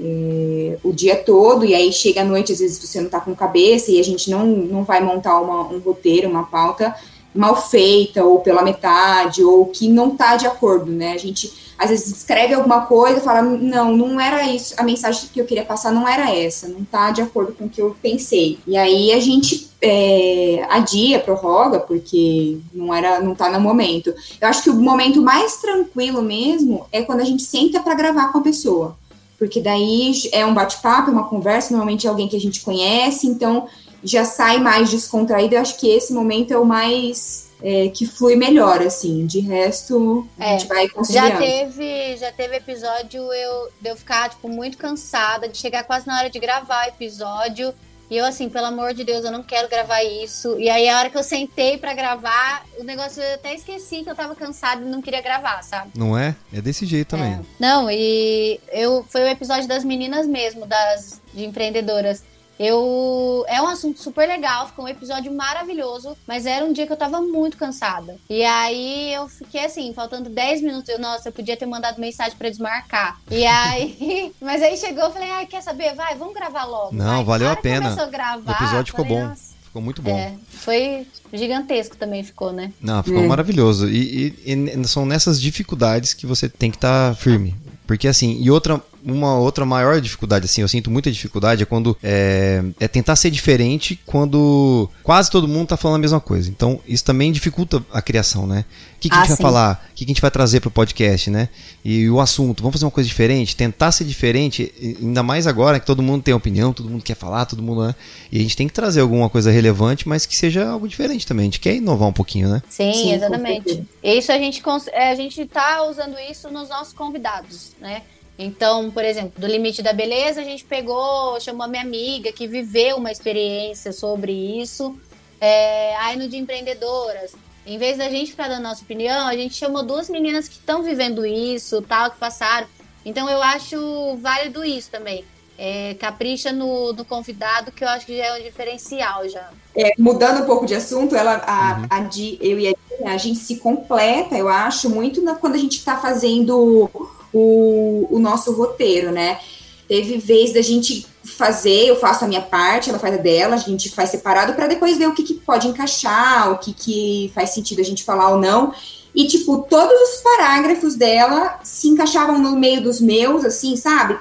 É, 0.00 0.78
o 0.84 0.92
dia 0.92 1.16
todo, 1.16 1.64
e 1.64 1.74
aí 1.74 1.92
chega 1.92 2.20
à 2.20 2.24
noite, 2.24 2.52
às 2.52 2.60
vezes 2.60 2.78
você 2.78 3.00
não 3.00 3.10
tá 3.10 3.20
com 3.20 3.34
cabeça, 3.34 3.90
e 3.90 3.98
a 3.98 4.04
gente 4.04 4.30
não, 4.30 4.46
não 4.46 4.84
vai 4.84 5.02
montar 5.02 5.40
uma, 5.40 5.62
um 5.68 5.80
roteiro, 5.80 6.28
uma 6.28 6.44
pauta 6.44 6.94
mal 7.34 7.60
feita, 7.60 8.24
ou 8.24 8.38
pela 8.38 8.62
metade, 8.62 9.42
ou 9.42 9.66
que 9.66 9.88
não 9.88 10.16
tá 10.16 10.36
de 10.36 10.46
acordo, 10.46 10.92
né? 10.92 11.12
A 11.12 11.18
gente 11.18 11.52
às 11.78 11.90
vezes 11.90 12.08
escreve 12.16 12.54
alguma 12.54 12.82
coisa 12.82 13.20
fala, 13.20 13.42
não, 13.42 13.96
não 13.96 14.20
era 14.20 14.48
isso, 14.48 14.74
a 14.76 14.82
mensagem 14.82 15.28
que 15.32 15.40
eu 15.40 15.44
queria 15.44 15.64
passar 15.64 15.92
não 15.92 16.06
era 16.06 16.34
essa, 16.34 16.68
não 16.68 16.84
tá 16.84 17.10
de 17.10 17.22
acordo 17.22 17.52
com 17.52 17.64
o 17.64 17.68
que 17.68 17.80
eu 17.80 17.96
pensei. 18.00 18.58
E 18.66 18.76
aí 18.76 19.12
a 19.12 19.20
gente 19.20 19.70
é, 19.82 20.66
adia, 20.70 21.20
prorroga, 21.20 21.80
porque 21.80 22.58
não 22.72 22.94
era, 22.94 23.20
não 23.20 23.34
tá 23.34 23.50
no 23.50 23.60
momento. 23.60 24.14
Eu 24.40 24.48
acho 24.48 24.62
que 24.62 24.70
o 24.70 24.74
momento 24.74 25.20
mais 25.20 25.56
tranquilo 25.56 26.22
mesmo 26.22 26.86
é 26.90 27.02
quando 27.02 27.20
a 27.20 27.24
gente 27.24 27.42
senta 27.42 27.80
para 27.80 27.94
gravar 27.94 28.32
com 28.32 28.38
a 28.38 28.42
pessoa. 28.42 28.96
Porque 29.38 29.60
daí 29.60 30.12
é 30.32 30.46
um 30.46 30.54
bate-papo, 30.54 31.10
é 31.10 31.12
uma 31.12 31.28
conversa, 31.28 31.70
normalmente 31.72 32.06
é 32.06 32.10
alguém 32.10 32.28
que 32.28 32.36
a 32.36 32.40
gente 32.40 32.60
conhece, 32.60 33.26
então 33.26 33.66
já 34.02 34.24
sai 34.24 34.58
mais 34.58 34.90
descontraído. 34.90 35.54
Eu 35.54 35.60
acho 35.60 35.78
que 35.78 35.88
esse 35.88 36.12
momento 36.12 36.52
é 36.52 36.58
o 36.58 36.64
mais 36.64 37.48
é, 37.64 37.88
que 37.88 38.06
flui 38.06 38.36
melhor, 38.36 38.82
assim. 38.82 39.26
De 39.26 39.40
resto, 39.40 40.28
a 40.38 40.44
é, 40.44 40.58
gente 40.58 40.68
vai 40.68 40.88
conciliando. 40.88 41.30
Já 41.30 41.38
teve, 41.38 42.16
já 42.18 42.32
teve 42.32 42.56
episódio 42.56 43.32
eu, 43.32 43.68
de 43.80 43.88
eu 43.88 43.96
ficar, 43.96 44.28
tipo, 44.28 44.48
muito 44.48 44.76
cansada, 44.76 45.48
de 45.48 45.56
chegar 45.56 45.84
quase 45.84 46.06
na 46.06 46.18
hora 46.18 46.28
de 46.28 46.38
gravar 46.38 46.84
o 46.84 46.88
episódio 46.90 47.74
e 48.10 48.16
eu, 48.16 48.24
assim, 48.24 48.48
pelo 48.48 48.66
amor 48.66 48.92
de 48.92 49.02
Deus, 49.02 49.24
eu 49.24 49.32
não 49.32 49.42
quero 49.42 49.68
gravar 49.68 50.02
isso. 50.02 50.58
E 50.58 50.68
aí, 50.68 50.88
a 50.88 50.98
hora 50.98 51.10
que 51.10 51.16
eu 51.16 51.22
sentei 51.22 51.78
para 51.78 51.94
gravar, 51.94 52.64
o 52.78 52.84
negócio 52.84 53.22
eu 53.22 53.34
até 53.34 53.54
esqueci 53.54 54.02
que 54.02 54.10
eu 54.10 54.14
tava 54.14 54.34
cansada 54.34 54.82
e 54.82 54.84
não 54.84 55.00
queria 55.00 55.22
gravar, 55.22 55.62
sabe? 55.62 55.90
Não 55.96 56.16
é? 56.16 56.36
É 56.52 56.60
desse 56.60 56.84
jeito 56.84 57.08
também. 57.08 57.32
É. 57.32 57.40
Não, 57.58 57.90
e 57.90 58.60
eu 58.70 59.04
foi 59.08 59.22
o 59.22 59.28
episódio 59.28 59.66
das 59.66 59.84
meninas 59.84 60.26
mesmo, 60.26 60.66
das 60.66 61.20
de 61.32 61.44
empreendedoras. 61.44 62.22
Eu 62.58 63.44
é 63.48 63.60
um 63.60 63.66
assunto 63.66 64.00
super 64.00 64.26
legal, 64.26 64.68
ficou 64.68 64.84
um 64.84 64.88
episódio 64.88 65.32
maravilhoso, 65.34 66.16
mas 66.26 66.46
era 66.46 66.64
um 66.64 66.72
dia 66.72 66.86
que 66.86 66.92
eu 66.92 66.96
tava 66.96 67.20
muito 67.20 67.56
cansada. 67.56 68.16
E 68.30 68.44
aí 68.44 69.12
eu 69.12 69.28
fiquei 69.28 69.64
assim, 69.64 69.92
faltando 69.92 70.30
10 70.30 70.62
minutos, 70.62 70.88
eu, 70.88 70.98
nossa, 70.98 71.28
eu 71.28 71.32
podia 71.32 71.56
ter 71.56 71.66
mandado 71.66 72.00
mensagem 72.00 72.36
para 72.36 72.48
desmarcar. 72.50 73.20
E 73.30 73.44
aí, 73.44 74.32
mas 74.40 74.62
aí 74.62 74.76
chegou, 74.76 75.04
eu 75.04 75.12
falei: 75.12 75.30
"Ah, 75.30 75.46
quer 75.46 75.62
saber? 75.62 75.94
Vai, 75.94 76.14
vamos 76.16 76.34
gravar 76.34 76.64
logo". 76.64 76.94
Não, 76.94 77.16
vai. 77.16 77.24
valeu 77.24 77.50
a 77.50 77.56
pena. 77.56 77.94
A 78.00 78.06
gravar, 78.06 78.52
o 78.52 78.54
episódio 78.54 78.86
ficou 78.92 79.04
falei, 79.04 79.20
bom. 79.20 79.28
Nossa, 79.28 79.54
Ficou 79.74 79.82
muito 79.82 80.02
bom. 80.02 80.16
É, 80.16 80.34
foi 80.48 81.04
gigantesco 81.32 81.96
também 81.96 82.22
ficou, 82.22 82.52
né? 82.52 82.72
Não, 82.80 83.02
ficou 83.02 83.24
é. 83.24 83.26
maravilhoso. 83.26 83.88
E, 83.88 84.32
e, 84.46 84.52
e, 84.52 84.86
são 84.86 85.04
nessas 85.04 85.40
dificuldades 85.40 86.14
que 86.14 86.26
você 86.26 86.48
tem 86.48 86.70
que 86.70 86.76
estar 86.76 87.08
tá 87.10 87.16
firme. 87.16 87.56
Porque 87.84 88.06
assim, 88.06 88.40
e 88.40 88.52
outra, 88.52 88.80
uma 89.04 89.38
outra 89.38 89.66
maior 89.66 90.00
dificuldade, 90.00 90.46
assim, 90.46 90.62
eu 90.62 90.68
sinto 90.68 90.90
muita 90.90 91.10
dificuldade 91.10 91.62
é 91.62 91.66
quando 91.66 91.96
é, 92.02 92.64
é, 92.80 92.88
tentar 92.88 93.16
ser 93.16 93.30
diferente 93.30 94.00
quando 94.06 94.88
quase 95.02 95.30
todo 95.30 95.46
mundo 95.46 95.68
tá 95.68 95.76
falando 95.76 95.96
a 95.96 96.00
mesma 96.00 96.20
coisa. 96.20 96.48
Então, 96.48 96.80
isso 96.86 97.04
também 97.04 97.30
dificulta 97.30 97.84
a 97.92 98.00
criação, 98.00 98.46
né? 98.46 98.64
O 98.96 99.00
que, 99.04 99.10
que 99.10 99.14
ah, 99.14 99.18
a 99.18 99.24
gente 99.24 99.36
sim. 99.36 99.42
vai 99.42 99.52
falar? 99.52 99.86
O 99.90 99.94
que, 99.94 100.04
que 100.04 100.10
a 100.10 100.14
gente 100.14 100.22
vai 100.22 100.30
trazer 100.30 100.60
pro 100.60 100.70
podcast, 100.70 101.28
né? 101.30 101.50
E 101.84 102.08
o 102.08 102.18
assunto, 102.18 102.62
vamos 102.62 102.76
fazer 102.76 102.86
uma 102.86 102.90
coisa 102.90 103.06
diferente, 103.06 103.54
tentar 103.54 103.92
ser 103.92 104.04
diferente, 104.04 104.72
ainda 105.00 105.22
mais 105.22 105.46
agora 105.46 105.78
que 105.78 105.84
todo 105.84 106.02
mundo 106.02 106.22
tem 106.22 106.32
opinião, 106.32 106.72
todo 106.72 106.88
mundo 106.88 107.02
quer 107.02 107.16
falar, 107.16 107.44
todo 107.44 107.62
mundo. 107.62 107.86
Né? 107.86 107.94
E 108.32 108.38
a 108.38 108.40
gente 108.40 108.56
tem 108.56 108.66
que 108.66 108.72
trazer 108.72 109.00
alguma 109.02 109.28
coisa 109.28 109.50
relevante, 109.50 110.08
mas 110.08 110.24
que 110.24 110.34
seja 110.34 110.66
algo 110.66 110.88
diferente 110.88 111.26
também. 111.26 111.42
A 111.42 111.46
gente 111.46 111.60
quer 111.60 111.74
inovar 111.74 112.08
um 112.08 112.12
pouquinho, 112.12 112.48
né? 112.48 112.62
Sim, 112.70 112.92
sim 112.92 113.12
exatamente. 113.12 113.84
Isso 114.02 114.32
a 114.32 114.38
gente, 114.38 114.62
é, 114.92 115.10
a 115.10 115.14
gente 115.14 115.44
tá 115.44 115.84
usando 115.84 116.16
isso 116.30 116.50
nos 116.50 116.70
nossos 116.70 116.94
convidados, 116.94 117.72
né? 117.80 118.02
Então, 118.38 118.90
por 118.90 119.04
exemplo, 119.04 119.40
do 119.40 119.46
limite 119.46 119.82
da 119.82 119.92
beleza, 119.92 120.40
a 120.40 120.44
gente 120.44 120.64
pegou, 120.64 121.38
chamou 121.40 121.64
a 121.64 121.68
minha 121.68 121.82
amiga 121.82 122.32
que 122.32 122.48
viveu 122.48 122.96
uma 122.96 123.12
experiência 123.12 123.92
sobre 123.92 124.32
isso. 124.60 124.96
É, 125.40 125.94
aí 125.96 126.16
no 126.16 126.28
de 126.28 126.36
empreendedoras, 126.36 127.34
em 127.66 127.78
vez 127.78 127.98
da 127.98 128.08
gente 128.08 128.32
ficar 128.32 128.48
dando 128.48 128.62
nossa 128.62 128.82
opinião, 128.82 129.26
a 129.26 129.36
gente 129.36 129.54
chamou 129.54 129.82
duas 129.82 130.08
meninas 130.08 130.48
que 130.48 130.56
estão 130.56 130.82
vivendo 130.82 131.24
isso, 131.24 131.80
tal, 131.82 132.10
que 132.10 132.18
passaram. 132.18 132.66
Então 133.04 133.28
eu 133.28 133.42
acho 133.42 134.16
válido 134.16 134.64
isso 134.64 134.90
também. 134.90 135.24
É, 135.56 135.94
capricha 135.94 136.50
no, 136.52 136.92
no, 136.92 137.04
convidado, 137.04 137.70
que 137.70 137.84
eu 137.84 137.88
acho 137.88 138.04
que 138.06 138.16
já 138.16 138.24
é 138.24 138.40
um 138.40 138.42
diferencial 138.42 139.28
já. 139.28 139.50
É, 139.76 139.92
mudando 139.96 140.42
um 140.42 140.46
pouco 140.46 140.66
de 140.66 140.74
assunto, 140.74 141.14
ela, 141.14 141.36
a, 141.46 141.78
uhum. 141.78 141.86
a 141.90 142.00
Di, 142.00 142.36
eu 142.40 142.58
e 142.58 142.68
a 142.68 142.72
Di, 142.72 143.04
a 143.04 143.16
gente 143.16 143.38
se 143.38 143.56
completa, 143.56 144.36
eu 144.36 144.48
acho, 144.48 144.90
muito 144.90 145.22
na, 145.22 145.36
quando 145.36 145.54
a 145.54 145.58
gente 145.58 145.78
está 145.78 145.96
fazendo 145.96 146.90
o, 147.34 148.06
o 148.10 148.18
nosso 148.18 148.52
roteiro, 148.52 149.10
né? 149.10 149.40
Teve 149.88 150.16
vez 150.16 150.54
da 150.54 150.62
gente 150.62 151.06
fazer, 151.24 151.88
eu 151.88 151.96
faço 151.96 152.24
a 152.24 152.28
minha 152.28 152.40
parte, 152.40 152.88
ela 152.88 152.98
faz 152.98 153.14
a 153.14 153.18
dela, 153.18 153.54
a 153.54 153.58
gente 153.58 153.90
faz 153.90 154.10
separado 154.10 154.54
para 154.54 154.66
depois 154.66 154.96
ver 154.96 155.08
o 155.08 155.14
que, 155.14 155.22
que 155.22 155.34
pode 155.34 155.66
encaixar, 155.66 156.52
o 156.52 156.58
que, 156.58 156.72
que 156.72 157.32
faz 157.34 157.50
sentido 157.50 157.80
a 157.80 157.84
gente 157.84 158.04
falar 158.04 158.30
ou 158.30 158.38
não. 158.38 158.72
E, 159.14 159.26
tipo, 159.26 159.58
todos 159.68 159.94
os 159.94 160.22
parágrafos 160.22 160.96
dela 160.96 161.60
se 161.62 161.88
encaixavam 161.88 162.38
no 162.38 162.56
meio 162.56 162.82
dos 162.82 163.00
meus, 163.00 163.44
assim, 163.44 163.76
sabe? 163.76 164.18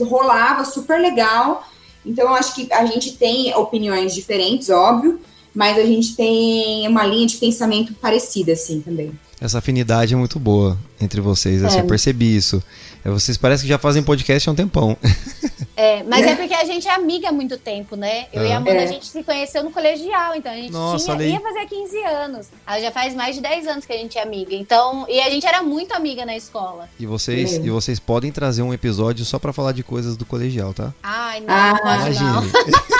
rolava 0.00 0.64
super 0.64 1.00
legal. 1.00 1.66
Então, 2.04 2.28
eu 2.28 2.34
acho 2.34 2.54
que 2.54 2.72
a 2.72 2.86
gente 2.86 3.12
tem 3.12 3.54
opiniões 3.54 4.14
diferentes, 4.14 4.70
óbvio, 4.70 5.20
mas 5.54 5.78
a 5.78 5.84
gente 5.84 6.14
tem 6.14 6.86
uma 6.88 7.04
linha 7.04 7.26
de 7.26 7.36
pensamento 7.36 7.94
parecida, 7.94 8.52
assim, 8.52 8.80
também. 8.80 9.18
Essa 9.44 9.58
afinidade 9.58 10.14
é 10.14 10.16
muito 10.16 10.38
boa 10.38 10.78
entre 10.98 11.20
vocês, 11.20 11.62
é. 11.62 11.78
eu 11.78 11.84
percebi 11.86 12.34
isso. 12.34 12.62
É, 13.04 13.10
vocês 13.10 13.36
parecem 13.36 13.64
que 13.64 13.68
já 13.68 13.78
fazem 13.78 14.02
podcast 14.02 14.48
há 14.48 14.52
um 14.52 14.54
tempão. 14.54 14.96
É, 15.76 16.04
mas 16.04 16.24
é. 16.24 16.30
é 16.30 16.36
porque 16.36 16.54
a 16.54 16.64
gente 16.64 16.86
é 16.86 16.94
amiga 16.94 17.30
há 17.30 17.32
muito 17.32 17.58
tempo, 17.58 17.96
né? 17.96 18.26
Eu 18.32 18.46
e 18.46 18.52
a 18.52 18.58
Amanda, 18.58 18.76
é. 18.76 18.84
a 18.84 18.86
gente 18.86 19.06
se 19.06 19.24
conheceu 19.24 19.64
no 19.64 19.72
colegial, 19.72 20.32
então 20.36 20.52
a 20.52 20.54
gente 20.54 20.70
Nossa, 20.70 21.16
tinha, 21.16 21.30
ia 21.30 21.40
fazer 21.40 21.66
15 21.66 21.98
anos. 22.04 22.48
Aí 22.64 22.80
já 22.80 22.92
faz 22.92 23.12
mais 23.12 23.34
de 23.34 23.42
10 23.42 23.66
anos 23.66 23.84
que 23.84 23.92
a 23.92 23.96
gente 23.96 24.16
é 24.16 24.22
amiga. 24.22 24.54
Então, 24.54 25.04
e 25.08 25.20
a 25.20 25.28
gente 25.28 25.44
era 25.44 25.64
muito 25.64 25.92
amiga 25.92 26.24
na 26.24 26.36
escola. 26.36 26.88
E 26.98 27.06
vocês, 27.06 27.54
e 27.54 27.70
vocês 27.70 27.98
podem 27.98 28.30
trazer 28.30 28.62
um 28.62 28.72
episódio 28.72 29.24
só 29.24 29.36
para 29.36 29.52
falar 29.52 29.72
de 29.72 29.82
coisas 29.82 30.16
do 30.16 30.24
colegial, 30.24 30.72
tá? 30.72 30.94
Ai, 31.02 31.40
não, 31.40 31.52
ah, 31.52 31.74
não. 31.82 32.84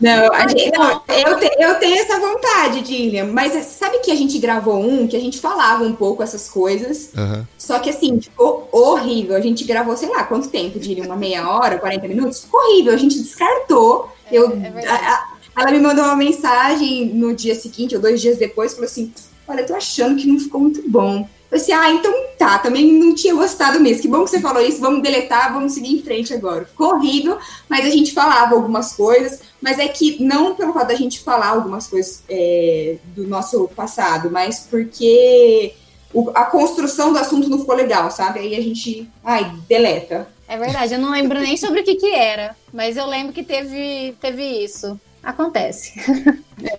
Não, 0.00 0.48
gente, 0.48 0.70
não 0.76 1.02
eu, 1.08 1.38
te, 1.38 1.50
eu, 1.58 1.74
tenho 1.76 1.96
essa 1.96 2.18
vontade, 2.18 2.82
Dillian, 2.82 3.26
mas 3.26 3.52
sabe 3.66 3.98
que 3.98 4.10
a 4.10 4.14
gente 4.14 4.38
gravou 4.38 4.78
um 4.78 5.06
que 5.06 5.16
a 5.16 5.20
gente 5.20 5.38
falava 5.38 5.84
um 5.84 5.94
pouco 5.94 6.22
essas 6.22 6.48
coisas, 6.48 7.10
uhum. 7.16 7.44
só 7.56 7.78
que 7.78 7.90
assim, 7.90 8.20
ficou 8.20 8.68
horrível. 8.72 9.36
A 9.36 9.40
gente 9.40 9.64
gravou, 9.64 9.96
sei 9.96 10.08
lá, 10.08 10.24
quanto 10.24 10.48
tempo, 10.48 10.78
Dillian? 10.78 11.04
Uma 11.04 11.16
meia 11.16 11.48
hora, 11.48 11.78
40 11.78 12.08
minutos? 12.08 12.44
Ficou 12.44 12.60
horrível, 12.60 12.92
a 12.92 12.96
gente 12.96 13.18
descartou. 13.18 14.10
É, 14.30 14.36
eu, 14.36 14.52
é 14.52 14.86
a, 14.86 14.94
a, 14.94 15.28
ela 15.58 15.70
me 15.70 15.80
mandou 15.80 16.04
uma 16.04 16.16
mensagem 16.16 17.06
no 17.06 17.34
dia 17.34 17.54
seguinte, 17.54 17.96
ou 17.96 18.00
dois 18.00 18.20
dias 18.20 18.38
depois, 18.38 18.72
falou 18.72 18.86
assim: 18.86 19.12
Olha, 19.46 19.62
eu 19.62 19.66
tô 19.66 19.74
achando 19.74 20.16
que 20.16 20.26
não 20.26 20.38
ficou 20.38 20.60
muito 20.60 20.82
bom. 20.88 21.28
Eu 21.50 21.56
assim, 21.56 21.72
ah, 21.72 21.90
então 21.90 22.12
tá, 22.38 22.58
também 22.58 22.92
não 22.92 23.14
tinha 23.14 23.34
gostado 23.34 23.80
mesmo. 23.80 24.02
Que 24.02 24.08
bom 24.08 24.22
que 24.24 24.30
você 24.30 24.40
falou 24.40 24.62
isso, 24.62 24.80
vamos 24.80 25.02
deletar, 25.02 25.52
vamos 25.52 25.72
seguir 25.72 25.94
em 25.94 26.02
frente 26.02 26.34
agora. 26.34 26.66
Ficou 26.66 26.94
horrível, 26.94 27.38
mas 27.68 27.86
a 27.86 27.90
gente 27.90 28.12
falava 28.12 28.54
algumas 28.54 28.92
coisas, 28.92 29.40
mas 29.60 29.78
é 29.78 29.88
que 29.88 30.22
não 30.22 30.54
pelo 30.54 30.74
fato 30.74 30.88
da 30.88 30.94
gente 30.94 31.20
falar 31.20 31.48
algumas 31.48 31.86
coisas 31.86 32.22
é, 32.28 32.96
do 33.16 33.26
nosso 33.26 33.68
passado, 33.68 34.30
mas 34.30 34.60
porque 34.70 35.74
o, 36.12 36.30
a 36.34 36.44
construção 36.44 37.12
do 37.12 37.18
assunto 37.18 37.48
não 37.48 37.58
ficou 37.58 37.74
legal, 37.74 38.10
sabe? 38.10 38.40
Aí 38.40 38.54
a 38.54 38.60
gente, 38.60 39.08
ai, 39.24 39.50
deleta. 39.66 40.28
É 40.46 40.56
verdade, 40.58 40.94
eu 40.94 41.00
não 41.00 41.10
lembro 41.10 41.40
nem 41.40 41.56
sobre 41.56 41.80
o 41.80 41.84
que 41.84 41.94
que 41.94 42.14
era, 42.14 42.54
mas 42.72 42.96
eu 42.96 43.06
lembro 43.06 43.32
que 43.32 43.42
teve, 43.42 44.14
teve 44.20 44.42
isso. 44.42 44.98
Acontece. 45.22 45.92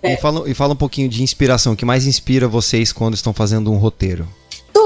E, 0.02 0.16
fala, 0.16 0.50
e 0.50 0.54
fala 0.54 0.72
um 0.72 0.76
pouquinho 0.76 1.08
de 1.08 1.22
inspiração. 1.22 1.74
O 1.74 1.76
que 1.76 1.84
mais 1.84 2.06
inspira 2.06 2.48
vocês 2.48 2.92
quando 2.92 3.14
estão 3.14 3.32
fazendo 3.32 3.70
um 3.70 3.76
roteiro? 3.76 4.28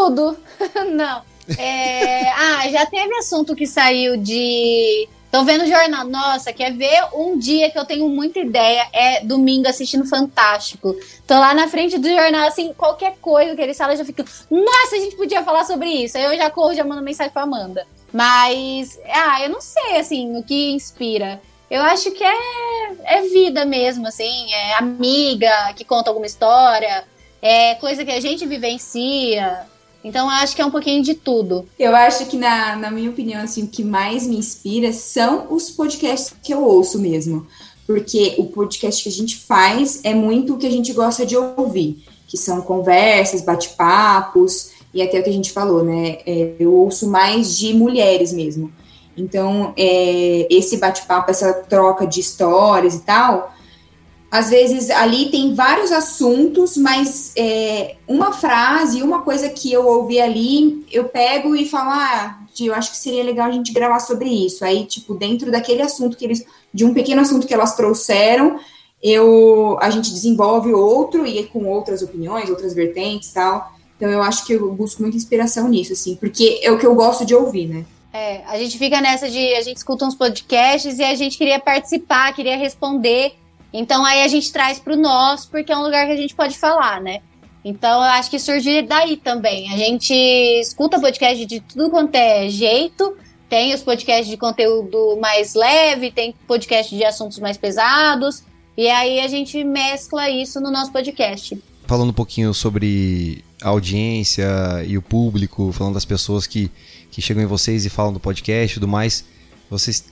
Tudo. 0.05 0.37
Não. 0.93 1.23
É... 1.59 2.29
ah, 2.31 2.69
já 2.71 2.87
teve 2.87 3.15
assunto 3.17 3.55
que 3.55 3.67
saiu 3.67 4.17
de. 4.17 5.09
Tô 5.31 5.43
vendo 5.45 5.65
o 5.65 5.67
jornal. 5.67 6.07
Nossa, 6.07 6.53
quer 6.53 6.73
ver 6.73 7.07
um 7.15 7.39
dia 7.39 7.71
que 7.71 7.79
eu 7.79 7.85
tenho 7.85 8.09
muita 8.09 8.39
ideia? 8.39 8.87
É 8.93 9.25
domingo 9.25 9.67
assistindo 9.67 10.07
Fantástico. 10.07 10.95
Tô 11.27 11.35
lá 11.35 11.55
na 11.55 11.69
frente 11.69 11.99
do 11.99 12.09
jornal, 12.09 12.47
assim, 12.47 12.73
qualquer 12.73 13.17
coisa 13.21 13.57
que 13.57 13.63
eles 13.63 13.77
falam, 13.77 13.95
eu 13.95 13.99
já 13.99 14.05
fico. 14.05 14.23
Nossa, 14.51 14.97
a 14.97 14.99
gente 15.01 15.17
podia 15.17 15.43
falar 15.43 15.65
sobre 15.65 15.89
isso. 15.89 16.17
Aí 16.17 16.25
eu 16.25 16.37
já 16.37 16.51
corro, 16.51 16.75
já 16.75 16.85
mando 16.85 17.03
mensagem 17.03 17.33
pra 17.33 17.43
Amanda. 17.43 17.87
Mas, 18.13 18.99
ah, 19.09 19.43
eu 19.43 19.49
não 19.49 19.61
sei, 19.61 19.97
assim, 19.97 20.37
o 20.37 20.43
que 20.43 20.71
inspira. 20.71 21.41
Eu 21.69 21.83
acho 21.83 22.13
que 22.13 22.23
é, 22.23 22.37
é 23.05 23.23
vida 23.23 23.65
mesmo, 23.65 24.07
assim, 24.07 24.53
é 24.53 24.75
amiga 24.75 25.73
que 25.75 25.85
conta 25.85 26.11
alguma 26.11 26.27
história, 26.27 27.05
é 27.43 27.75
coisa 27.75 28.05
que 28.05 28.13
a 28.13 28.21
gente 28.21 28.47
vivencia. 28.47 29.67
Então, 30.05 30.29
acho 30.29 30.55
que 30.55 30.61
é 30.61 30.67
um 30.67 30.71
pouquinho 30.71 31.03
de 31.03 31.15
tudo. 31.15 31.67
Eu 31.79 31.97
acho 31.97 32.27
que, 32.27 32.37
na, 32.37 32.77
na 32.77 32.91
minha 32.91 33.09
opinião, 33.09 33.43
assim, 33.43 33.65
o 33.65 33.69
que 33.69 33.83
mais 33.83 34.27
me 34.27 34.37
inspira 34.37 34.93
são 34.93 35.47
os 35.51 35.71
podcasts 35.71 36.35
que 36.43 36.53
eu 36.53 36.63
ouço 36.63 36.99
mesmo. 36.99 37.47
Porque 37.87 38.35
o 38.37 38.45
podcast 38.45 39.03
que 39.03 39.09
a 39.09 39.13
gente 39.13 39.39
faz 39.39 40.01
é 40.05 40.13
muito 40.13 40.55
o 40.55 40.59
que 40.59 40.67
a 40.67 40.71
gente 40.71 40.93
gosta 40.93 41.25
de 41.25 41.37
ouvir, 41.37 42.05
que 42.29 42.37
são 42.37 42.61
conversas, 42.61 43.41
bate-papos, 43.41 44.73
e 44.93 45.03
até 45.03 45.19
o 45.19 45.23
que 45.23 45.31
a 45.31 45.33
gente 45.33 45.51
falou, 45.51 45.83
né? 45.83 46.19
É, 46.27 46.53
eu 46.59 46.73
ouço 46.73 47.09
mais 47.09 47.57
de 47.57 47.73
mulheres 47.73 48.33
mesmo. 48.33 48.71
Então, 49.17 49.73
é, 49.77 50.47
esse 50.51 50.77
bate-papo, 50.77 51.31
essa 51.31 51.53
troca 51.53 52.07
de 52.07 52.21
histórias 52.21 52.95
e 52.95 53.01
tal, 53.01 53.55
às 54.35 54.51
vezes 54.51 54.91
ali 54.91 55.31
tem 55.31 55.55
vários 55.55 55.93
assuntos, 55.93 56.77
mas 56.77 57.33
é, 57.37 57.95
uma 58.09 58.33
frase, 58.33 59.01
uma 59.01 59.23
coisa 59.23 59.49
que 59.49 59.73
eu 59.73 59.87
ouvi 59.87 60.21
ali, 60.21 60.85
eu 60.91 61.05
pego 61.05 61.55
e 61.55 61.69
falo, 61.69 61.91
ah, 61.91 62.41
eu 62.59 62.75
acho 62.75 62.91
que 62.91 62.97
seria 62.97 63.23
legal 63.23 63.47
a 63.47 63.53
gente 63.53 63.73
gravar 63.73 64.01
sobre 64.01 64.29
isso. 64.29 64.65
Aí, 64.65 64.87
tipo, 64.87 65.15
dentro 65.15 65.53
daquele 65.53 65.83
assunto 65.83 66.17
que 66.17 66.25
eles, 66.25 66.45
de 66.73 66.85
um 66.85 66.93
pequeno 66.93 67.21
assunto 67.21 67.47
que 67.47 67.55
elas 67.55 67.77
trouxeram, 67.77 68.59
eu, 69.01 69.79
a 69.81 69.89
gente 69.89 70.11
desenvolve 70.11 70.73
outro 70.73 71.25
e 71.25 71.45
com 71.45 71.67
outras 71.67 72.03
opiniões, 72.03 72.51
outras 72.51 72.75
vertentes 72.75 73.33
tal. 73.33 73.73
Então, 73.97 74.11
eu 74.11 74.21
acho 74.21 74.45
que 74.45 74.55
eu 74.55 74.73
busco 74.73 75.01
muita 75.01 75.17
inspiração 75.17 75.69
nisso, 75.69 75.93
assim, 75.93 76.17
porque 76.17 76.59
é 76.61 76.73
o 76.73 76.79
que 76.79 76.87
eu 76.87 76.97
gosto 76.97 77.25
de 77.25 77.37
ouvir, 77.37 77.69
né? 77.69 77.85
É, 78.13 78.43
a 78.49 78.59
gente 78.59 78.79
fica 78.79 79.01
nessa 79.01 79.31
de 79.31 79.55
a 79.55 79.63
gente 79.63 79.77
escuta 79.77 80.05
uns 80.05 80.17
podcasts 80.17 80.99
e 80.99 81.05
a 81.05 81.15
gente 81.15 81.39
queria 81.39 81.61
participar, 81.61 82.35
queria 82.35 82.57
responder. 82.57 83.44
Então 83.77 84.05
aí 84.05 84.23
a 84.23 84.29
gente 84.29 84.53
traz 84.53 84.79
para 84.79 84.93
o 84.93 84.97
nosso, 84.97 85.51
porque 85.51 85.73
é 85.73 85.77
um 85.77 85.83
lugar 85.83 86.07
que 86.07 86.13
a 86.13 86.17
gente 86.17 86.33
pode 86.33 86.57
falar, 86.57 87.01
né? 87.01 87.21
Então 87.65 87.97
eu 88.05 88.11
acho 88.11 88.31
que 88.31 88.39
surge 88.39 88.83
daí 88.83 89.17
também. 89.17 89.73
A 89.73 89.77
gente 89.77 90.15
escuta 90.61 91.01
podcast 91.01 91.45
de 91.45 91.59
tudo 91.59 91.91
quanto 91.91 92.15
é 92.15 92.49
jeito. 92.49 93.17
Tem 93.49 93.75
os 93.75 93.83
podcasts 93.83 94.29
de 94.29 94.37
conteúdo 94.37 95.19
mais 95.21 95.55
leve, 95.55 96.13
tem 96.13 96.33
podcast 96.47 96.95
de 96.95 97.05
assuntos 97.05 97.41
mais 97.41 97.57
pesados. 97.57 98.45
E 98.77 98.89
aí 98.89 99.19
a 99.19 99.27
gente 99.27 99.65
mescla 99.65 100.31
isso 100.31 100.61
no 100.61 100.71
nosso 100.71 100.93
podcast. 100.93 101.61
Falando 101.85 102.11
um 102.11 102.15
pouquinho 102.15 102.55
sobre 102.55 103.45
a 103.61 103.71
audiência 103.71 104.47
e 104.87 104.97
o 104.97 105.03
público, 105.03 105.73
falando 105.73 105.95
das 105.95 106.05
pessoas 106.05 106.47
que 106.47 106.71
que 107.11 107.23
chegam 107.23 107.43
em 107.43 107.47
vocês 107.47 107.87
e 107.87 107.91
falam 107.91 108.13
do 108.13 108.19
podcast 108.19 108.73
e 108.73 108.75
tudo 108.75 108.89
mais, 108.89 109.25
vocês 109.71 110.05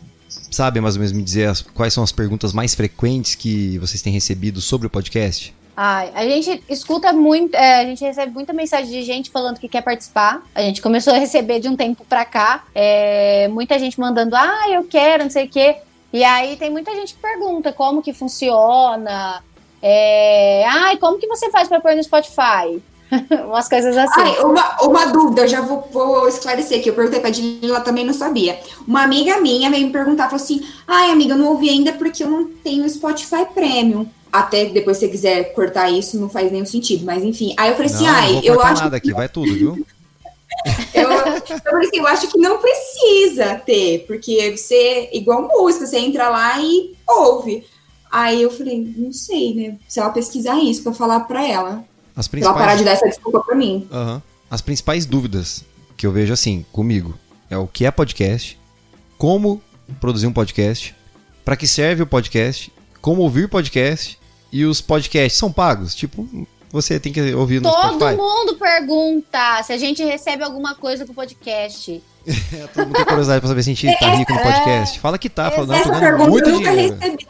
sabem 0.50 0.82
mais 0.82 0.94
ou 0.94 1.00
menos 1.00 1.12
me 1.12 1.22
dizer 1.22 1.48
as, 1.48 1.62
quais 1.62 1.92
são 1.92 2.02
as 2.02 2.12
perguntas 2.12 2.52
mais 2.52 2.74
frequentes 2.74 3.34
que 3.34 3.78
vocês 3.78 4.02
têm 4.02 4.12
recebido 4.12 4.60
sobre 4.60 4.86
o 4.86 4.90
podcast? 4.90 5.54
Ai, 5.74 6.12
a 6.14 6.24
gente 6.24 6.62
escuta 6.68 7.12
muito, 7.12 7.54
é, 7.54 7.80
a 7.80 7.84
gente 7.84 8.04
recebe 8.04 8.30
muita 8.32 8.52
mensagem 8.52 8.90
de 8.90 9.02
gente 9.02 9.30
falando 9.30 9.58
que 9.58 9.68
quer 9.68 9.80
participar. 9.82 10.42
A 10.54 10.60
gente 10.60 10.82
começou 10.82 11.14
a 11.14 11.18
receber 11.18 11.60
de 11.60 11.68
um 11.68 11.76
tempo 11.76 12.04
pra 12.04 12.24
cá, 12.24 12.64
é, 12.74 13.48
muita 13.48 13.78
gente 13.78 13.98
mandando, 13.98 14.36
ah, 14.36 14.68
eu 14.70 14.84
quero, 14.84 15.24
não 15.24 15.30
sei 15.30 15.46
o 15.46 15.48
quê. 15.48 15.76
E 16.12 16.22
aí 16.22 16.56
tem 16.56 16.70
muita 16.70 16.94
gente 16.94 17.14
que 17.14 17.20
pergunta 17.20 17.72
como 17.72 18.02
que 18.02 18.12
funciona. 18.12 19.42
É, 19.80 20.64
ai, 20.66 20.98
como 20.98 21.18
que 21.18 21.26
você 21.26 21.50
faz 21.50 21.68
para 21.68 21.80
pôr 21.80 21.96
no 21.96 22.04
Spotify? 22.04 22.82
Umas 23.46 23.68
coisas 23.68 23.96
assim. 23.96 24.20
Ai, 24.20 24.38
uma, 24.40 24.82
uma 24.82 25.06
dúvida, 25.06 25.42
eu 25.42 25.48
já 25.48 25.60
vou, 25.60 25.86
vou 25.92 26.28
esclarecer 26.28 26.78
aqui. 26.78 26.88
Eu 26.88 26.94
perguntei 26.94 27.20
pra 27.20 27.30
Dilly, 27.30 27.68
ela 27.68 27.80
também 27.80 28.04
não 28.04 28.14
sabia. 28.14 28.58
Uma 28.86 29.02
amiga 29.02 29.40
minha 29.40 29.70
veio 29.70 29.86
me 29.86 29.92
perguntar, 29.92 30.24
falou 30.24 30.42
assim: 30.42 30.66
ai, 30.86 31.10
amiga, 31.10 31.34
eu 31.34 31.38
não 31.38 31.48
ouvi 31.48 31.68
ainda 31.68 31.92
porque 31.92 32.24
eu 32.24 32.30
não 32.30 32.46
tenho 32.46 32.88
Spotify 32.88 33.46
Premium. 33.52 34.06
Até 34.32 34.64
depois, 34.66 34.96
se 34.96 35.06
você 35.06 35.12
quiser 35.12 35.52
cortar 35.52 35.90
isso, 35.90 36.18
não 36.18 36.28
faz 36.28 36.50
nenhum 36.50 36.64
sentido. 36.64 37.04
Mas 37.04 37.22
enfim. 37.22 37.54
Aí 37.58 37.70
eu 37.70 37.76
falei 37.76 37.92
assim: 37.92 38.06
ai, 38.06 38.40
eu 38.42 38.60
acho. 38.60 38.82
nada 38.82 38.96
aqui, 38.96 39.12
vai 39.12 39.28
tudo, 39.28 39.52
viu? 39.52 39.86
eu, 40.94 41.10
eu, 41.10 41.58
falei 41.60 41.88
assim, 41.88 41.98
eu 41.98 42.06
acho 42.06 42.28
que 42.28 42.38
não 42.38 42.58
precisa 42.58 43.54
ter, 43.56 44.04
porque 44.06 44.56
você, 44.56 45.08
igual 45.12 45.48
música, 45.48 45.86
você 45.86 45.98
entra 45.98 46.28
lá 46.28 46.60
e 46.60 46.94
ouve. 47.08 47.64
Aí 48.10 48.42
eu 48.42 48.50
falei, 48.50 48.92
não 48.94 49.10
sei, 49.10 49.54
né? 49.54 49.78
Se 49.88 49.98
ela 49.98 50.10
pesquisar 50.10 50.58
isso 50.62 50.82
pra 50.82 50.92
falar 50.92 51.20
pra 51.20 51.46
ela. 51.46 51.84
As 52.16 52.28
principais... 52.28 52.56
Ela 52.56 52.66
parar 52.66 52.78
de 52.78 52.84
dar 52.84 52.92
essa 52.92 53.06
desculpa 53.06 53.40
pra 53.40 53.54
mim. 53.54 53.88
Uhum. 53.90 54.20
As 54.50 54.60
principais 54.60 55.06
dúvidas 55.06 55.64
que 55.96 56.06
eu 56.06 56.12
vejo 56.12 56.32
assim, 56.32 56.64
comigo, 56.72 57.14
é 57.48 57.56
o 57.56 57.66
que 57.66 57.86
é 57.86 57.90
podcast, 57.90 58.58
como 59.16 59.62
produzir 60.00 60.26
um 60.26 60.32
podcast, 60.32 60.94
para 61.44 61.56
que 61.56 61.66
serve 61.66 62.02
o 62.02 62.06
podcast, 62.06 62.72
como 63.00 63.22
ouvir 63.22 63.48
podcast 63.48 64.18
e 64.50 64.64
os 64.64 64.80
podcasts 64.80 65.38
são 65.38 65.52
pagos? 65.52 65.94
Tipo, 65.94 66.28
você 66.70 66.98
tem 66.98 67.12
que 67.12 67.34
ouvir 67.34 67.60
no 67.60 67.70
Todo 67.70 67.96
Spotify. 67.96 68.16
mundo 68.16 68.56
pergunta 68.56 69.62
se 69.62 69.72
a 69.72 69.78
gente 69.78 70.02
recebe 70.04 70.42
alguma 70.42 70.74
coisa 70.74 71.04
com 71.04 71.12
o 71.12 71.14
podcast. 71.14 72.02
é, 72.26 72.66
todo 72.68 72.86
mundo 72.86 72.96
tem 72.96 73.04
curiosidade 73.04 73.40
pra 73.40 73.48
saber 73.48 73.62
se 73.62 73.70
a 73.70 73.74
gente 73.74 73.98
tá 73.98 74.14
rico 74.14 74.32
no 74.32 74.40
podcast. 74.40 75.00
Fala 75.00 75.18
que 75.18 75.28
tá, 75.28 75.50
fala, 75.50 75.66
não, 75.66 75.82
tô 75.82 75.90
ganhando 75.90 76.30
muito 76.30 76.52
dinheiro. 76.52 76.96
Recebi. 76.98 77.26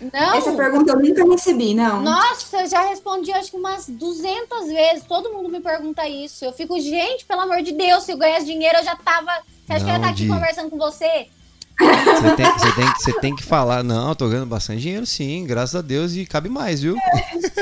Não. 0.00 0.34
Essa 0.34 0.52
pergunta 0.52 0.92
eu 0.92 0.98
nunca 0.98 1.24
recebi, 1.24 1.74
não. 1.74 2.02
Nossa, 2.02 2.62
eu 2.62 2.66
já 2.68 2.82
respondi 2.86 3.32
acho 3.32 3.50
que 3.50 3.56
umas 3.56 3.88
200 3.88 4.66
vezes. 4.66 5.04
Todo 5.06 5.32
mundo 5.32 5.48
me 5.48 5.60
pergunta 5.60 6.06
isso. 6.08 6.44
Eu 6.44 6.52
fico, 6.52 6.78
gente, 6.80 7.24
pelo 7.24 7.42
amor 7.42 7.62
de 7.62 7.72
Deus, 7.72 8.04
se 8.04 8.12
eu 8.12 8.18
ganhasse 8.18 8.46
dinheiro, 8.46 8.78
eu 8.78 8.84
já 8.84 8.96
tava. 8.96 9.30
Você 9.66 9.72
acha 9.72 9.84
não, 9.84 9.84
que 9.84 9.84
eu 9.84 9.88
ia 9.88 9.96
estar 9.96 10.08
aqui 10.08 10.22
de... 10.22 10.28
conversando 10.28 10.70
com 10.70 10.78
você? 10.78 11.28
Você 11.76 12.36
tem, 12.36 12.46
você, 12.46 12.72
tem, 12.72 12.86
você 12.86 13.20
tem 13.20 13.36
que 13.36 13.42
falar, 13.42 13.82
não, 13.82 14.10
eu 14.10 14.14
tô 14.14 14.28
ganhando 14.28 14.46
bastante 14.46 14.80
dinheiro, 14.80 15.04
sim, 15.04 15.44
graças 15.44 15.74
a 15.74 15.82
Deus, 15.82 16.14
e 16.14 16.24
cabe 16.24 16.48
mais, 16.48 16.80
viu? 16.80 16.94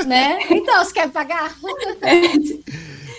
né? 0.05 0.37
Então, 0.51 0.83
você 0.83 0.93
quer 0.93 1.09
pagar? 1.09 1.55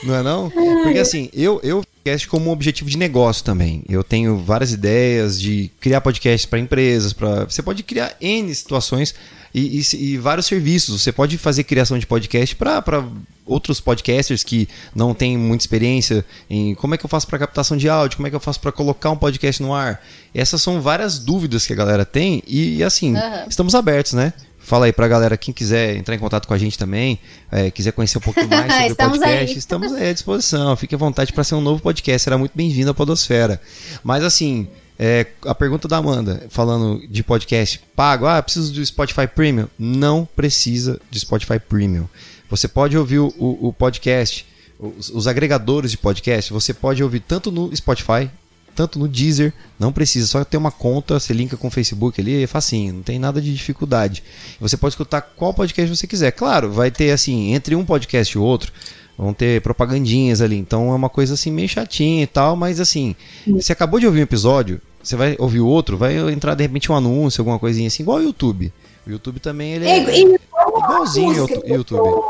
Não 0.04 0.14
é 0.14 0.22
não? 0.22 0.50
Porque 0.50 0.98
assim, 1.00 1.30
eu, 1.32 1.60
eu 1.64 1.82
podcast 2.04 2.28
como 2.28 2.50
um 2.50 2.52
objetivo 2.52 2.90
de 2.90 2.98
negócio 2.98 3.42
também. 3.42 3.82
Eu 3.88 4.04
tenho 4.04 4.36
várias 4.36 4.72
ideias 4.72 5.40
de 5.40 5.70
criar 5.80 6.02
podcasts 6.02 6.44
para 6.44 6.58
empresas, 6.58 7.14
para 7.14 7.44
você 7.44 7.62
pode 7.62 7.82
criar 7.82 8.14
N 8.20 8.54
situações 8.54 9.14
e, 9.54 9.80
e, 9.80 10.12
e, 10.12 10.18
vários 10.18 10.46
serviços. 10.46 11.00
Você 11.00 11.10
pode 11.10 11.38
fazer 11.38 11.64
criação 11.64 11.98
de 11.98 12.06
podcast 12.06 12.54
para 12.56 13.04
outros 13.46 13.80
podcasters 13.80 14.44
que 14.44 14.68
não 14.94 15.14
têm 15.14 15.38
muita 15.38 15.62
experiência 15.62 16.24
em 16.48 16.74
como 16.74 16.94
é 16.94 16.98
que 16.98 17.06
eu 17.06 17.08
faço 17.10 17.26
para 17.26 17.38
captação 17.38 17.76
de 17.76 17.88
áudio, 17.88 18.16
como 18.16 18.26
é 18.26 18.30
que 18.30 18.36
eu 18.36 18.40
faço 18.40 18.60
para 18.60 18.70
colocar 18.70 19.10
um 19.10 19.16
podcast 19.16 19.62
no 19.62 19.72
ar. 19.72 20.02
Essas 20.34 20.60
são 20.60 20.82
várias 20.82 21.18
dúvidas 21.18 21.66
que 21.66 21.72
a 21.72 21.76
galera 21.76 22.04
tem 22.04 22.42
e, 22.46 22.84
assim, 22.84 23.14
uhum. 23.14 23.48
estamos 23.48 23.74
abertos, 23.74 24.12
né? 24.12 24.34
Fala 24.64 24.86
aí 24.86 24.92
pra 24.92 25.06
galera, 25.06 25.36
quem 25.36 25.52
quiser 25.52 25.94
entrar 25.94 26.14
em 26.14 26.18
contato 26.18 26.48
com 26.48 26.54
a 26.54 26.58
gente 26.58 26.78
também, 26.78 27.18
é, 27.52 27.70
quiser 27.70 27.92
conhecer 27.92 28.16
um 28.16 28.22
pouquinho 28.22 28.48
mais 28.48 28.72
sobre 28.72 28.92
o 28.92 28.96
podcast, 28.96 29.52
aí. 29.52 29.58
estamos 29.58 29.92
aí 29.92 30.08
à 30.08 30.12
disposição. 30.12 30.74
Fique 30.76 30.94
à 30.94 30.98
vontade 30.98 31.32
para 31.34 31.44
ser 31.44 31.54
um 31.54 31.60
novo 31.60 31.82
podcast, 31.82 32.24
será 32.24 32.38
muito 32.38 32.52
bem-vindo 32.54 32.90
à 32.90 32.94
Podosfera. 32.94 33.60
Mas 34.02 34.24
assim, 34.24 34.66
É, 34.98 35.26
a 35.44 35.54
pergunta 35.54 35.88
da 35.88 35.96
Amanda, 35.96 36.46
falando 36.48 37.04
de 37.08 37.22
podcast 37.24 37.80
pago, 37.96 38.26
ah, 38.26 38.40
preciso 38.40 38.72
do 38.72 38.86
Spotify 38.86 39.26
Premium? 39.26 39.68
Não 39.76 40.24
precisa 40.24 41.00
de 41.10 41.18
Spotify 41.18 41.58
Premium. 41.58 42.06
Você 42.48 42.68
pode 42.68 42.96
ouvir 42.96 43.18
o, 43.18 43.34
o, 43.36 43.68
o 43.68 43.72
podcast, 43.72 44.46
os, 44.78 45.10
os, 45.10 45.26
agregadores 45.26 45.90
de 45.90 45.98
podcast, 45.98 46.52
você 46.52 46.72
pode 46.72 47.02
ouvir 47.02 47.20
tanto 47.20 47.50
no 47.50 47.74
Spotify, 47.74 48.30
tanto 48.74 48.98
no 48.98 49.08
Deezer, 49.08 49.52
não 49.78 49.92
precisa, 49.92 50.26
só 50.26 50.44
ter 50.44 50.56
uma 50.56 50.70
conta, 50.70 51.18
você 51.18 51.32
linka 51.32 51.56
com 51.56 51.68
o 51.68 51.70
Facebook 51.70 52.20
ali, 52.20 52.42
é 52.42 52.46
facinho, 52.46 52.94
não 52.94 53.02
tem 53.02 53.18
nada 53.18 53.40
de 53.40 53.52
dificuldade. 53.52 54.22
Você 54.60 54.76
pode 54.76 54.92
escutar 54.92 55.20
qual 55.20 55.54
podcast 55.54 55.94
você 55.94 56.06
quiser. 56.06 56.32
Claro, 56.32 56.72
vai 56.72 56.90
ter 56.90 57.10
assim, 57.10 57.54
entre 57.54 57.74
um 57.74 57.84
podcast 57.84 58.36
e 58.36 58.40
outro, 58.40 58.72
vão 59.16 59.32
ter 59.32 59.60
propagandinhas 59.60 60.40
ali. 60.40 60.56
Então 60.56 60.90
é 60.90 60.94
uma 60.94 61.08
coisa 61.08 61.34
assim 61.34 61.50
meio 61.50 61.68
chatinha 61.68 62.22
e 62.22 62.26
tal, 62.26 62.56
mas 62.56 62.80
assim, 62.80 63.14
você 63.46 63.72
acabou 63.72 64.00
de 64.00 64.06
ouvir 64.06 64.20
um 64.20 64.24
episódio, 64.24 64.80
você 65.02 65.16
vai 65.16 65.36
ouvir 65.38 65.60
o 65.60 65.66
outro, 65.66 65.96
vai 65.96 66.16
entrar 66.32 66.54
de 66.54 66.62
repente 66.62 66.90
um 66.90 66.96
anúncio, 66.96 67.40
alguma 67.40 67.58
coisinha 67.58 67.88
assim, 67.88 68.02
igual 68.02 68.18
o 68.18 68.22
YouTube. 68.22 68.72
O 69.06 69.10
YouTube 69.10 69.38
também 69.38 69.74
ele 69.74 69.86
é, 69.86 69.98
é 69.98 70.20
igualzinho 70.20 71.44
o 71.44 71.68
YouTube. 71.68 72.20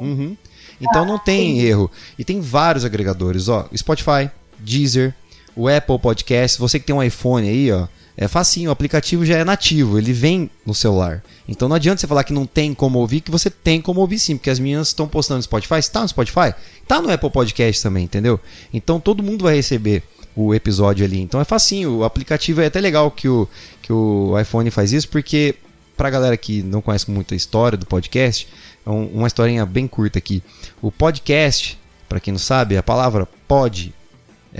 Uhum. 0.00 0.36
Então 0.80 1.04
não 1.04 1.18
tem 1.18 1.60
erro. 1.60 1.90
E 2.18 2.24
tem 2.24 2.40
vários 2.40 2.84
agregadores, 2.84 3.48
ó, 3.48 3.68
Spotify, 3.76 4.30
Deezer, 4.58 5.14
o 5.58 5.66
Apple 5.66 5.98
Podcast, 5.98 6.56
você 6.56 6.78
que 6.78 6.86
tem 6.86 6.94
um 6.94 7.02
iPhone 7.02 7.48
aí, 7.48 7.72
ó, 7.72 7.88
é 8.16 8.28
facinho, 8.28 8.70
o 8.70 8.72
aplicativo 8.72 9.26
já 9.26 9.38
é 9.38 9.44
nativo, 9.44 9.98
ele 9.98 10.12
vem 10.12 10.48
no 10.64 10.72
celular. 10.72 11.20
Então 11.48 11.68
não 11.68 11.74
adianta 11.74 12.00
você 12.00 12.06
falar 12.06 12.22
que 12.22 12.32
não 12.32 12.46
tem 12.46 12.72
como 12.72 13.00
ouvir, 13.00 13.20
que 13.20 13.30
você 13.30 13.50
tem 13.50 13.80
como 13.80 14.00
ouvir 14.00 14.20
sim, 14.20 14.36
porque 14.36 14.50
as 14.50 14.60
minhas 14.60 14.88
estão 14.88 15.08
postando 15.08 15.38
no 15.38 15.42
Spotify, 15.42 15.80
está 15.80 16.00
no 16.00 16.08
Spotify, 16.08 16.54
está 16.80 17.02
no 17.02 17.10
Apple 17.10 17.30
Podcast 17.30 17.82
também, 17.82 18.04
entendeu? 18.04 18.38
Então 18.72 19.00
todo 19.00 19.20
mundo 19.20 19.42
vai 19.42 19.56
receber 19.56 20.04
o 20.36 20.54
episódio 20.54 21.04
ali. 21.04 21.20
Então 21.20 21.40
é 21.40 21.44
facinho, 21.44 21.98
o 21.98 22.04
aplicativo 22.04 22.60
é 22.60 22.66
até 22.66 22.80
legal 22.80 23.10
que 23.10 23.28
o, 23.28 23.48
que 23.82 23.92
o 23.92 24.38
iPhone 24.38 24.70
faz 24.70 24.92
isso, 24.92 25.08
porque 25.08 25.56
pra 25.96 26.08
galera 26.08 26.36
que 26.36 26.62
não 26.62 26.80
conhece 26.80 27.10
muito 27.10 27.34
a 27.34 27.36
história 27.36 27.76
do 27.76 27.84
podcast, 27.84 28.46
é 28.86 28.90
uma 28.90 29.26
historinha 29.26 29.66
bem 29.66 29.88
curta 29.88 30.20
aqui. 30.20 30.40
O 30.80 30.92
podcast, 30.92 31.76
para 32.08 32.20
quem 32.20 32.30
não 32.30 32.38
sabe, 32.38 32.76
a 32.76 32.82
palavra 32.82 33.26
pod, 33.48 33.92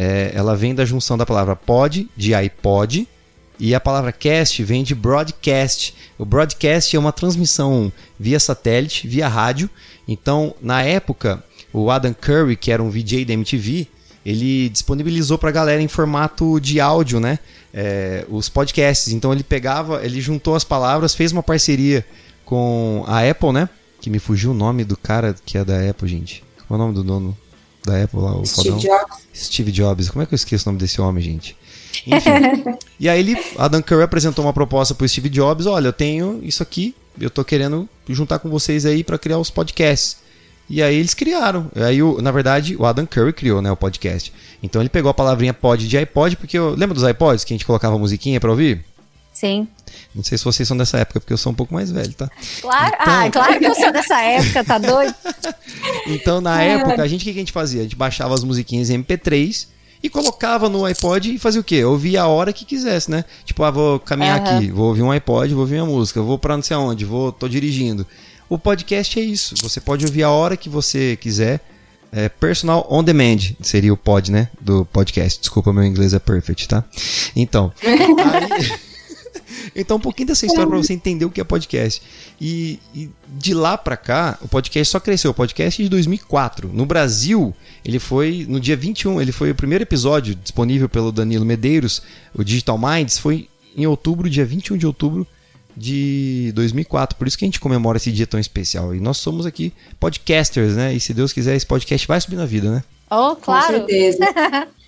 é, 0.00 0.30
ela 0.32 0.54
vem 0.54 0.76
da 0.76 0.84
junção 0.84 1.18
da 1.18 1.26
palavra 1.26 1.56
pod, 1.56 2.08
de 2.16 2.32
iPod, 2.32 3.08
e 3.58 3.74
a 3.74 3.80
palavra 3.80 4.12
cast 4.12 4.62
vem 4.62 4.84
de 4.84 4.94
broadcast. 4.94 5.92
O 6.16 6.24
broadcast 6.24 6.94
é 6.94 6.98
uma 6.98 7.10
transmissão 7.10 7.92
via 8.16 8.38
satélite, 8.38 9.08
via 9.08 9.26
rádio. 9.26 9.68
Então, 10.06 10.54
na 10.62 10.84
época, 10.84 11.42
o 11.72 11.90
Adam 11.90 12.14
Curry, 12.14 12.56
que 12.56 12.70
era 12.70 12.80
um 12.80 12.88
VJ 12.88 13.24
da 13.24 13.32
MTV, 13.32 13.88
ele 14.24 14.68
disponibilizou 14.68 15.36
para 15.36 15.48
a 15.48 15.52
galera 15.52 15.82
em 15.82 15.88
formato 15.88 16.60
de 16.60 16.78
áudio, 16.78 17.18
né? 17.18 17.40
É, 17.74 18.24
os 18.28 18.48
podcasts. 18.48 19.12
Então 19.12 19.32
ele 19.32 19.42
pegava, 19.42 20.04
ele 20.04 20.20
juntou 20.20 20.54
as 20.54 20.62
palavras, 20.62 21.12
fez 21.12 21.32
uma 21.32 21.42
parceria 21.42 22.06
com 22.44 23.02
a 23.08 23.28
Apple, 23.28 23.50
né? 23.50 23.68
Que 24.00 24.10
me 24.10 24.20
fugiu 24.20 24.52
o 24.52 24.54
nome 24.54 24.84
do 24.84 24.96
cara 24.96 25.34
que 25.44 25.58
é 25.58 25.64
da 25.64 25.90
Apple, 25.90 26.08
gente. 26.08 26.44
Qual 26.68 26.78
é 26.78 26.80
o 26.80 26.86
nome 26.86 26.94
do 26.94 27.02
dono 27.02 27.36
da 27.88 28.02
Apple 28.02 28.20
lá? 28.20 28.36
O 28.36 28.46
Steve 28.46 28.70
fodão? 28.70 28.78
Jobs. 28.78 29.18
Steve 29.34 29.72
Jobs. 29.72 30.10
Como 30.10 30.22
é 30.22 30.26
que 30.26 30.34
eu 30.34 30.36
esqueço 30.36 30.68
o 30.68 30.72
nome 30.72 30.80
desse 30.80 31.00
homem, 31.00 31.22
gente? 31.22 31.56
Enfim. 32.06 32.30
e 32.98 33.08
aí 33.08 33.20
ele, 33.20 33.36
Adam 33.58 33.82
Curry 33.82 34.02
apresentou 34.02 34.44
uma 34.44 34.52
proposta 34.52 34.94
pro 34.94 35.08
Steve 35.08 35.28
Jobs, 35.28 35.66
olha, 35.66 35.88
eu 35.88 35.92
tenho 35.92 36.40
isso 36.42 36.62
aqui, 36.62 36.94
eu 37.20 37.30
tô 37.30 37.44
querendo 37.44 37.88
juntar 38.08 38.38
com 38.38 38.48
vocês 38.48 38.86
aí 38.86 39.02
para 39.02 39.18
criar 39.18 39.38
os 39.38 39.50
podcasts. 39.50 40.16
E 40.70 40.82
aí 40.82 40.96
eles 40.96 41.14
criaram. 41.14 41.70
Aí, 41.74 41.98
na 42.22 42.30
verdade, 42.30 42.76
o 42.76 42.84
Adam 42.84 43.06
Curry 43.06 43.32
criou 43.32 43.62
né, 43.62 43.72
o 43.72 43.76
podcast. 43.76 44.32
Então 44.62 44.82
ele 44.82 44.90
pegou 44.90 45.10
a 45.10 45.14
palavrinha 45.14 45.54
pod 45.54 45.88
de 45.88 45.96
iPod, 45.96 46.36
porque 46.36 46.58
eu, 46.58 46.74
lembra 46.74 46.94
dos 46.94 47.08
iPods 47.08 47.44
que 47.44 47.54
a 47.54 47.56
gente 47.56 47.64
colocava 47.64 47.98
musiquinha 47.98 48.38
para 48.38 48.50
ouvir? 48.50 48.84
Sim. 49.38 49.68
Não 50.12 50.24
sei 50.24 50.36
se 50.36 50.44
vocês 50.44 50.66
são 50.66 50.76
dessa 50.76 50.98
época, 50.98 51.20
porque 51.20 51.32
eu 51.32 51.38
sou 51.38 51.52
um 51.52 51.54
pouco 51.54 51.72
mais 51.72 51.92
velho, 51.92 52.12
tá? 52.12 52.28
Claro, 52.60 52.96
então... 53.00 53.14
ah, 53.14 53.30
claro 53.30 53.58
que 53.60 53.66
eu 53.66 53.74
sou 53.76 53.92
dessa 53.92 54.20
época, 54.20 54.64
tá 54.64 54.78
doido? 54.78 55.14
então, 56.08 56.40
na 56.40 56.60
é. 56.60 56.70
época, 56.70 57.00
a 57.00 57.06
gente 57.06 57.22
o 57.22 57.24
que 57.24 57.30
a 57.30 57.34
gente 57.34 57.52
fazia? 57.52 57.80
A 57.80 57.82
gente 57.84 57.94
baixava 57.94 58.34
as 58.34 58.42
musiquinhas 58.42 58.90
em 58.90 59.00
MP3 59.00 59.68
e 60.02 60.10
colocava 60.10 60.68
no 60.68 60.84
iPod 60.84 61.32
e 61.32 61.38
fazia 61.38 61.60
o 61.60 61.64
quê? 61.64 61.84
Ouvia 61.84 62.22
a 62.22 62.26
hora 62.26 62.52
que 62.52 62.64
quisesse, 62.64 63.08
né? 63.12 63.24
Tipo, 63.44 63.62
ah, 63.62 63.70
vou 63.70 64.00
caminhar 64.00 64.40
uhum. 64.40 64.56
aqui, 64.56 64.70
vou 64.72 64.88
ouvir 64.88 65.02
um 65.02 65.10
iPod, 65.12 65.54
vou 65.54 65.60
ouvir 65.60 65.80
uma 65.80 65.86
música, 65.86 66.20
vou 66.20 66.36
pra 66.36 66.56
não 66.56 66.62
sei 66.64 66.76
aonde, 66.76 67.04
vou, 67.04 67.30
tô 67.30 67.48
dirigindo. 67.48 68.04
O 68.48 68.58
podcast 68.58 69.20
é 69.20 69.22
isso. 69.22 69.54
Você 69.62 69.80
pode 69.80 70.04
ouvir 70.04 70.24
a 70.24 70.30
hora 70.30 70.56
que 70.56 70.68
você 70.68 71.16
quiser. 71.16 71.60
É 72.10 72.28
personal 72.28 72.88
on 72.90 73.04
demand 73.04 73.54
seria 73.60 73.92
o 73.92 73.96
pod, 73.96 74.32
né? 74.32 74.48
Do 74.60 74.84
podcast. 74.86 75.38
Desculpa, 75.38 75.72
meu 75.72 75.84
inglês 75.84 76.12
é 76.12 76.18
perfect, 76.18 76.66
tá? 76.66 76.82
Então. 77.36 77.70
aí... 77.84 78.87
Então, 79.74 79.96
um 79.96 80.00
pouquinho 80.00 80.28
dessa 80.28 80.46
história 80.46 80.66
para 80.66 80.76
você 80.76 80.92
entender 80.92 81.24
o 81.24 81.30
que 81.30 81.40
é 81.40 81.44
podcast. 81.44 82.02
E, 82.40 82.78
e 82.94 83.10
de 83.28 83.54
lá 83.54 83.76
para 83.76 83.96
cá, 83.96 84.38
o 84.40 84.48
podcast 84.48 84.90
só 84.90 85.00
cresceu. 85.00 85.30
O 85.30 85.34
podcast 85.34 85.80
é 85.80 85.84
de 85.84 85.90
2004. 85.90 86.70
No 86.72 86.86
Brasil, 86.86 87.54
ele 87.84 87.98
foi 87.98 88.46
no 88.48 88.60
dia 88.60 88.76
21, 88.76 89.20
ele 89.20 89.32
foi 89.32 89.50
o 89.50 89.54
primeiro 89.54 89.84
episódio 89.84 90.34
disponível 90.34 90.88
pelo 90.88 91.12
Danilo 91.12 91.44
Medeiros, 91.44 92.02
o 92.34 92.42
Digital 92.42 92.78
Minds, 92.78 93.18
foi 93.18 93.48
em 93.76 93.86
outubro, 93.86 94.28
dia 94.28 94.44
21 94.44 94.76
de 94.76 94.86
outubro 94.86 95.26
de 95.76 96.52
2004. 96.54 97.16
Por 97.16 97.28
isso 97.28 97.38
que 97.38 97.44
a 97.44 97.46
gente 97.46 97.60
comemora 97.60 97.96
esse 97.96 98.10
dia 98.10 98.26
tão 98.26 98.40
especial. 98.40 98.94
E 98.94 99.00
nós 99.00 99.18
somos 99.18 99.46
aqui 99.46 99.72
podcasters, 100.00 100.74
né? 100.74 100.94
E 100.94 101.00
se 101.00 101.14
Deus 101.14 101.32
quiser, 101.32 101.54
esse 101.54 101.66
podcast 101.66 102.06
vai 102.06 102.20
subir 102.20 102.36
na 102.36 102.46
vida, 102.46 102.70
né? 102.70 102.82
Oh, 103.10 103.36
claro. 103.36 103.80
Com 103.80 103.86
certeza. 103.86 104.18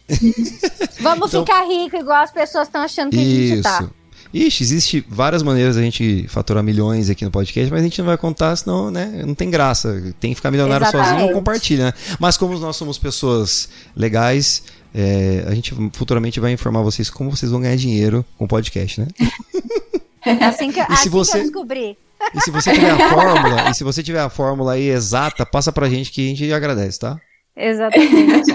Vamos 1.00 1.28
então, 1.28 1.46
ficar 1.46 1.64
rico 1.64 1.96
igual 1.96 2.22
as 2.22 2.32
pessoas 2.32 2.66
estão 2.66 2.82
achando 2.82 3.10
que 3.10 3.16
isso. 3.16 3.52
a 3.52 3.56
gente 3.56 3.62
tá. 3.62 3.90
Ixi, 4.32 4.62
existe 4.62 5.04
várias 5.08 5.42
maneiras 5.42 5.76
da 5.76 5.82
gente 5.82 6.26
faturar 6.28 6.62
milhões 6.62 7.10
aqui 7.10 7.24
no 7.24 7.30
podcast, 7.30 7.70
mas 7.70 7.80
a 7.80 7.84
gente 7.84 7.98
não 7.98 8.06
vai 8.06 8.16
contar, 8.16 8.54
senão, 8.54 8.90
né, 8.90 9.22
não 9.26 9.34
tem 9.34 9.50
graça. 9.50 10.14
Tem 10.20 10.30
que 10.30 10.36
ficar 10.36 10.50
milionário 10.50 10.84
Exatamente. 10.84 11.08
sozinho 11.08 11.28
ou 11.28 11.34
compartilha, 11.34 11.86
né? 11.86 11.92
Mas 12.18 12.36
como 12.36 12.56
nós 12.58 12.76
somos 12.76 12.96
pessoas 12.96 13.68
legais, 13.96 14.62
é, 14.94 15.44
a 15.48 15.54
gente 15.54 15.74
futuramente 15.92 16.38
vai 16.38 16.52
informar 16.52 16.82
vocês 16.82 17.10
como 17.10 17.30
vocês 17.30 17.50
vão 17.50 17.60
ganhar 17.60 17.76
dinheiro 17.76 18.24
com 18.38 18.44
o 18.44 18.48
podcast, 18.48 19.00
né? 19.00 19.08
É 20.24 20.32
assim 20.46 20.70
que, 20.70 20.80
assim 20.80 21.08
você, 21.08 21.32
que 21.32 21.38
eu 21.38 21.42
descobri. 21.42 21.98
E 22.34 22.40
se 22.40 22.50
você 22.50 22.72
tiver 22.72 22.90
a 22.90 23.10
fórmula, 23.10 23.70
e 23.70 23.74
se 23.74 23.82
você 23.82 24.02
tiver 24.02 24.20
a 24.20 24.28
fórmula 24.28 24.72
aí 24.74 24.88
exata, 24.90 25.44
passa 25.46 25.72
pra 25.72 25.88
gente 25.88 26.12
que 26.12 26.26
a 26.26 26.28
gente 26.28 26.52
agradece, 26.52 27.00
tá? 27.00 27.18
Exatamente. 27.56 28.52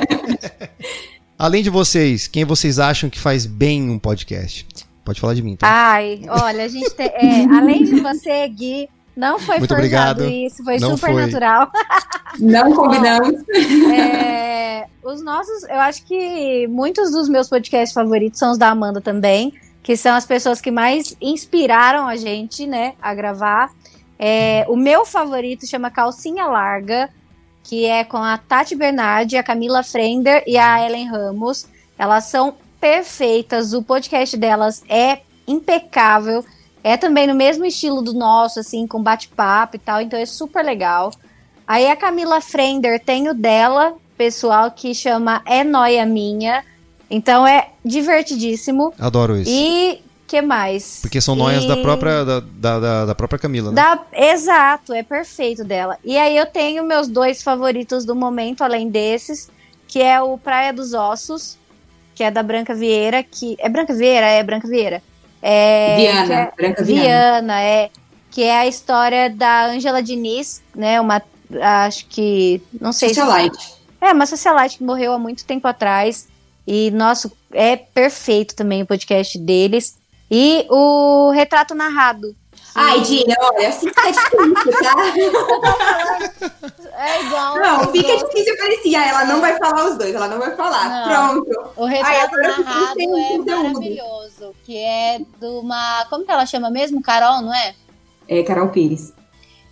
Além 1.38 1.62
de 1.62 1.70
vocês, 1.70 2.28
quem 2.28 2.46
vocês 2.46 2.80
acham 2.80 3.10
que 3.10 3.20
faz 3.20 3.46
bem 3.46 3.90
um 3.90 4.00
podcast? 4.00 4.66
Pode 5.06 5.22
falar 5.22 5.36
de 5.36 5.44
mim, 5.44 5.56
tá? 5.56 5.68
Ai, 5.70 6.22
olha, 6.28 6.66
a 6.66 6.68
gente 6.68 6.90
tem. 6.96 7.08
É, 7.08 7.46
além 7.56 7.84
de 7.84 8.02
você, 8.02 8.48
Gui, 8.50 8.90
não 9.16 9.40
foi 9.40 9.60
Muito 9.60 9.74
forjado 9.74 10.24
obrigado. 10.24 10.46
isso, 10.46 10.64
foi 10.64 10.80
não 10.80 10.98
super 10.98 11.14
foi. 11.14 11.26
natural. 11.26 11.72
Não 12.40 12.74
combinamos. 12.74 13.44
É, 13.94 14.88
os 15.04 15.24
nossos, 15.24 15.64
eu 15.64 15.80
acho 15.80 16.04
que 16.06 16.68
muitos 16.68 17.12
dos 17.12 17.30
meus 17.30 17.48
podcasts 17.48 17.94
favoritos 17.94 18.40
são 18.40 18.52
os 18.52 18.58
da 18.58 18.70
Amanda 18.70 19.00
também, 19.00 19.54
que 19.82 19.96
são 19.96 20.16
as 20.16 20.26
pessoas 20.26 20.60
que 20.60 20.72
mais 20.72 21.16
inspiraram 21.22 22.08
a 22.08 22.16
gente, 22.18 22.68
né, 22.68 22.96
a 23.02 23.14
gravar. 23.14 23.72
É, 24.20 24.66
o 24.68 24.76
meu 24.76 25.06
favorito 25.06 25.68
chama 25.68 25.90
Calcinha 25.92 26.46
Larga, 26.46 27.10
que 27.64 27.86
é 27.86 28.04
com 28.04 28.18
a 28.18 28.38
Tati 28.38 28.76
Bernardi, 28.76 29.38
a 29.38 29.44
Camila 29.44 29.82
Frender 29.82 30.44
e 30.46 30.58
a 30.58 30.86
Ellen 30.86 31.10
Ramos. 31.10 31.68
Elas 31.98 32.26
são 32.26 32.56
perfeitas, 32.86 33.74
o 33.74 33.82
podcast 33.82 34.38
delas 34.38 34.84
é 34.88 35.22
impecável. 35.48 36.46
É 36.84 36.96
também 36.96 37.26
no 37.26 37.34
mesmo 37.34 37.66
estilo 37.66 38.00
do 38.00 38.14
nosso, 38.14 38.60
assim, 38.60 38.86
com 38.86 39.02
bate-papo 39.02 39.76
e 39.76 39.80
tal, 39.80 40.02
então 40.02 40.20
é 40.20 40.26
super 40.28 40.64
legal. 40.64 41.12
Aí 41.66 41.88
a 41.88 41.96
Camila 41.96 42.40
Frender 42.42 43.04
tem 43.04 43.28
o 43.28 43.34
dela, 43.34 43.96
pessoal, 44.16 44.70
que 44.70 44.94
chama 44.94 45.42
É 45.48 45.64
Noia 45.64 46.06
Minha. 46.06 46.64
Então 47.10 47.48
é 47.48 47.70
divertidíssimo. 47.84 48.94
Adoro 49.00 49.36
isso. 49.36 49.50
E 49.50 50.04
que 50.28 50.40
mais? 50.44 51.00
Porque 51.02 51.20
são 51.20 51.36
noias 51.36 51.64
e... 51.64 51.68
da 51.68 51.78
própria 51.78 52.24
da, 52.24 52.40
da, 52.40 53.06
da, 53.06 53.16
própria 53.16 53.40
Camila, 53.40 53.72
né? 53.72 53.82
Da... 53.82 54.00
Exato, 54.14 54.94
é 54.94 55.02
perfeito 55.02 55.64
dela. 55.64 55.98
E 56.04 56.20
aí 56.20 56.38
eu 56.38 56.46
tenho 56.46 56.86
meus 56.86 57.08
dois 57.08 57.42
favoritos 57.42 58.06
do 58.06 58.16
momento, 58.16 58.64
além 58.64 58.90
desses, 58.92 59.50
que 59.88 60.04
é 60.04 60.22
o 60.22 60.38
Praia 60.38 60.72
dos 60.72 60.94
Ossos, 60.94 61.58
que 62.16 62.24
é 62.24 62.32
da 62.32 62.42
Branca 62.42 62.74
Vieira, 62.74 63.22
que. 63.22 63.56
É 63.60 63.68
Branca 63.68 63.94
Vieira? 63.94 64.26
É 64.26 64.42
Branca 64.42 64.68
Vieira. 64.68 65.04
É, 65.42 65.98
Viana, 65.98 66.34
é, 66.34 66.52
Branca 66.56 66.84
Viana. 66.84 67.04
Viana, 67.04 67.62
é. 67.62 67.90
Que 68.32 68.44
é 68.44 68.60
a 68.60 68.68
história 68.68 69.30
da 69.30 69.68
Angela 69.68 70.02
Diniz, 70.02 70.64
né? 70.74 71.00
Uma. 71.00 71.22
Acho 71.86 72.08
que. 72.08 72.62
Não 72.80 72.94
sei 72.94 73.10
socialite. 73.10 73.62
se. 73.62 73.76
É, 74.02 74.14
uma 74.14 74.26
socialite 74.26 74.78
que 74.78 74.84
morreu 74.84 75.14
há 75.14 75.20
muito 75.20 75.46
tempo 75.46 75.68
atrás. 75.68 76.28
E, 76.66 76.90
nossa, 76.92 77.32
é 77.52 77.76
perfeito 77.76 78.56
também 78.56 78.82
o 78.82 78.86
podcast 78.86 79.38
deles. 79.38 79.98
E 80.32 80.66
o 80.70 81.32
Retrato 81.32 81.76
Narrado. 81.76 82.36
Ai, 82.76 83.00
Dina, 83.02 83.36
olha, 83.40 83.70
assim 83.70 83.88
fica 83.88 84.12
difícil, 84.12 84.72
tá? 84.84 86.60
É 86.98 87.24
igual. 87.24 87.56
Não, 87.58 87.92
fica 87.92 88.18
difícil 88.18 88.58
parecia. 88.58 89.06
Ela 89.06 89.26
não 89.26 89.40
vai 89.40 89.58
falar 89.58 89.86
os 89.86 89.98
dois, 89.98 90.14
ela 90.14 90.28
não 90.28 90.40
vai 90.40 90.56
falar. 90.56 90.90
Não. 90.90 91.42
Pronto. 91.44 91.72
O 91.78 91.86
retrato 91.86 92.36
Ai, 92.36 92.48
narrado 92.48 93.00
é 93.00 93.38
maravilhoso, 93.38 94.56
que 94.64 94.78
é 94.78 95.20
de 95.20 95.48
uma. 95.48 96.06
Como 96.10 96.26
que 96.26 96.32
ela 96.32 96.46
chama 96.46 96.70
mesmo? 96.70 97.02
Carol, 97.02 97.42
não 97.42 97.54
é? 97.54 97.76
É, 98.28 98.44
Carol 98.44 98.70
Pires. 98.70 99.14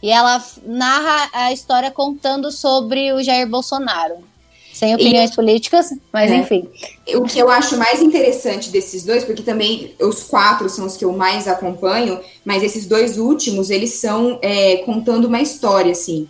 E 0.01 0.09
ela 0.09 0.43
narra 0.63 1.29
a 1.33 1.51
história 1.53 1.89
contando 1.91 2.51
sobre 2.51 3.13
o 3.13 3.23
Jair 3.23 3.47
Bolsonaro. 3.47 4.32
Sem 4.83 4.95
opiniões 4.95 5.31
e, 5.31 5.35
políticas, 5.35 5.89
mas 6.11 6.31
é, 6.31 6.37
enfim. 6.37 6.67
O 7.15 7.23
que 7.23 7.39
eu 7.39 7.49
acho 7.49 7.77
mais 7.77 8.01
interessante 8.01 8.69
desses 8.69 9.03
dois, 9.03 9.23
porque 9.23 9.41
também 9.41 9.95
os 9.99 10.23
quatro 10.23 10.69
são 10.69 10.85
os 10.85 10.97
que 10.97 11.05
eu 11.05 11.13
mais 11.13 11.47
acompanho, 11.47 12.19
mas 12.43 12.61
esses 12.61 12.85
dois 12.85 13.17
últimos, 13.17 13.69
eles 13.69 13.93
são 13.93 14.39
é, 14.41 14.77
contando 14.77 15.25
uma 15.25 15.41
história, 15.41 15.91
assim. 15.91 16.27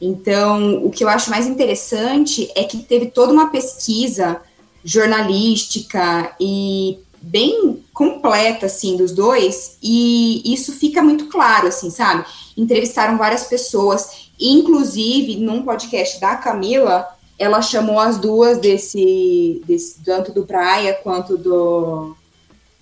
Então, 0.00 0.84
o 0.84 0.90
que 0.90 1.02
eu 1.02 1.08
acho 1.08 1.30
mais 1.30 1.46
interessante 1.46 2.50
é 2.54 2.62
que 2.64 2.78
teve 2.78 3.06
toda 3.06 3.32
uma 3.32 3.50
pesquisa 3.50 4.40
jornalística 4.84 6.34
e 6.40 6.98
bem 7.20 7.82
completa, 7.92 8.66
assim, 8.66 8.96
dos 8.96 9.12
dois, 9.12 9.76
e 9.82 10.52
isso 10.52 10.72
fica 10.72 11.02
muito 11.02 11.26
claro, 11.26 11.66
assim, 11.66 11.90
sabe? 11.90 12.24
Entrevistaram 12.56 13.18
várias 13.18 13.44
pessoas, 13.44 14.28
inclusive 14.38 15.36
num 15.36 15.62
podcast 15.62 16.20
da 16.20 16.36
Camila, 16.36 17.17
ela 17.38 17.62
chamou 17.62 17.98
as 17.98 18.18
duas 18.18 18.58
desse, 18.58 19.62
desse 19.66 20.02
tanto 20.02 20.32
do 20.32 20.44
Praia 20.44 20.94
quanto 21.02 21.36
do, 21.38 22.16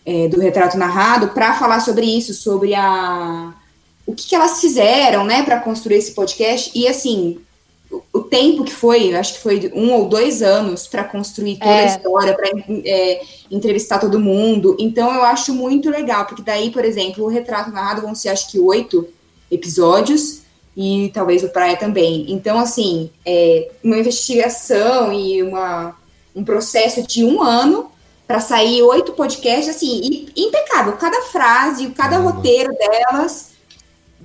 é, 0.05 0.29
do 0.29 0.41
Retrato 0.41 0.79
Narrado 0.79 1.29
para 1.29 1.55
falar 1.55 1.81
sobre 1.81 2.07
isso, 2.07 2.33
sobre 2.33 2.75
a 2.75 3.55
o 4.07 4.15
que, 4.15 4.29
que 4.29 4.37
elas 4.37 4.61
fizeram, 4.61 5.25
né, 5.25 5.43
para 5.43 5.59
construir 5.59 5.97
esse 5.97 6.13
podcast 6.13 6.71
e 6.73 6.87
assim 6.87 7.41
o, 7.91 8.03
o 8.13 8.21
tempo 8.23 8.65
que 8.65 8.73
foi, 8.73 9.15
acho 9.15 9.35
que 9.35 9.41
foi 9.41 9.71
um 9.75 9.93
ou 9.93 10.09
dois 10.09 10.43
anos 10.43 10.87
para 10.87 11.05
construir 11.05 11.57
toda 11.59 11.71
é. 11.71 11.85
a 11.85 11.87
história, 11.87 12.35
para 12.35 12.49
é, 12.85 13.21
entrevistar 13.51 13.99
todo 13.99 14.19
mundo. 14.19 14.77
Então 14.79 15.13
eu 15.13 15.23
acho 15.23 15.53
muito 15.53 15.91
legal, 15.91 16.25
porque 16.27 16.43
daí, 16.43 16.71
por 16.71 16.85
exemplo, 16.85 17.25
o 17.25 17.29
Retrato 17.29 17.71
Narrado 17.71 18.03
vão 18.03 18.15
ser 18.15 18.31
acho 18.31 18.51
que 18.51 18.59
oito 18.59 19.09
episódios 19.51 20.46
e 20.77 21.11
talvez 21.15 21.43
o 21.43 21.49
Praia 21.49 21.77
também. 21.77 22.27
Então, 22.29 22.59
assim, 22.59 23.11
é 23.25 23.71
uma 23.83 23.99
investigação 23.99 25.13
e 25.13 25.43
uma, 25.43 25.97
um 26.35 26.45
processo 26.45 27.03
de 27.03 27.25
um 27.25 27.43
ano 27.43 27.91
para 28.27 28.41
sair 28.41 28.83
oito 28.83 29.13
podcasts, 29.13 29.75
assim, 29.75 30.29
impecável. 30.37 30.93
Cada 30.95 31.23
frase, 31.23 31.89
cada 31.91 32.19
roteiro 32.19 32.75
delas, 32.75 33.53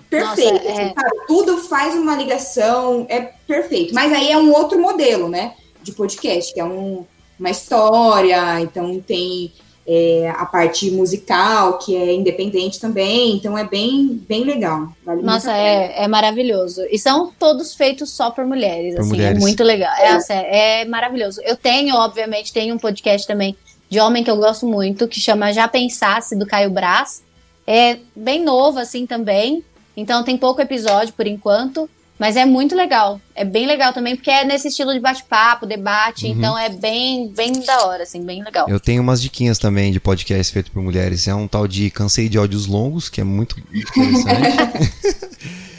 perfeito. 0.10 0.66
Nossa, 0.68 0.82
é... 0.82 0.86
assim, 0.88 0.94
Tudo 1.28 1.58
faz 1.60 1.96
uma 1.96 2.16
ligação, 2.16 3.06
é 3.08 3.22
perfeito. 3.48 3.94
Mas 3.94 4.12
aí 4.12 4.32
é 4.32 4.38
um 4.38 4.52
outro 4.52 4.80
modelo, 4.80 5.30
né, 5.30 5.54
de 5.82 5.94
podcast, 5.94 6.54
que 6.54 6.60
é 6.60 6.66
um, 6.66 7.06
uma 7.40 7.50
história, 7.50 8.60
então 8.60 9.00
tem 9.00 9.54
é, 9.94 10.30
a 10.38 10.46
parte 10.46 10.90
musical, 10.90 11.78
que 11.78 11.98
é 11.98 12.14
independente 12.14 12.80
também, 12.80 13.36
então 13.36 13.58
é 13.58 13.66
bem, 13.66 14.24
bem 14.26 14.46
legal. 14.46 14.88
Vale 15.06 15.22
Nossa, 15.22 15.52
é, 15.52 16.04
é 16.04 16.08
maravilhoso. 16.08 16.82
E 16.90 16.98
são 16.98 17.30
todos 17.38 17.76
feitos 17.76 18.10
só 18.10 18.32
por 18.32 18.46
mulheres, 18.46 18.96
por 18.96 19.02
assim, 19.02 19.10
é 19.10 19.14
mulheres. 19.14 19.38
é 19.38 19.42
muito 19.42 19.64
legal. 19.66 19.94
É, 19.96 20.08
assim, 20.12 20.32
é, 20.32 20.82
é 20.84 20.86
maravilhoso. 20.86 21.42
Eu 21.44 21.58
tenho, 21.58 21.94
obviamente, 21.96 22.54
tenho 22.54 22.74
um 22.74 22.78
podcast 22.78 23.28
também 23.28 23.54
de 23.90 24.00
homem 24.00 24.24
que 24.24 24.32
eu 24.32 24.38
gosto 24.38 24.66
muito, 24.66 25.10
que 25.10 25.20
chama 25.20 25.52
Já 25.52 25.68
Pensasse, 25.68 26.38
do 26.38 26.46
Caio 26.46 26.70
Brás. 26.70 27.22
É 27.68 27.98
bem 28.16 28.42
novo, 28.42 28.80
assim, 28.80 29.06
também. 29.06 29.62
Então 29.98 30.24
tem 30.24 30.38
pouco 30.38 30.62
episódio 30.62 31.14
por 31.14 31.28
enquanto. 31.28 31.90
Mas 32.22 32.38
é 32.38 32.46
muito 32.46 32.76
legal. 32.76 33.20
É 33.34 33.44
bem 33.44 33.66
legal 33.66 33.94
também, 33.94 34.16
porque 34.16 34.30
é 34.30 34.46
nesse 34.46 34.68
estilo 34.68 34.94
de 34.94 35.00
bate-papo, 35.00 35.66
debate. 35.66 36.28
Uhum. 36.28 36.34
Então 36.34 36.56
é 36.56 36.70
bem, 36.70 37.28
bem 37.30 37.52
da 37.62 37.88
hora, 37.88 38.04
assim, 38.04 38.24
bem 38.24 38.44
legal. 38.44 38.70
Eu 38.70 38.80
tenho 38.80 39.02
umas 39.02 39.20
diquinhas 39.20 39.58
também 39.58 39.92
de 39.92 40.00
podcast 40.00 40.54
feito 40.54 40.70
por 40.70 40.84
mulheres. 40.84 41.28
É 41.28 41.34
um 41.34 41.48
tal 41.48 41.68
de 41.68 41.90
Cansei 41.90 42.30
de 42.30 42.38
Áudios 42.38 42.68
Longos, 42.68 43.10
que 43.10 43.22
é 43.22 43.24
muito 43.24 43.56
interessante. 43.74 44.94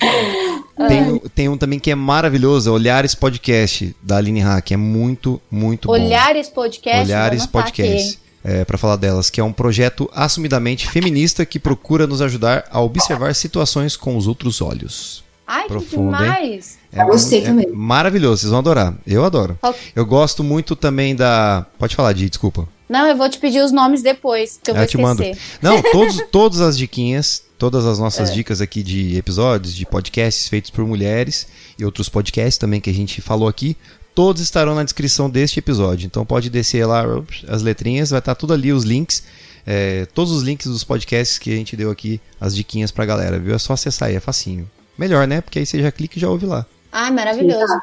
tem, 0.89 1.19
tem, 1.33 1.49
um 1.49 1.57
também 1.57 1.79
que 1.79 1.93
é 1.93 1.95
maravilhoso, 1.95 2.73
Olhares 2.73 3.15
Podcast, 3.15 3.95
da 4.03 4.17
Aline 4.17 4.41
Hack. 4.41 4.73
É 4.73 4.77
muito, 4.77 5.41
muito 5.49 5.89
Olhares 5.89 6.49
bom. 6.49 6.55
Podcast? 6.55 7.05
Olhares 7.05 7.47
Podcast. 7.47 8.19
É, 8.43 8.65
para 8.65 8.77
falar 8.77 8.97
delas, 8.97 9.31
que 9.31 9.41
é 9.41 9.45
um 9.45 9.53
projeto 9.53 10.11
assumidamente 10.13 10.91
feminista 10.91 11.47
que 11.47 11.61
procura 11.61 12.05
nos 12.05 12.21
ajudar 12.21 12.65
a 12.69 12.81
observar 12.81 13.33
situações 13.37 13.97
com 13.97 14.17
os 14.17 14.27
outros 14.27 14.61
olhos. 14.61 15.22
Ai, 15.47 15.67
profundo, 15.67 16.17
que 16.17 16.23
demais! 16.23 16.79
É, 16.93 17.05
gostei 17.05 17.41
é 17.41 17.45
também. 17.45 17.69
Maravilhoso, 17.71 18.43
vocês 18.43 18.51
vão 18.51 18.61
adorar. 18.61 18.95
Eu 19.07 19.25
adoro. 19.25 19.59
Eu 19.95 20.07
gosto 20.07 20.43
muito 20.45 20.77
também 20.77 21.15
da. 21.15 21.67
Pode 21.79 21.97
falar, 21.97 22.13
Di, 22.13 22.29
desculpa. 22.29 22.69
Não, 22.89 23.07
eu 23.07 23.17
vou 23.17 23.29
te 23.29 23.39
pedir 23.39 23.63
os 23.63 23.73
nomes 23.73 24.03
depois, 24.03 24.61
que 24.63 24.71
eu, 24.71 24.75
eu 24.75 24.79
vou 24.79 24.87
te 24.87 25.01
esquecer. 25.01 25.37
Mando. 25.63 25.83
Não, 25.83 25.83
todos, 25.91 26.23
todas 26.31 26.61
as 26.61 26.77
diquinhas, 26.77 27.43
todas 27.59 27.87
as 27.87 27.99
nossas 27.99 28.29
é. 28.31 28.35
dicas 28.35 28.61
aqui 28.61 28.83
de 28.83 29.17
episódios, 29.17 29.75
de 29.75 29.87
podcasts 29.87 30.47
feitos 30.47 30.71
por 30.71 30.87
mulheres 30.87 31.47
e 31.79 31.85
outros 31.87 32.11
podcasts 32.11 32.59
também 32.59 32.83
que 32.83 32.91
a 32.91 32.95
gente 32.95 33.23
falou 33.23 33.49
aqui, 33.49 33.77
todos 34.15 34.43
estarão 34.43 34.75
na 34.75 34.85
descrição 34.85 35.31
deste 35.31 35.59
episódio. 35.59 36.05
Então 36.07 36.25
pode 36.25 36.51
descer 36.51 36.87
lá 36.87 37.05
as 37.49 37.63
letrinhas, 37.63 38.11
vai 38.11 38.19
estar 38.19 38.35
tudo 38.35 38.53
ali, 38.53 38.73
os 38.73 38.85
links. 38.85 39.23
É, 39.67 40.07
todos 40.13 40.33
os 40.33 40.43
links 40.43 40.67
dos 40.67 40.85
podcasts 40.85 41.39
que 41.39 41.51
a 41.51 41.57
gente 41.57 41.75
deu 41.77 41.91
aqui, 41.91 42.21
as 42.39 42.55
diquinhas 42.55 42.91
pra 42.91 43.07
galera, 43.07 43.39
viu? 43.39 43.55
É 43.55 43.59
só 43.59 43.73
acessar 43.73 44.09
aí, 44.09 44.17
é 44.17 44.21
facinho. 44.21 44.69
Melhor, 45.03 45.27
né? 45.27 45.41
Porque 45.41 45.59
aí 45.59 45.67
você 45.67 45.83
já 45.83 45.91
clica 45.91 46.17
e 46.17 46.21
já 46.21 46.31
ouve 46.31 46.47
lá. 46.47 46.65
Ah, 46.93 47.11
maravilhoso. 47.11 47.75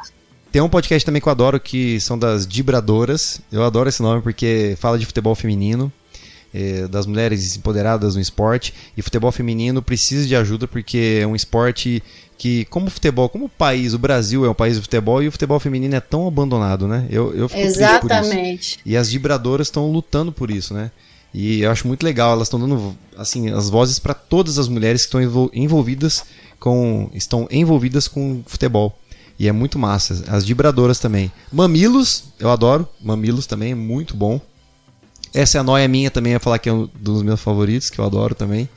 Tem 0.53 0.61
um 0.61 0.70
podcast 0.70 1.05
também 1.05 1.22
que 1.22 1.28
eu 1.28 1.32
adoro, 1.32 1.59
que 1.59 1.99
são 1.99 2.17
das 2.17 2.47
Dibradoras. 2.47 3.41
Eu 3.51 3.61
adoro 3.61 3.89
esse 3.89 4.01
nome 4.01 4.22
porque 4.22 4.78
fala 4.80 4.97
de 4.97 5.05
futebol 5.05 5.36
feminino, 5.36 5.91
é, 6.53 6.88
das 6.88 7.05
mulheres 7.05 7.57
empoderadas 7.57 8.15
no 8.15 8.22
esporte. 8.22 8.74
E 8.95 9.01
futebol 9.01 9.34
feminino 9.34 9.82
precisa 9.82 10.26
de 10.26 10.34
ajuda 10.34 10.65
porque 10.65 11.20
é 11.22 11.28
um 11.28 11.36
esporte 11.36 12.01
que, 12.38 12.63
como 12.65 12.89
futebol, 12.89 13.28
como 13.28 13.45
o 13.45 13.49
país, 13.49 13.93
o 13.93 13.99
Brasil 13.99 14.45
é 14.45 14.49
um 14.49 14.53
país 14.53 14.78
de 14.78 14.82
futebol 14.82 15.22
e 15.22 15.28
o 15.28 15.32
futebol 15.34 15.59
feminino 15.59 15.95
é 15.95 15.99
tão 15.99 16.26
abandonado, 16.26 16.88
né? 16.88 17.05
Eu, 17.09 17.36
eu 17.36 17.49
fico 17.49 17.59
Exatamente. 17.59 18.80
E 18.86 18.95
as 18.95 19.11
Dibradoras 19.11 19.67
estão 19.67 19.91
lutando 19.91 20.32
por 20.32 20.49
isso, 20.49 20.74
né? 20.74 20.89
E 21.34 21.61
eu 21.61 21.70
acho 21.70 21.86
muito 21.86 22.01
legal, 22.03 22.32
elas 22.32 22.47
estão 22.47 22.59
dando 22.59 22.95
assim 23.17 23.49
as 23.51 23.70
vozes 23.70 23.99
para 23.99 24.13
todas 24.13 24.57
as 24.57 24.67
mulheres 24.67 25.05
que 25.05 25.17
estão 25.17 25.49
envolvidas 25.53 26.24
com 26.60 27.10
estão 27.14 27.47
envolvidas 27.49 28.07
com 28.07 28.43
futebol. 28.45 28.97
E 29.38 29.47
é 29.47 29.51
muito 29.51 29.80
massa. 29.80 30.26
As 30.28 30.43
vibradoras 30.43 30.99
também. 30.99 31.32
Mamilos, 31.51 32.26
eu 32.38 32.49
adoro. 32.49 32.88
Mamilos 33.01 33.45
também 33.45 33.72
é 33.72 33.76
muito 33.76 34.16
bom. 34.16 34.41
Essa 35.34 35.57
é 35.57 35.62
a 35.62 35.64
noia 35.64 35.88
minha 35.88 36.12
também, 36.12 36.34
é 36.34 36.39
falar 36.39 36.60
que 36.60 36.68
é 36.68 36.74
um 36.74 36.89
dos 36.99 37.22
meus 37.24 37.39
favoritos, 37.39 37.89
que 37.89 37.99
eu 37.99 38.05
adoro 38.05 38.36
também. 38.36 38.68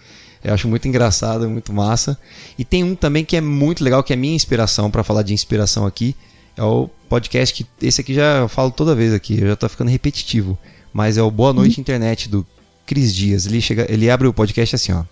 Eu 0.45 0.53
acho 0.53 0.69
muito 0.69 0.87
engraçado, 0.87 1.49
muito 1.49 1.73
massa. 1.73 2.19
E 2.59 2.65
tem 2.65 2.85
um 2.85 2.95
também 2.95 3.25
que 3.25 3.37
é 3.37 3.41
muito 3.41 3.83
legal, 3.83 4.03
que 4.03 4.13
é 4.13 4.17
minha 4.17 4.35
inspiração, 4.35 4.91
para 4.91 5.03
falar 5.03 5.23
de 5.23 5.33
inspiração 5.33 5.87
aqui. 5.87 6.15
É 6.57 6.63
o 6.63 6.89
podcast 7.09 7.55
que 7.55 7.67
esse 7.87 8.01
aqui 8.01 8.15
já 8.15 8.39
eu 8.39 8.49
falo 8.49 8.71
toda 8.71 8.95
vez 8.95 9.15
aqui, 9.15 9.41
eu 9.41 9.49
já 9.49 9.57
tô 9.57 9.69
ficando 9.69 9.91
repetitivo. 9.91 10.59
Mas 10.93 11.17
é 11.17 11.23
o 11.23 11.31
Boa 11.31 11.53
Noite 11.53 11.79
uhum. 11.79 11.81
Internet 11.81 12.29
do 12.29 12.47
Cris 12.85 13.15
Dias. 13.15 13.47
Ele, 13.47 13.61
chega, 13.61 13.87
ele 13.91 14.11
abre 14.11 14.29
o 14.29 14.33
podcast 14.33 14.75
assim, 14.75 14.93
ó. 14.93 15.05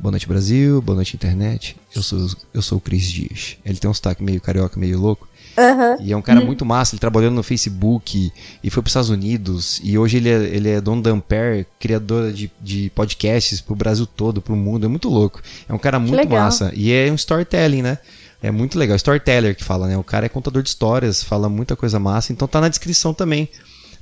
Boa 0.00 0.12
noite, 0.12 0.26
Brasil. 0.26 0.80
Boa 0.80 0.96
noite, 0.96 1.14
internet. 1.14 1.76
Eu 1.94 2.02
sou, 2.02 2.26
eu 2.54 2.62
sou 2.62 2.78
o 2.78 2.80
Cris 2.80 3.04
Dias. 3.04 3.58
Ele 3.62 3.76
tem 3.76 3.90
um 3.90 3.92
sotaque 3.92 4.22
meio 4.22 4.40
carioca, 4.40 4.80
meio 4.80 4.98
louco. 4.98 5.28
Uhum. 5.58 6.02
E 6.02 6.10
é 6.10 6.16
um 6.16 6.22
cara 6.22 6.40
uhum. 6.40 6.46
muito 6.46 6.64
massa. 6.64 6.94
Ele 6.94 7.00
trabalhou 7.00 7.30
no 7.30 7.42
Facebook 7.42 8.32
e 8.64 8.70
foi 8.70 8.82
para 8.82 8.88
os 8.88 8.90
Estados 8.92 9.10
Unidos. 9.10 9.78
E 9.84 9.98
hoje 9.98 10.16
ele 10.16 10.30
é, 10.30 10.36
ele 10.56 10.70
é 10.70 10.80
dono 10.80 11.02
da 11.02 11.10
Ampere, 11.10 11.66
criadora 11.78 12.32
de, 12.32 12.50
de 12.62 12.90
podcasts 12.94 13.60
pro 13.60 13.74
Brasil 13.74 14.06
todo, 14.06 14.40
pro 14.40 14.56
mundo. 14.56 14.86
É 14.86 14.88
muito 14.88 15.10
louco. 15.10 15.42
É 15.68 15.74
um 15.74 15.78
cara 15.78 15.98
muito 15.98 16.30
massa. 16.30 16.72
E 16.74 16.90
é 16.90 17.12
um 17.12 17.14
storytelling, 17.14 17.82
né? 17.82 17.98
É 18.42 18.50
muito 18.50 18.78
legal. 18.78 18.96
Storyteller 18.96 19.54
que 19.54 19.62
fala, 19.62 19.86
né? 19.86 19.98
O 19.98 20.02
cara 20.02 20.24
é 20.24 20.30
contador 20.30 20.62
de 20.62 20.70
histórias, 20.70 21.22
fala 21.22 21.46
muita 21.50 21.76
coisa 21.76 22.00
massa. 22.00 22.32
Então 22.32 22.48
tá 22.48 22.58
na 22.58 22.70
descrição 22.70 23.12
também 23.12 23.50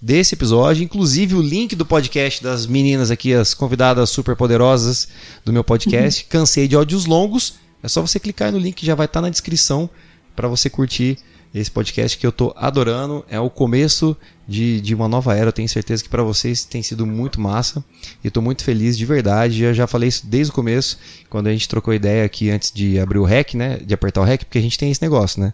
desse 0.00 0.34
episódio, 0.34 0.84
inclusive 0.84 1.34
o 1.34 1.42
link 1.42 1.74
do 1.74 1.84
podcast 1.84 2.42
das 2.42 2.66
meninas 2.66 3.10
aqui, 3.10 3.34
as 3.34 3.54
convidadas 3.54 4.10
super 4.10 4.36
poderosas 4.36 5.08
do 5.44 5.52
meu 5.52 5.64
podcast. 5.64 6.22
Uhum. 6.22 6.28
Cansei 6.28 6.68
de 6.68 6.76
áudios 6.76 7.06
longos. 7.06 7.54
É 7.82 7.88
só 7.88 8.00
você 8.00 8.18
clicar 8.18 8.52
no 8.52 8.58
link 8.58 8.74
que 8.74 8.86
já 8.86 8.94
vai 8.94 9.06
estar 9.06 9.20
tá 9.20 9.22
na 9.22 9.30
descrição 9.30 9.88
para 10.34 10.48
você 10.48 10.70
curtir 10.70 11.18
esse 11.54 11.70
podcast 11.70 12.16
que 12.16 12.26
eu 12.26 12.32
tô 12.32 12.52
adorando. 12.56 13.24
É 13.28 13.40
o 13.40 13.50
começo 13.50 14.16
de, 14.46 14.80
de 14.80 14.94
uma 14.94 15.08
nova 15.08 15.34
era. 15.34 15.48
Eu 15.48 15.52
tenho 15.52 15.68
certeza 15.68 16.02
que 16.02 16.08
para 16.08 16.22
vocês 16.22 16.64
tem 16.64 16.82
sido 16.82 17.06
muito 17.06 17.40
massa. 17.40 17.84
E 18.22 18.30
tô 18.30 18.40
muito 18.40 18.64
feliz 18.64 18.96
de 18.96 19.04
verdade. 19.04 19.62
Eu 19.62 19.74
já 19.74 19.86
falei 19.86 20.08
isso 20.08 20.26
desde 20.26 20.50
o 20.50 20.54
começo, 20.54 20.98
quando 21.28 21.48
a 21.48 21.52
gente 21.52 21.68
trocou 21.68 21.92
ideia 21.92 22.24
aqui 22.24 22.50
antes 22.50 22.70
de 22.70 22.98
abrir 22.98 23.18
o 23.18 23.24
REC, 23.24 23.54
né? 23.54 23.78
De 23.78 23.94
apertar 23.94 24.20
o 24.20 24.24
REC, 24.24 24.44
porque 24.44 24.58
a 24.58 24.62
gente 24.62 24.78
tem 24.78 24.90
esse 24.90 25.02
negócio, 25.02 25.40
né? 25.40 25.52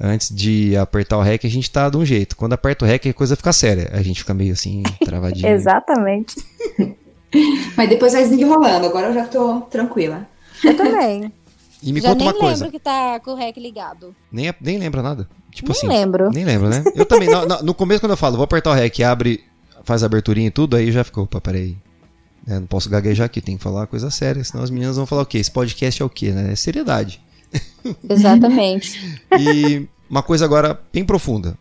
Antes 0.00 0.34
de 0.34 0.76
apertar 0.76 1.18
o 1.18 1.22
REC, 1.22 1.44
a 1.44 1.50
gente 1.50 1.70
tá 1.70 1.88
de 1.88 1.96
um 1.96 2.04
jeito. 2.04 2.36
Quando 2.36 2.52
aperta 2.52 2.84
o 2.84 2.88
REC, 2.88 3.06
a 3.08 3.12
coisa 3.14 3.36
fica 3.36 3.52
séria. 3.52 3.90
A 3.92 4.02
gente 4.02 4.20
fica 4.20 4.34
meio 4.34 4.52
assim, 4.52 4.82
travadinho. 5.04 5.48
Exatamente. 5.48 6.36
Mas 7.76 7.88
depois 7.88 8.12
vai 8.12 8.22
desenrolando. 8.22 8.86
Agora 8.86 9.08
eu 9.08 9.14
já 9.14 9.26
tô 9.26 9.60
tranquila. 9.62 10.26
Eu 10.62 10.76
também. 10.76 11.32
E 11.82 11.92
me 11.92 12.00
Já 12.00 12.10
conta 12.10 12.18
nem 12.24 12.28
uma 12.32 12.38
coisa. 12.40 12.64
lembro 12.64 12.78
que 12.78 12.82
tá 12.82 13.20
com 13.20 13.32
o 13.32 13.34
REC 13.34 13.56
ligado. 13.58 14.14
Nem, 14.32 14.52
nem 14.60 14.78
lembra 14.78 15.02
nada? 15.02 15.28
Tipo 15.50 15.68
Nem 15.68 15.76
assim. 15.78 15.86
lembro. 15.86 16.30
Nem 16.30 16.44
lembro, 16.44 16.68
né? 16.68 16.82
Eu 16.94 17.04
também. 17.04 17.28
no, 17.28 17.44
no- 17.46 17.62
no 17.62 17.74
começo, 17.74 18.00
quando 18.00 18.12
eu 18.12 18.16
falo, 18.16 18.36
vou 18.36 18.44
apertar 18.44 18.70
o 18.70 18.74
REC, 18.74 19.00
abre, 19.02 19.44
faz 19.84 20.02
a 20.02 20.06
aberturinha 20.06 20.46
e 20.48 20.50
tudo, 20.50 20.76
aí 20.76 20.90
já 20.90 21.04
ficou, 21.04 21.24
opa, 21.24 21.40
peraí. 21.40 21.76
É, 22.46 22.54
não 22.58 22.66
posso 22.66 22.88
gaguejar 22.90 23.26
aqui, 23.26 23.40
tem 23.40 23.56
que 23.56 23.62
falar 23.62 23.80
uma 23.80 23.86
coisa 23.86 24.10
séria, 24.10 24.42
senão 24.44 24.62
as 24.62 24.70
meninas 24.70 24.96
vão 24.96 25.06
falar 25.06 25.22
o 25.22 25.26
quê? 25.26 25.38
Esse 25.38 25.50
podcast 25.50 26.00
é 26.00 26.04
o 26.04 26.10
quê, 26.10 26.30
né? 26.30 26.52
É 26.52 26.56
seriedade. 26.56 27.20
Exatamente. 28.08 29.22
E 29.38 29.88
uma 30.08 30.22
coisa 30.22 30.44
agora 30.44 30.80
bem 30.92 31.04
profunda. 31.04 31.56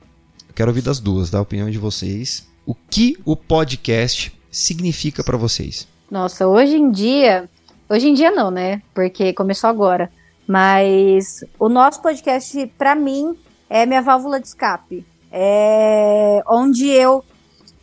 Eu 0.48 0.54
quero 0.54 0.70
ouvir 0.70 0.82
das 0.82 1.00
duas, 1.00 1.30
da 1.30 1.42
opinião 1.42 1.70
de 1.70 1.78
vocês. 1.78 2.48
O 2.66 2.76
que 2.76 3.18
o 3.26 3.36
podcast 3.36 4.34
significa 4.52 5.24
pra 5.24 5.38
vocês? 5.38 5.88
Nossa, 6.10 6.48
hoje 6.48 6.76
em 6.76 6.92
dia. 6.92 7.50
Hoje 7.90 8.08
em 8.08 8.14
dia 8.14 8.32
não, 8.32 8.52
né? 8.52 8.82
Porque 8.94 9.34
começou 9.34 9.70
agora. 9.70 10.12
Mas 10.48 11.44
o 11.58 11.70
nosso 11.70 12.02
podcast, 12.02 12.68
pra 12.78 12.96
mim, 12.96 13.36
é 13.70 13.86
minha 13.86 14.02
válvula 14.02 14.40
de 14.40 14.48
escape. 14.48 15.06
É 15.32 16.44
onde 16.48 16.88
eu 16.88 17.24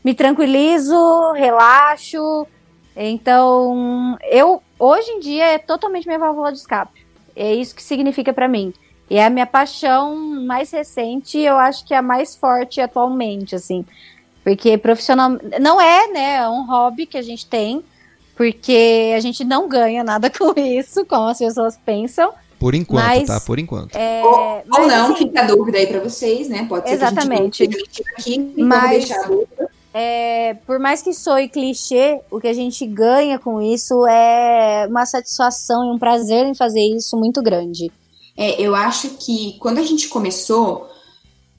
me 0.05 0.15
tranquilizo, 0.15 1.33
relaxo. 1.33 2.47
Então, 2.95 4.17
eu 4.31 4.63
hoje 4.79 5.11
em 5.11 5.21
dia 5.21 5.47
é 5.55 5.59
totalmente 5.59 6.07
minha 6.07 6.19
válvula 6.19 6.53
de 6.53 6.59
escape. 6.59 7.05
É 7.35 7.55
isso 7.55 7.75
que 7.75 7.83
significa 7.83 8.33
pra 8.33 8.49
mim. 8.49 8.73
E 9.09 9.17
é 9.17 9.25
a 9.25 9.31
minha 9.31 9.47
paixão 9.47 10.15
mais 10.47 10.71
recente, 10.71 11.39
eu 11.39 11.57
acho 11.57 11.85
que 11.85 11.93
é 11.93 11.97
a 11.97 12.03
mais 12.03 12.37
forte 12.37 12.81
atualmente, 12.81 13.55
assim. 13.57 13.85
Porque 14.45 14.79
profissional 14.79 15.31
não 15.61 15.81
é, 15.81 16.07
né, 16.09 16.35
é 16.37 16.49
um 16.49 16.65
hobby 16.67 17.07
que 17.07 17.19
a 17.19 17.23
gente 17.23 17.45
tem, 17.47 17.83
porque 18.37 19.13
a 19.17 19.21
gente 19.21 19.45
não 19.45 19.69
ganha 19.69 20.03
nada 20.05 20.31
com 20.33 20.59
isso, 20.59 21.05
como 21.05 21.29
as 21.29 21.39
pessoas 21.39 21.77
pensam. 21.85 22.33
Por 22.59 22.75
enquanto, 22.75 23.05
Mas- 23.05 23.27
tá? 23.27 23.41
Por 23.41 23.59
enquanto. 23.59 23.97
É, 23.97 24.21
Ou, 24.23 24.31
ou 24.33 24.63
mas, 24.69 24.87
não, 24.87 25.07
assim, 25.15 25.17
fica 25.27 25.41
a 25.41 25.47
dúvida 25.47 25.79
aí 25.79 25.87
pra 25.87 25.99
vocês, 26.01 26.49
né? 26.49 26.67
Pode 26.69 26.89
ser 26.89 26.95
Exatamente. 26.95 27.67
que 27.67 27.75
a 27.75 27.79
gente 27.79 28.05
aqui, 28.17 28.55
Mas- 28.63 28.91
deixar 28.91 29.21
a 29.25 29.27
dúvida. 29.29 29.60
É, 29.93 30.55
por 30.67 30.79
mais 30.79 31.03
que 31.03 31.13
soe 31.13 31.49
clichê, 31.49 32.21
o 32.31 32.41
que 32.41 32.47
a 32.47 32.55
gente 32.55 32.87
ganha 32.87 33.39
com 33.39 33.61
isso 33.61 34.07
é 34.07 34.87
uma 34.89 35.05
satisfação 35.05 35.85
e 35.85 35.95
um 35.95 35.99
prazer 35.99 36.47
em 36.47 36.55
fazer 36.55 36.81
isso 36.81 37.17
muito 37.17 37.43
grande. 37.43 37.91
É, 38.37 38.61
eu 38.61 38.75
acho 38.75 39.11
que 39.11 39.57
quando 39.59 39.79
a 39.79 39.83
gente 39.83 40.09
começou, 40.09 40.89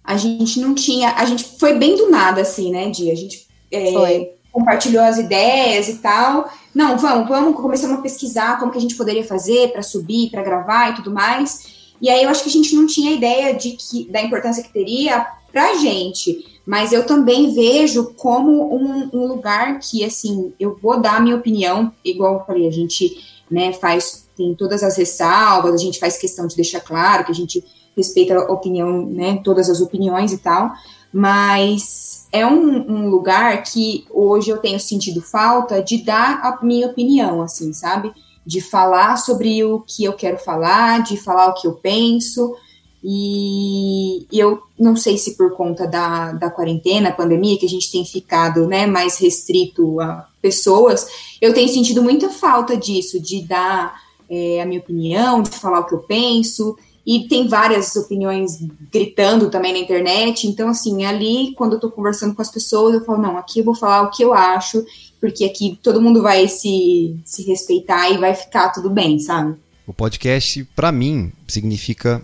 a 0.03 0.15
gente 0.15 0.59
não 0.59 0.73
tinha. 0.73 1.11
A 1.11 1.25
gente 1.25 1.43
foi 1.59 1.73
bem 1.73 1.95
do 1.95 2.09
nada, 2.09 2.41
assim, 2.41 2.71
né, 2.71 2.89
Di? 2.89 3.11
A 3.11 3.15
gente 3.15 3.47
é, 3.71 4.31
compartilhou 4.51 5.03
as 5.03 5.17
ideias 5.17 5.89
e 5.89 5.95
tal. 5.95 6.49
Não, 6.73 6.97
vamos, 6.97 7.27
vamos, 7.27 7.55
começamos 7.55 7.99
a 7.99 8.01
pesquisar 8.01 8.59
como 8.59 8.71
que 8.71 8.77
a 8.77 8.81
gente 8.81 8.95
poderia 8.95 9.25
fazer 9.25 9.71
para 9.73 9.83
subir, 9.83 10.31
para 10.31 10.41
gravar 10.41 10.91
e 10.91 10.95
tudo 10.95 11.11
mais. 11.11 11.81
E 12.01 12.09
aí 12.09 12.23
eu 12.23 12.29
acho 12.29 12.43
que 12.43 12.49
a 12.49 12.53
gente 12.53 12.73
não 12.73 12.87
tinha 12.87 13.11
ideia 13.11 13.53
de 13.53 13.71
que, 13.71 14.09
da 14.09 14.21
importância 14.21 14.63
que 14.63 14.73
teria 14.73 15.27
pra 15.51 15.75
gente. 15.75 16.45
Mas 16.65 16.93
eu 16.93 17.05
também 17.05 17.53
vejo 17.53 18.13
como 18.15 18.73
um, 18.73 19.09
um 19.13 19.27
lugar 19.27 19.79
que, 19.79 20.03
assim, 20.03 20.53
eu 20.59 20.77
vou 20.81 20.99
dar 20.99 21.17
a 21.17 21.19
minha 21.19 21.35
opinião, 21.35 21.91
igual 22.05 22.35
eu 22.35 22.45
falei, 22.45 22.67
a 22.67 22.71
gente 22.71 23.17
né, 23.49 23.73
faz, 23.73 24.27
tem 24.37 24.55
todas 24.55 24.83
as 24.83 24.95
ressalvas, 24.95 25.73
a 25.73 25.77
gente 25.77 25.99
faz 25.99 26.17
questão 26.17 26.47
de 26.47 26.55
deixar 26.55 26.79
claro 26.79 27.25
que 27.25 27.31
a 27.31 27.35
gente 27.35 27.63
respeita 27.95 28.35
a 28.35 28.51
opinião, 28.51 29.05
né, 29.05 29.41
todas 29.43 29.69
as 29.69 29.81
opiniões 29.81 30.31
e 30.31 30.37
tal, 30.37 30.71
mas 31.11 32.27
é 32.31 32.45
um, 32.45 32.89
um 32.89 33.09
lugar 33.09 33.63
que 33.63 34.05
hoje 34.09 34.49
eu 34.49 34.57
tenho 34.57 34.79
sentido 34.79 35.21
falta 35.21 35.83
de 35.83 35.97
dar 36.03 36.39
a 36.41 36.65
minha 36.65 36.87
opinião, 36.87 37.41
assim, 37.41 37.73
sabe? 37.73 38.13
De 38.45 38.61
falar 38.61 39.17
sobre 39.17 39.63
o 39.65 39.81
que 39.81 40.05
eu 40.05 40.13
quero 40.13 40.37
falar, 40.37 41.03
de 41.03 41.17
falar 41.17 41.47
o 41.49 41.53
que 41.53 41.67
eu 41.67 41.73
penso, 41.73 42.55
e 43.03 44.27
eu 44.31 44.61
não 44.77 44.95
sei 44.95 45.17
se 45.17 45.35
por 45.35 45.55
conta 45.55 45.87
da, 45.87 46.33
da 46.33 46.51
quarentena, 46.51 47.11
pandemia, 47.11 47.57
que 47.57 47.65
a 47.65 47.69
gente 47.69 47.91
tem 47.91 48.05
ficado 48.05 48.67
né, 48.67 48.85
mais 48.85 49.17
restrito 49.17 49.99
a 49.99 50.27
pessoas, 50.41 51.07
eu 51.41 51.53
tenho 51.53 51.69
sentido 51.69 52.03
muita 52.03 52.29
falta 52.29 52.77
disso, 52.77 53.19
de 53.19 53.41
dar 53.41 53.99
é, 54.29 54.61
a 54.61 54.65
minha 54.65 54.79
opinião, 54.79 55.41
de 55.41 55.49
falar 55.49 55.79
o 55.79 55.85
que 55.85 55.95
eu 55.95 55.99
penso. 55.99 56.77
E 57.05 57.27
tem 57.27 57.47
várias 57.47 57.95
opiniões 57.95 58.59
gritando 58.91 59.49
também 59.49 59.73
na 59.73 59.79
internet. 59.79 60.47
Então, 60.47 60.69
assim, 60.69 61.03
ali, 61.03 61.53
quando 61.55 61.73
eu 61.73 61.79
tô 61.79 61.89
conversando 61.89 62.35
com 62.35 62.41
as 62.41 62.51
pessoas, 62.51 62.93
eu 62.93 63.03
falo, 63.03 63.21
não, 63.21 63.37
aqui 63.37 63.59
eu 63.59 63.65
vou 63.65 63.75
falar 63.75 64.03
o 64.03 64.11
que 64.11 64.23
eu 64.23 64.33
acho, 64.33 64.85
porque 65.19 65.43
aqui 65.43 65.79
todo 65.81 66.01
mundo 66.01 66.21
vai 66.21 66.47
se, 66.47 67.19
se 67.25 67.43
respeitar 67.43 68.09
e 68.11 68.19
vai 68.19 68.35
ficar 68.35 68.69
tudo 68.69 68.89
bem, 68.89 69.17
sabe? 69.17 69.55
O 69.87 69.93
podcast, 69.93 70.63
pra 70.75 70.91
mim, 70.91 71.31
significa 71.47 72.23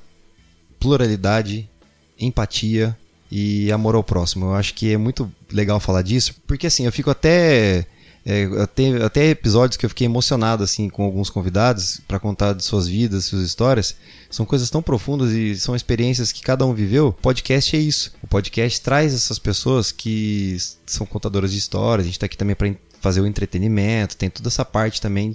pluralidade, 0.79 1.69
empatia 2.19 2.97
e 3.31 3.71
amor 3.71 3.95
ao 3.95 4.03
próximo. 4.03 4.45
Eu 4.47 4.55
acho 4.55 4.73
que 4.73 4.93
é 4.93 4.97
muito 4.97 5.31
legal 5.51 5.79
falar 5.79 6.01
disso, 6.01 6.35
porque 6.45 6.67
assim, 6.67 6.85
eu 6.85 6.91
fico 6.91 7.09
até. 7.09 7.85
É, 8.29 8.43
até, 8.61 9.05
até 9.05 9.29
episódios 9.29 9.77
que 9.77 9.85
eu 9.85 9.89
fiquei 9.89 10.03
emocionado 10.03 10.61
assim 10.61 10.89
com 10.89 11.05
alguns 11.05 11.29
convidados 11.29 12.01
para 12.05 12.19
contar 12.19 12.51
de 12.51 12.61
suas 12.61 12.85
vidas, 12.85 13.23
suas 13.23 13.41
histórias. 13.41 13.95
São 14.29 14.45
coisas 14.45 14.69
tão 14.69 14.81
profundas 14.81 15.31
e 15.31 15.55
são 15.55 15.73
experiências 15.73 16.33
que 16.33 16.41
cada 16.41 16.65
um 16.65 16.73
viveu. 16.73 17.07
O 17.07 17.13
podcast 17.13 17.73
é 17.73 17.79
isso. 17.79 18.11
O 18.21 18.27
podcast 18.27 18.81
traz 18.81 19.13
essas 19.13 19.39
pessoas 19.39 19.93
que 19.93 20.57
são 20.85 21.05
contadoras 21.05 21.53
de 21.53 21.57
histórias. 21.57 22.03
A 22.03 22.07
gente 22.07 22.17
está 22.17 22.25
aqui 22.25 22.35
também 22.35 22.53
para 22.53 22.75
fazer 22.99 23.21
o 23.21 23.27
entretenimento, 23.27 24.17
tem 24.17 24.29
toda 24.29 24.49
essa 24.49 24.65
parte 24.65 24.99
também. 24.99 25.33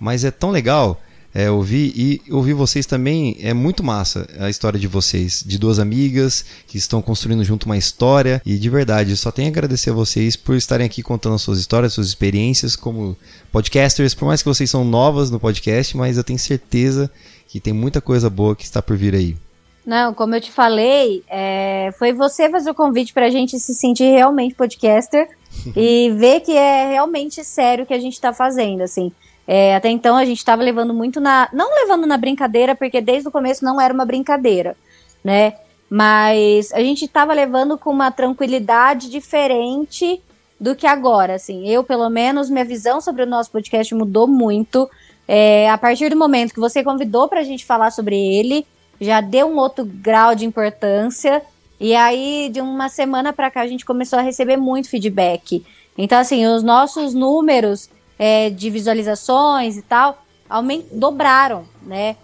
Mas 0.00 0.24
é 0.24 0.32
tão 0.32 0.50
legal 0.50 1.00
é, 1.34 1.50
ouvir 1.50 1.92
e 1.96 2.22
ouvir 2.30 2.52
vocês 2.52 2.84
também 2.84 3.36
é 3.40 3.54
muito 3.54 3.82
massa 3.82 4.26
a 4.38 4.50
história 4.50 4.78
de 4.78 4.86
vocês, 4.86 5.42
de 5.46 5.58
duas 5.58 5.78
amigas 5.78 6.44
que 6.66 6.76
estão 6.76 7.00
construindo 7.00 7.42
junto 7.44 7.64
uma 7.64 7.76
história 7.76 8.42
e 8.44 8.58
de 8.58 8.68
verdade 8.68 9.16
só 9.16 9.30
tenho 9.30 9.48
a 9.48 9.50
agradecer 9.50 9.90
a 9.90 9.94
vocês 9.94 10.36
por 10.36 10.56
estarem 10.56 10.86
aqui 10.86 11.02
contando 11.02 11.34
as 11.34 11.42
suas 11.42 11.58
histórias, 11.58 11.94
suas 11.94 12.08
experiências 12.08 12.76
como 12.76 13.16
podcasters, 13.50 14.14
por 14.14 14.26
mais 14.26 14.42
que 14.42 14.48
vocês 14.48 14.68
são 14.70 14.84
novas 14.84 15.30
no 15.30 15.40
podcast, 15.40 15.96
mas 15.96 16.16
eu 16.16 16.24
tenho 16.24 16.38
certeza 16.38 17.10
que 17.48 17.60
tem 17.60 17.72
muita 17.72 18.00
coisa 18.00 18.28
boa 18.28 18.56
que 18.56 18.64
está 18.64 18.82
por 18.82 18.96
vir 18.96 19.14
aí. 19.14 19.36
Não, 19.84 20.14
como 20.14 20.34
eu 20.34 20.40
te 20.40 20.50
falei, 20.50 21.24
é, 21.28 21.92
foi 21.98 22.12
você 22.12 22.48
fazer 22.48 22.70
o 22.70 22.74
convite 22.74 23.12
pra 23.12 23.30
gente 23.30 23.58
se 23.58 23.74
sentir 23.74 24.04
realmente 24.04 24.54
podcaster 24.54 25.28
e 25.76 26.10
ver 26.16 26.40
que 26.40 26.52
é 26.52 26.90
realmente 26.90 27.42
sério 27.42 27.84
o 27.84 27.86
que 27.86 27.94
a 27.94 27.98
gente 27.98 28.20
tá 28.20 28.32
fazendo, 28.32 28.82
assim. 28.82 29.10
É, 29.46 29.74
até 29.74 29.88
então 29.88 30.16
a 30.16 30.24
gente 30.24 30.38
estava 30.38 30.62
levando 30.62 30.94
muito 30.94 31.20
na. 31.20 31.48
Não 31.52 31.74
levando 31.74 32.06
na 32.06 32.16
brincadeira, 32.16 32.74
porque 32.74 33.00
desde 33.00 33.28
o 33.28 33.32
começo 33.32 33.64
não 33.64 33.80
era 33.80 33.92
uma 33.92 34.04
brincadeira, 34.04 34.76
né? 35.22 35.54
Mas 35.90 36.72
a 36.72 36.80
gente 36.80 37.04
estava 37.04 37.34
levando 37.34 37.76
com 37.76 37.90
uma 37.90 38.10
tranquilidade 38.10 39.10
diferente 39.10 40.22
do 40.58 40.74
que 40.74 40.86
agora, 40.86 41.34
assim. 41.34 41.68
Eu, 41.68 41.82
pelo 41.82 42.08
menos, 42.08 42.48
minha 42.48 42.64
visão 42.64 43.00
sobre 43.00 43.24
o 43.24 43.26
nosso 43.26 43.50
podcast 43.50 43.94
mudou 43.94 44.26
muito. 44.26 44.88
É, 45.26 45.68
a 45.68 45.76
partir 45.76 46.08
do 46.08 46.16
momento 46.16 46.54
que 46.54 46.60
você 46.60 46.82
convidou 46.82 47.28
pra 47.28 47.42
gente 47.42 47.66
falar 47.66 47.90
sobre 47.90 48.16
ele, 48.16 48.66
já 49.00 49.20
deu 49.20 49.48
um 49.48 49.58
outro 49.58 49.84
grau 49.84 50.34
de 50.34 50.46
importância. 50.46 51.42
E 51.80 51.96
aí, 51.96 52.48
de 52.50 52.60
uma 52.60 52.88
semana 52.88 53.32
pra 53.32 53.50
cá, 53.50 53.62
a 53.62 53.66
gente 53.66 53.84
começou 53.84 54.18
a 54.18 54.22
receber 54.22 54.56
muito 54.56 54.88
feedback. 54.88 55.64
Então, 55.98 56.18
assim, 56.18 56.46
os 56.46 56.62
nossos 56.62 57.12
números 57.12 57.90
é, 58.18 58.50
de 58.50 58.70
visualizações 58.70 59.76
e 59.76 59.82
tal 59.82 60.22
aument 60.52 60.84
dobraram, 60.92 61.64
né? 61.82 62.16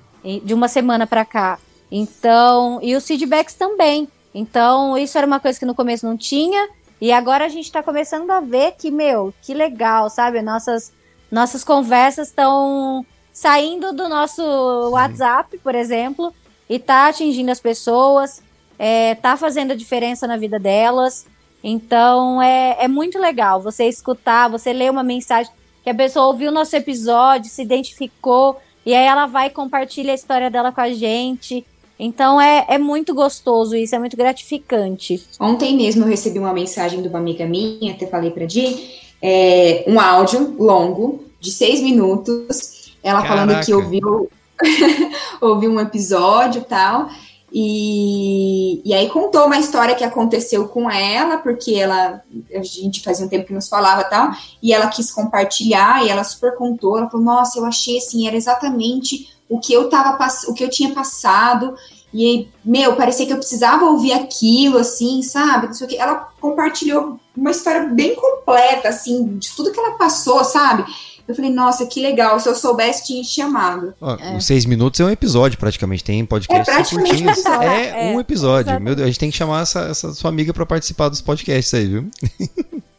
De 0.45 0.53
uma 0.53 0.68
semana 0.68 1.07
para 1.07 1.24
cá. 1.24 1.59
Então, 1.91 2.78
e 2.82 2.95
os 2.95 3.07
feedbacks 3.07 3.55
também. 3.55 4.07
Então, 4.34 4.99
isso 4.99 5.16
era 5.16 5.26
uma 5.26 5.41
coisa 5.41 5.59
que 5.59 5.64
no 5.64 5.74
começo 5.74 6.07
não 6.07 6.16
tinha. 6.16 6.68
E 7.01 7.11
agora 7.11 7.47
a 7.47 7.49
gente 7.49 7.64
está 7.64 7.82
começando 7.82 8.30
a 8.30 8.41
ver 8.41 8.72
que, 8.72 8.91
meu, 8.91 9.32
que 9.41 9.55
legal, 9.55 10.11
sabe? 10.11 10.43
Nossas, 10.43 10.93
nossas 11.30 11.64
conversas 11.64 12.28
estão 12.28 13.07
saindo 13.32 13.93
do 13.95 14.09
nosso 14.09 14.43
WhatsApp, 14.91 15.57
por 15.59 15.74
exemplo, 15.74 16.34
e 16.68 16.78
tá 16.78 17.07
atingindo 17.07 17.51
as 17.51 17.61
pessoas, 17.61 18.43
é, 18.78 19.14
tá 19.14 19.36
fazendo 19.36 19.70
a 19.70 19.76
diferença 19.76 20.26
na 20.26 20.36
vida 20.36 20.59
delas. 20.59 21.24
Então 21.62 22.43
é, 22.43 22.76
é 22.80 22.89
muito 22.89 23.18
legal 23.18 23.62
você 23.62 23.84
escutar, 23.84 24.49
você 24.49 24.72
ler 24.72 24.91
uma 24.91 25.03
mensagem 25.03 25.53
que 25.89 25.93
a 25.93 25.95
pessoa 25.95 26.26
ouviu 26.26 26.51
o 26.51 26.55
nosso 26.55 26.76
episódio, 26.76 27.51
se 27.51 27.62
identificou, 27.62 28.61
e 28.84 28.95
aí 28.95 29.07
ela 29.07 29.24
vai 29.24 29.47
e 29.47 29.51
compartilha 29.51 30.12
a 30.12 30.14
história 30.14 30.51
dela 30.51 30.70
com 30.70 30.82
a 30.82 30.93
gente. 30.93 31.64
Então 31.99 32.39
é, 32.39 32.66
é 32.68 32.76
muito 32.76 33.14
gostoso 33.14 33.74
isso, 33.74 33.95
é 33.95 33.99
muito 33.99 34.16
gratificante. 34.16 35.26
Ontem 35.41 35.74
mesmo 35.74 36.05
eu 36.05 36.09
recebi 36.09 36.39
uma 36.39 36.53
mensagem 36.53 37.01
de 37.01 37.09
uma 37.09 37.18
amiga 37.18 37.47
minha, 37.47 37.95
até 37.95 38.07
falei 38.07 38.30
pra 38.30 38.45
Di, 38.45 38.91
é, 39.22 39.84
um 39.86 39.99
áudio 39.99 40.57
longo, 40.59 41.24
de 41.41 41.51
seis 41.51 41.80
minutos, 41.80 42.93
ela 43.03 43.22
falando 43.24 43.49
Caraca. 43.49 43.64
que 43.64 43.72
ouviu, 43.72 44.30
ouviu 45.41 45.70
um 45.70 45.80
episódio 45.80 46.61
e 46.61 46.64
tal, 46.64 47.09
E, 47.53 48.82
e 48.84 48.92
aí 48.92 49.09
contou 49.09 49.46
uma 49.46 49.59
história 49.59 49.94
que 49.94 50.05
aconteceu 50.05 50.68
com 50.68 50.90
ela, 50.90 51.38
porque 51.38 51.74
ela 51.74 52.22
a 52.55 52.62
gente 52.62 53.03
fazia 53.03 53.24
um 53.24 53.28
tempo 53.28 53.46
que 53.46 53.55
nos 53.55 53.68
falava 53.68 54.05
tal, 54.05 54.30
e 54.62 54.72
ela 54.72 54.88
quis 54.88 55.11
compartilhar, 55.11 56.05
e 56.05 56.11
ela 56.11 56.24
super 56.24 56.55
contou, 56.57 56.99
ela 56.99 57.09
falou, 57.09 57.24
nossa, 57.24 57.59
eu 57.59 57.64
achei 57.64 57.99
assim, 57.99 58.26
era 58.26 58.36
exatamente 58.36 59.34
o 59.49 59.59
que 59.59 59.72
eu 59.72 59.88
tava 59.88 60.18
o 60.49 60.55
que 60.55 60.62
eu 60.62 60.68
tinha 60.68 60.92
passado, 60.92 61.74
e 62.12 62.49
meu, 62.64 62.96
parecia 62.96 63.26
que 63.26 63.32
eu 63.32 63.38
precisava 63.38 63.84
ouvir 63.84 64.12
aquilo, 64.12 64.78
assim, 64.78 65.22
sabe? 65.22 65.68
Não 65.68 65.86
que. 65.86 65.96
Ela 65.96 66.28
compartilhou 66.40 67.20
uma 67.36 67.51
história 67.51 67.82
bem 67.84 68.14
completa, 68.14 68.88
assim, 68.88 69.36
de 69.36 69.55
tudo 69.55 69.72
que 69.72 69.78
ela 69.78 69.92
passou, 69.92 70.42
sabe? 70.42 70.84
Eu 71.29 71.35
falei, 71.35 71.51
nossa, 71.51 71.85
que 71.85 72.01
legal. 72.01 72.41
Se 72.41 72.49
eu 72.49 72.55
soubesse, 72.55 73.05
tinha 73.05 73.22
te 73.22 73.29
chamado. 73.29 73.95
Ó, 74.01 74.14
é. 74.14 74.41
Seis 74.41 74.64
minutos 74.64 74.99
é 74.99 75.05
um 75.05 75.11
episódio, 75.11 75.59
praticamente. 75.59 76.03
Tem 76.03 76.24
podcast 76.24 76.70
é 76.70 76.74
praticamente 76.74 77.22
É, 77.62 78.12
é, 78.12 78.16
um 78.16 78.18
episódio. 78.18 78.70
Exatamente. 78.70 78.85
Meu 78.85 78.95
Deus, 78.95 79.05
a 79.05 79.11
gente 79.11 79.20
tem 79.20 79.31
que 79.31 79.37
chamar 79.37 79.61
essa, 79.61 79.81
essa 79.81 80.14
sua 80.14 80.31
amiga 80.31 80.55
para 80.55 80.64
participar 80.64 81.11
dos 81.11 81.20
podcasts 81.20 81.74
aí, 81.74 81.87
viu? 81.87 82.11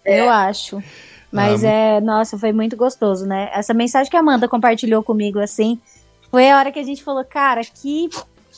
Eu 0.06 0.30
acho. 0.30 0.82
Mas 1.32 1.64
ah, 1.64 1.68
é, 1.68 2.02
nossa, 2.02 2.38
foi 2.38 2.52
muito 2.52 2.78
gostoso, 2.78 3.26
né? 3.26 3.50
Essa 3.54 3.74
mensagem 3.74 4.10
que 4.10 4.18
a 4.18 4.20
Amanda 4.20 4.48
compartilhou 4.48 5.02
comigo, 5.02 5.40
assim, 5.40 5.80
foi 6.30 6.50
a 6.50 6.58
hora 6.58 6.72
que 6.72 6.80
a 6.80 6.84
gente 6.84 7.04
falou, 7.04 7.24
cara, 7.24 7.62
que 7.64 8.10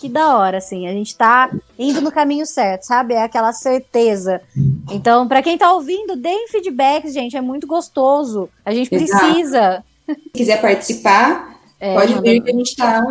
que 0.01 0.09
da 0.09 0.35
hora, 0.35 0.57
assim. 0.57 0.87
A 0.87 0.91
gente 0.91 1.15
tá 1.15 1.51
indo 1.77 2.01
no 2.01 2.11
caminho 2.11 2.45
certo, 2.45 2.83
sabe? 2.83 3.13
É 3.13 3.23
aquela 3.23 3.53
certeza. 3.53 4.41
Então, 4.89 5.27
para 5.27 5.43
quem 5.43 5.57
tá 5.57 5.71
ouvindo, 5.71 6.15
deem 6.15 6.47
feedbacks, 6.47 7.13
gente. 7.13 7.37
É 7.37 7.41
muito 7.41 7.67
gostoso. 7.67 8.49
A 8.65 8.73
gente 8.73 8.89
precisa. 8.89 9.83
Se 10.07 10.15
quiser 10.33 10.59
participar, 10.59 11.59
é, 11.79 11.93
pode 11.93 12.19
vir 12.19 12.41
que 12.41 12.49
a 12.49 12.53
gente 12.53 12.75
tá 12.75 13.03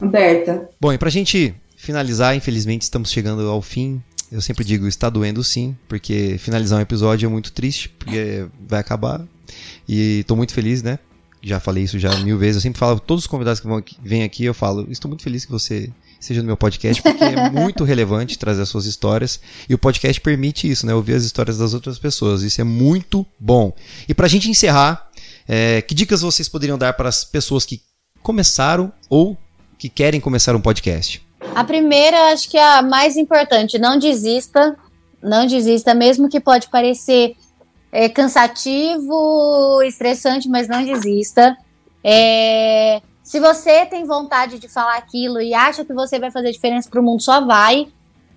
aberta. 0.00 0.70
Bom, 0.80 0.92
e 0.92 0.98
pra 0.98 1.10
gente 1.10 1.52
finalizar, 1.76 2.36
infelizmente 2.36 2.82
estamos 2.82 3.10
chegando 3.10 3.48
ao 3.48 3.60
fim. 3.60 4.00
Eu 4.30 4.40
sempre 4.40 4.62
digo, 4.62 4.86
está 4.86 5.10
doendo 5.10 5.42
sim, 5.42 5.76
porque 5.88 6.36
finalizar 6.38 6.78
um 6.78 6.82
episódio 6.82 7.26
é 7.26 7.30
muito 7.30 7.50
triste, 7.50 7.88
porque 7.88 8.46
vai 8.60 8.78
acabar. 8.78 9.22
E 9.88 10.22
tô 10.28 10.36
muito 10.36 10.52
feliz, 10.52 10.82
né? 10.82 10.98
Já 11.42 11.58
falei 11.58 11.84
isso 11.84 11.98
já 11.98 12.14
mil 12.18 12.38
vezes. 12.38 12.56
Eu 12.56 12.60
sempre 12.60 12.78
falo, 12.78 13.00
todos 13.00 13.24
os 13.24 13.28
convidados 13.28 13.58
que 13.58 13.66
vão 13.66 13.78
aqui, 13.78 13.96
vêm 14.02 14.22
aqui, 14.22 14.44
eu 14.44 14.54
falo, 14.54 14.86
estou 14.90 15.08
muito 15.08 15.22
feliz 15.22 15.44
que 15.44 15.50
você 15.50 15.90
seja 16.20 16.40
no 16.40 16.46
meu 16.46 16.56
podcast, 16.56 17.02
porque 17.02 17.22
é 17.22 17.48
muito 17.50 17.84
relevante 17.84 18.38
trazer 18.38 18.62
as 18.62 18.68
suas 18.68 18.86
histórias. 18.86 19.40
E 19.68 19.74
o 19.74 19.78
podcast 19.78 20.20
permite 20.20 20.70
isso, 20.70 20.86
né? 20.86 20.94
Ouvir 20.94 21.14
as 21.14 21.24
histórias 21.24 21.58
das 21.58 21.74
outras 21.74 21.98
pessoas. 21.98 22.42
Isso 22.42 22.60
é 22.60 22.64
muito 22.64 23.26
bom. 23.38 23.72
E 24.08 24.14
para 24.14 24.26
a 24.26 24.28
gente 24.28 24.50
encerrar, 24.50 25.08
é, 25.46 25.82
que 25.82 25.94
dicas 25.94 26.20
vocês 26.20 26.48
poderiam 26.48 26.78
dar 26.78 26.92
para 26.92 27.08
as 27.08 27.24
pessoas 27.24 27.64
que 27.64 27.80
começaram 28.22 28.92
ou 29.08 29.36
que 29.78 29.88
querem 29.88 30.20
começar 30.20 30.54
um 30.54 30.60
podcast? 30.60 31.22
A 31.54 31.64
primeira, 31.64 32.32
acho 32.32 32.50
que 32.50 32.56
é 32.56 32.78
a 32.78 32.82
mais 32.82 33.16
importante, 33.16 33.78
não 33.78 33.98
desista. 33.98 34.76
Não 35.22 35.46
desista, 35.46 35.94
mesmo 35.94 36.28
que 36.28 36.38
pode 36.38 36.68
parecer 36.68 37.34
é, 37.90 38.08
cansativo, 38.08 39.82
estressante, 39.82 40.48
mas 40.48 40.68
não 40.68 40.84
desista. 40.84 41.56
É, 42.04 43.00
se 43.28 43.38
você 43.38 43.84
tem 43.84 44.06
vontade 44.06 44.58
de 44.58 44.68
falar 44.70 44.96
aquilo 44.96 45.38
e 45.38 45.52
acha 45.52 45.84
que 45.84 45.92
você 45.92 46.18
vai 46.18 46.30
fazer 46.30 46.50
diferença 46.50 46.88
para 46.88 46.98
o 46.98 47.02
mundo, 47.02 47.22
só 47.22 47.44
vai, 47.44 47.88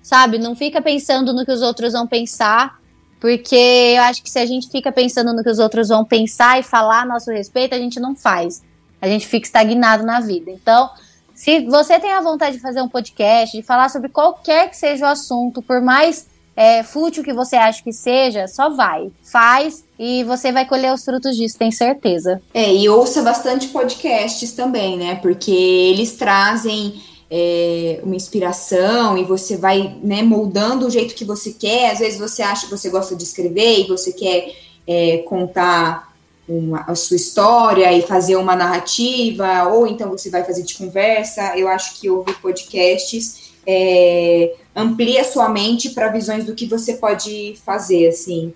sabe? 0.03 0.37
Não 0.37 0.53
fica 0.53 0.81
pensando 0.81 1.31
no 1.33 1.45
que 1.45 1.51
os 1.53 1.61
outros 1.61 1.93
vão 1.93 2.05
pensar, 2.05 2.77
porque 3.17 3.55
eu 3.95 4.01
acho 4.03 4.21
que 4.21 4.29
se 4.29 4.37
a 4.37 4.45
gente 4.45 4.69
fica 4.69 4.91
pensando 4.91 5.31
no 5.31 5.41
que 5.41 5.49
os 5.49 5.59
outros 5.59 5.87
vão 5.87 6.03
pensar 6.03 6.59
e 6.59 6.63
falar 6.63 7.03
a 7.03 7.05
nosso 7.05 7.31
respeito, 7.31 7.73
a 7.73 7.77
gente 7.77 8.01
não 8.01 8.13
faz. 8.17 8.61
A 9.01 9.07
gente 9.07 9.25
fica 9.27 9.47
estagnado 9.47 10.03
na 10.03 10.19
vida. 10.19 10.51
Então, 10.51 10.89
se 11.33 11.61
você 11.67 11.97
tem 11.97 12.11
a 12.11 12.19
vontade 12.19 12.57
de 12.57 12.61
fazer 12.61 12.81
um 12.81 12.89
podcast, 12.89 13.55
de 13.55 13.63
falar 13.63 13.87
sobre 13.87 14.09
qualquer 14.09 14.69
que 14.69 14.75
seja 14.75 15.05
o 15.05 15.09
assunto, 15.09 15.61
por 15.61 15.79
mais 15.79 16.27
é, 16.55 16.83
fútil 16.83 17.23
que 17.23 17.33
você 17.33 17.55
acha 17.55 17.83
que 17.83 17.93
seja, 17.93 18.47
só 18.47 18.69
vai. 18.69 19.09
Faz 19.23 19.83
e 19.97 20.23
você 20.23 20.51
vai 20.51 20.65
colher 20.65 20.93
os 20.93 21.03
frutos 21.03 21.35
disso, 21.35 21.57
tem 21.57 21.71
certeza. 21.71 22.41
É, 22.53 22.73
e 22.73 22.89
ouça 22.89 23.21
bastante 23.21 23.69
podcasts 23.69 24.51
também, 24.51 24.97
né? 24.97 25.15
Porque 25.15 25.51
eles 25.51 26.13
trazem 26.13 27.01
é, 27.29 27.99
uma 28.03 28.15
inspiração 28.15 29.17
e 29.17 29.23
você 29.23 29.55
vai 29.55 29.95
né, 30.03 30.21
moldando 30.21 30.87
o 30.87 30.89
jeito 30.89 31.15
que 31.15 31.23
você 31.23 31.53
quer. 31.53 31.91
Às 31.91 31.99
vezes 31.99 32.19
você 32.19 32.41
acha 32.41 32.65
que 32.65 32.71
você 32.71 32.89
gosta 32.89 33.15
de 33.15 33.23
escrever 33.23 33.79
e 33.79 33.87
você 33.87 34.11
quer 34.11 34.53
é, 34.85 35.19
contar 35.19 36.11
uma, 36.47 36.81
a 36.81 36.95
sua 36.95 37.15
história 37.15 37.93
e 37.93 38.01
fazer 38.01 38.35
uma 38.35 38.55
narrativa, 38.55 39.69
ou 39.69 39.87
então 39.87 40.09
você 40.09 40.29
vai 40.29 40.43
fazer 40.43 40.63
de 40.63 40.73
conversa. 40.75 41.57
Eu 41.57 41.69
acho 41.69 41.99
que 41.99 42.09
ouvir 42.09 42.35
podcasts 42.41 43.51
é, 43.65 44.53
amplia 44.75 45.23
sua 45.23 45.49
mente 45.49 45.89
para 45.89 46.09
visões 46.09 46.45
do 46.45 46.55
que 46.55 46.65
você 46.65 46.93
pode 46.93 47.55
fazer, 47.65 48.07
assim. 48.07 48.53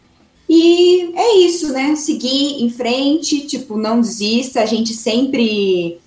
E 0.48 1.12
é 1.16 1.38
isso, 1.40 1.74
né? 1.74 1.96
Seguir 1.96 2.64
em 2.64 2.70
frente, 2.70 3.42
tipo, 3.48 3.78
não 3.78 4.00
desista. 4.00 4.62
A 4.62 4.66
gente 4.66 4.94
sempre, 4.94 6.00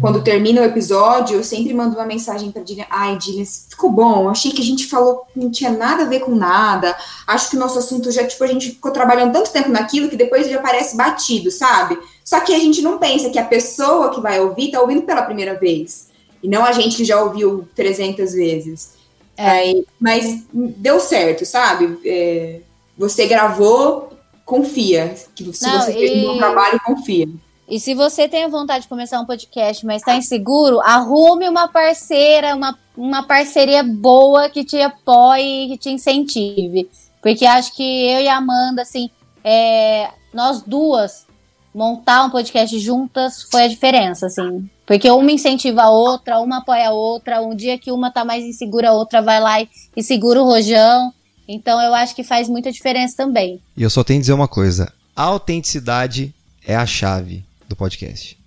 quando 0.00 0.22
termina 0.22 0.60
o 0.60 0.64
episódio, 0.64 1.36
eu 1.36 1.44
sempre 1.44 1.72
mando 1.72 1.94
uma 1.94 2.04
mensagem 2.04 2.50
para 2.50 2.62
Dillian. 2.62 2.86
Ai, 2.90 3.16
Dillian, 3.16 3.44
ficou 3.44 3.90
bom. 3.90 4.28
Achei 4.28 4.50
que 4.50 4.60
a 4.60 4.64
gente 4.64 4.86
falou 4.86 5.22
que 5.32 5.38
não 5.38 5.50
tinha 5.50 5.70
nada 5.70 6.02
a 6.02 6.08
ver 6.08 6.20
com 6.20 6.34
nada. 6.34 6.96
Acho 7.26 7.50
que 7.50 7.56
o 7.56 7.60
nosso 7.60 7.78
assunto 7.78 8.10
já, 8.10 8.26
tipo, 8.26 8.42
a 8.42 8.48
gente 8.48 8.70
ficou 8.70 8.90
trabalhando 8.90 9.32
tanto 9.32 9.52
tempo 9.52 9.68
naquilo 9.68 10.08
que 10.08 10.16
depois 10.16 10.50
já 10.50 10.60
parece 10.60 10.96
batido, 10.96 11.50
sabe? 11.52 11.96
Só 12.24 12.40
que 12.40 12.52
a 12.52 12.58
gente 12.58 12.82
não 12.82 12.98
pensa 12.98 13.30
que 13.30 13.38
a 13.38 13.44
pessoa 13.44 14.12
que 14.12 14.20
vai 14.20 14.40
ouvir 14.40 14.72
tá 14.72 14.80
ouvindo 14.80 15.02
pela 15.02 15.22
primeira 15.22 15.54
vez. 15.54 16.08
E 16.42 16.48
não 16.48 16.64
a 16.64 16.72
gente 16.72 16.96
que 16.96 17.04
já 17.04 17.22
ouviu 17.22 17.68
300 17.76 18.32
vezes. 18.32 18.95
É. 19.36 19.74
Mas 20.00 20.46
deu 20.52 20.98
certo, 21.00 21.44
sabe? 21.44 21.98
É, 22.04 22.60
você 22.96 23.26
gravou, 23.26 24.10
confia. 24.44 25.14
Que 25.34 25.52
se 25.52 25.66
não, 25.66 25.80
você 25.80 25.92
fez 25.92 26.24
um 26.24 26.32
bom 26.32 26.38
trabalho, 26.38 26.80
confia. 26.84 27.28
E 27.68 27.80
se 27.80 27.94
você 27.94 28.28
tem 28.28 28.44
a 28.44 28.48
vontade 28.48 28.82
de 28.82 28.88
começar 28.88 29.20
um 29.20 29.26
podcast, 29.26 29.84
mas 29.84 30.02
está 30.02 30.16
inseguro, 30.16 30.80
arrume 30.80 31.48
uma 31.48 31.66
parceira, 31.66 32.54
uma, 32.54 32.78
uma 32.96 33.24
parceria 33.24 33.82
boa 33.82 34.48
que 34.48 34.64
te 34.64 34.80
apoie, 34.80 35.68
que 35.68 35.78
te 35.78 35.90
incentive. 35.90 36.88
Porque 37.20 37.44
acho 37.44 37.74
que 37.74 37.82
eu 37.82 38.20
e 38.20 38.28
a 38.28 38.36
Amanda, 38.36 38.82
assim, 38.82 39.10
é, 39.42 40.10
nós 40.32 40.62
duas 40.62 41.26
montar 41.74 42.24
um 42.24 42.30
podcast 42.30 42.78
juntas 42.78 43.42
foi 43.50 43.64
a 43.64 43.68
diferença, 43.68 44.26
assim. 44.26 44.70
Porque 44.86 45.10
uma 45.10 45.32
incentiva 45.32 45.82
a 45.82 45.90
outra, 45.90 46.38
uma 46.40 46.58
apoia 46.58 46.88
a 46.88 46.92
outra. 46.92 47.42
Um 47.42 47.54
dia 47.54 47.76
que 47.76 47.90
uma 47.90 48.10
tá 48.10 48.24
mais 48.24 48.44
insegura, 48.44 48.90
a 48.90 48.92
outra 48.92 49.20
vai 49.20 49.40
lá 49.40 49.60
e, 49.60 49.68
e 49.96 50.02
segura 50.02 50.40
o 50.40 50.46
rojão. 50.46 51.12
Então 51.48 51.80
eu 51.82 51.92
acho 51.92 52.14
que 52.14 52.22
faz 52.22 52.48
muita 52.48 52.70
diferença 52.70 53.16
também. 53.16 53.60
E 53.76 53.82
eu 53.82 53.90
só 53.90 54.04
tenho 54.04 54.18
que 54.18 54.22
dizer 54.22 54.32
uma 54.32 54.48
coisa: 54.48 54.92
a 55.14 55.24
autenticidade 55.24 56.32
é 56.64 56.76
a 56.76 56.86
chave 56.86 57.44
do 57.68 57.74
podcast. 57.74 58.38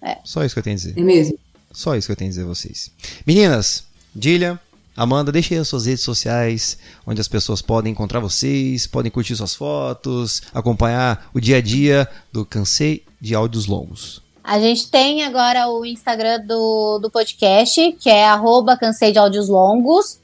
É. 0.00 0.16
Só 0.24 0.44
isso 0.44 0.54
que 0.54 0.58
eu 0.58 0.64
tenho 0.64 0.74
a 0.74 0.78
dizer. 0.78 0.98
É 0.98 1.02
mesmo? 1.02 1.38
Só 1.70 1.94
isso 1.94 2.08
que 2.08 2.12
eu 2.12 2.16
tenho 2.16 2.28
a 2.28 2.32
dizer 2.32 2.42
a 2.42 2.46
vocês. 2.46 2.90
Meninas, 3.26 3.84
Dilha, 4.14 4.60
Amanda, 4.96 5.32
deixe 5.32 5.54
aí 5.54 5.60
as 5.60 5.68
suas 5.68 5.86
redes 5.86 6.02
sociais, 6.02 6.76
onde 7.06 7.20
as 7.20 7.28
pessoas 7.28 7.62
podem 7.62 7.92
encontrar 7.92 8.20
vocês, 8.20 8.86
podem 8.86 9.10
curtir 9.10 9.34
suas 9.36 9.54
fotos, 9.54 10.42
acompanhar 10.52 11.30
o 11.32 11.40
dia 11.40 11.58
a 11.58 11.60
dia 11.60 12.08
do 12.30 12.44
Cansei 12.44 13.04
de 13.20 13.34
Áudios 13.34 13.66
Longos. 13.66 14.22
A 14.44 14.58
gente 14.58 14.90
tem 14.90 15.22
agora 15.22 15.68
o 15.68 15.84
Instagram 15.86 16.40
do, 16.40 16.98
do 16.98 17.10
podcast, 17.10 17.92
que 18.00 18.10
é 18.10 18.24
arroba 18.26 18.76
cansei 18.76 19.12
de 19.12 19.18
áudios 19.18 19.48
longos. 19.48 20.18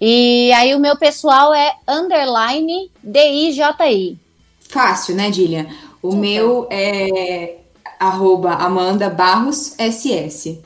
E 0.00 0.52
aí 0.52 0.74
o 0.74 0.80
meu 0.80 0.96
pessoal 0.96 1.52
é 1.52 1.74
underline 1.88 2.90
DIJI. 3.02 4.18
Fácil, 4.60 5.16
né, 5.16 5.30
Dilian? 5.30 5.66
O 6.02 6.12
Super. 6.12 6.20
meu 6.20 6.68
é 6.70 7.58
arroba 7.98 8.54
Amanda 8.54 9.08
Barros 9.08 9.74
SS. 9.78 10.60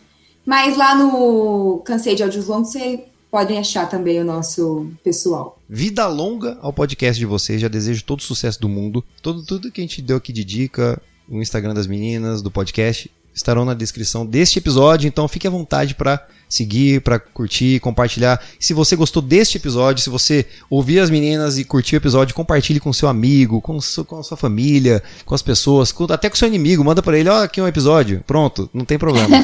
Mas 0.45 0.77
lá 0.77 0.95
no 0.95 1.81
Cansei 1.85 2.15
de 2.15 2.23
Áudios 2.23 2.47
Longos, 2.47 2.73
vocês 2.73 3.01
podem 3.31 3.59
achar 3.59 3.89
também 3.89 4.21
o 4.21 4.25
nosso 4.25 4.91
pessoal. 5.05 5.59
Vida 5.69 6.07
longa 6.07 6.59
ao 6.63 6.73
podcast 6.73 7.19
de 7.19 7.27
vocês. 7.27 7.61
Já 7.61 7.69
desejo 7.69 8.05
todo 8.05 8.21
o 8.21 8.23
sucesso 8.23 8.61
do 8.61 8.69
mundo. 8.69 9.05
Todo, 9.23 9.45
tudo 9.45 9.71
que 9.71 9.81
a 9.81 9.85
gente 9.85 10.01
deu 10.01 10.17
aqui 10.17 10.33
de 10.33 10.45
dica, 10.45 11.01
o 11.29 11.41
Instagram 11.41 11.75
das 11.75 11.87
meninas, 11.87 12.43
do 12.43 12.51
podcast, 12.51 13.11
estarão 13.35 13.65
na 13.65 13.75
descrição 13.75 14.27
deste 14.27 14.59
episódio, 14.59 15.07
então 15.07 15.29
fique 15.29 15.47
à 15.47 15.51
vontade 15.51 15.95
para 15.95 16.27
seguir, 16.49 17.03
para 17.03 17.19
curtir, 17.19 17.79
compartilhar. 17.81 18.43
Se 18.59 18.73
você 18.73 18.97
gostou 18.97 19.23
deste 19.23 19.59
episódio, 19.59 20.03
se 20.03 20.11
você 20.11 20.47
ouvir 20.69 20.99
as 20.99 21.11
meninas 21.11 21.59
e 21.59 21.65
curtir 21.65 21.97
o 21.97 21.99
episódio, 21.99 22.35
compartilhe 22.35 22.81
com 22.81 22.93
seu 22.93 23.09
amigo, 23.09 23.61
com, 23.61 23.81
seu, 23.81 24.05
com 24.05 24.19
a 24.19 24.23
sua 24.23 24.37
família, 24.37 25.03
com 25.25 25.35
as 25.35 25.43
pessoas, 25.43 25.93
com, 25.93 26.05
até 26.05 26.29
com 26.29 26.37
seu 26.37 26.49
inimigo, 26.49 26.85
manda 26.85 27.03
para 27.03 27.19
ele, 27.19 27.29
ó, 27.29 27.45
aqui 27.45 27.61
um 27.61 27.69
episódio, 27.69 28.25
pronto, 28.27 28.69
não 28.73 28.85
tem 28.85 28.99
problema. 28.99 29.29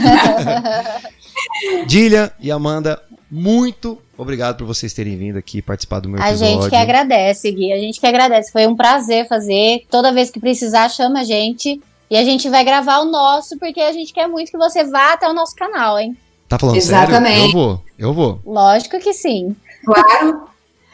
Dília 1.86 2.32
e 2.40 2.50
Amanda, 2.50 3.00
muito 3.30 3.98
obrigado 4.16 4.58
por 4.58 4.66
vocês 4.66 4.92
terem 4.92 5.16
vindo 5.16 5.38
aqui 5.38 5.60
participar 5.62 6.00
do 6.00 6.08
meu 6.08 6.22
a 6.22 6.28
episódio. 6.28 6.58
A 6.58 6.60
gente 6.62 6.70
que 6.70 6.76
agradece, 6.76 7.50
Gui. 7.50 7.72
A 7.72 7.76
gente 7.78 8.00
que 8.00 8.06
agradece. 8.06 8.52
Foi 8.52 8.66
um 8.66 8.76
prazer 8.76 9.26
fazer. 9.28 9.84
Toda 9.90 10.12
vez 10.12 10.30
que 10.30 10.38
precisar, 10.40 10.88
chama 10.88 11.20
a 11.20 11.24
gente. 11.24 11.80
E 12.10 12.16
a 12.16 12.22
gente 12.22 12.48
vai 12.48 12.64
gravar 12.64 13.00
o 13.00 13.06
nosso, 13.06 13.58
porque 13.58 13.80
a 13.80 13.92
gente 13.92 14.12
quer 14.12 14.28
muito 14.28 14.50
que 14.50 14.58
você 14.58 14.84
vá 14.84 15.14
até 15.14 15.28
o 15.28 15.32
nosso 15.32 15.54
canal, 15.56 15.98
hein? 15.98 16.16
Tá 16.48 16.58
falando 16.58 16.76
Exatamente. 16.76 17.34
sério? 17.36 17.46
Eu 17.48 17.52
vou, 17.52 17.82
eu 17.98 18.12
vou. 18.12 18.40
Lógico 18.44 18.98
que 19.00 19.12
sim. 19.12 19.56
Claro. 19.84 20.42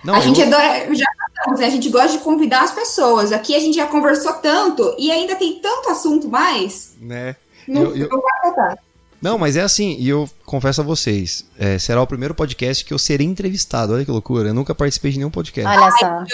Não, 0.05 0.14
a 0.14 0.18
eu- 0.18 0.22
gente 0.22 0.41
adora, 0.43 0.95
já 0.95 1.05
falamos, 1.37 1.61
né? 1.61 1.66
A 1.66 1.70
gente 1.70 1.89
gosta 1.91 2.12
de 2.16 2.18
convidar 2.24 2.62
as 2.62 2.72
pessoas. 2.72 3.33
Aqui 3.33 3.55
a 3.55 3.59
gente 3.61 3.74
já 3.76 3.87
conversou 3.87 4.33
tanto 4.35 4.95
e 4.99 5.11
ainda 5.11 5.35
tem 5.35 5.59
tanto 5.61 5.91
assunto 5.91 6.28
mais. 6.28 6.95
né? 7.01 7.37
Não, 7.68 7.83
Eu- 7.83 7.97
eu- 7.97 8.09
não 8.09 8.20
vai 8.22 8.41
faltar. 8.41 8.78
Não, 9.21 9.39
mas 9.39 9.57
é 9.57 9.61
assim, 9.61 9.97
e 9.99 10.09
eu 10.09 10.29
confesso 10.47 10.81
a 10.81 10.85
vocês, 10.85 11.45
é, 11.59 11.79
será 11.79 12.01
o 12.01 12.07
primeiro 12.07 12.35
podcast 12.35 12.85
que 12.85 12.95
eu 12.95 12.99
serei 12.99 13.27
entrevistado. 13.27 13.93
Olha 13.93 14.05
que 14.05 14.11
loucura, 14.11 14.49
eu 14.49 14.55
nunca 14.55 14.75
participei 14.75 15.11
de 15.12 15.18
nenhum 15.18 15.31
podcast. 15.31 15.68
Olha 15.68 15.91
só. 15.93 16.25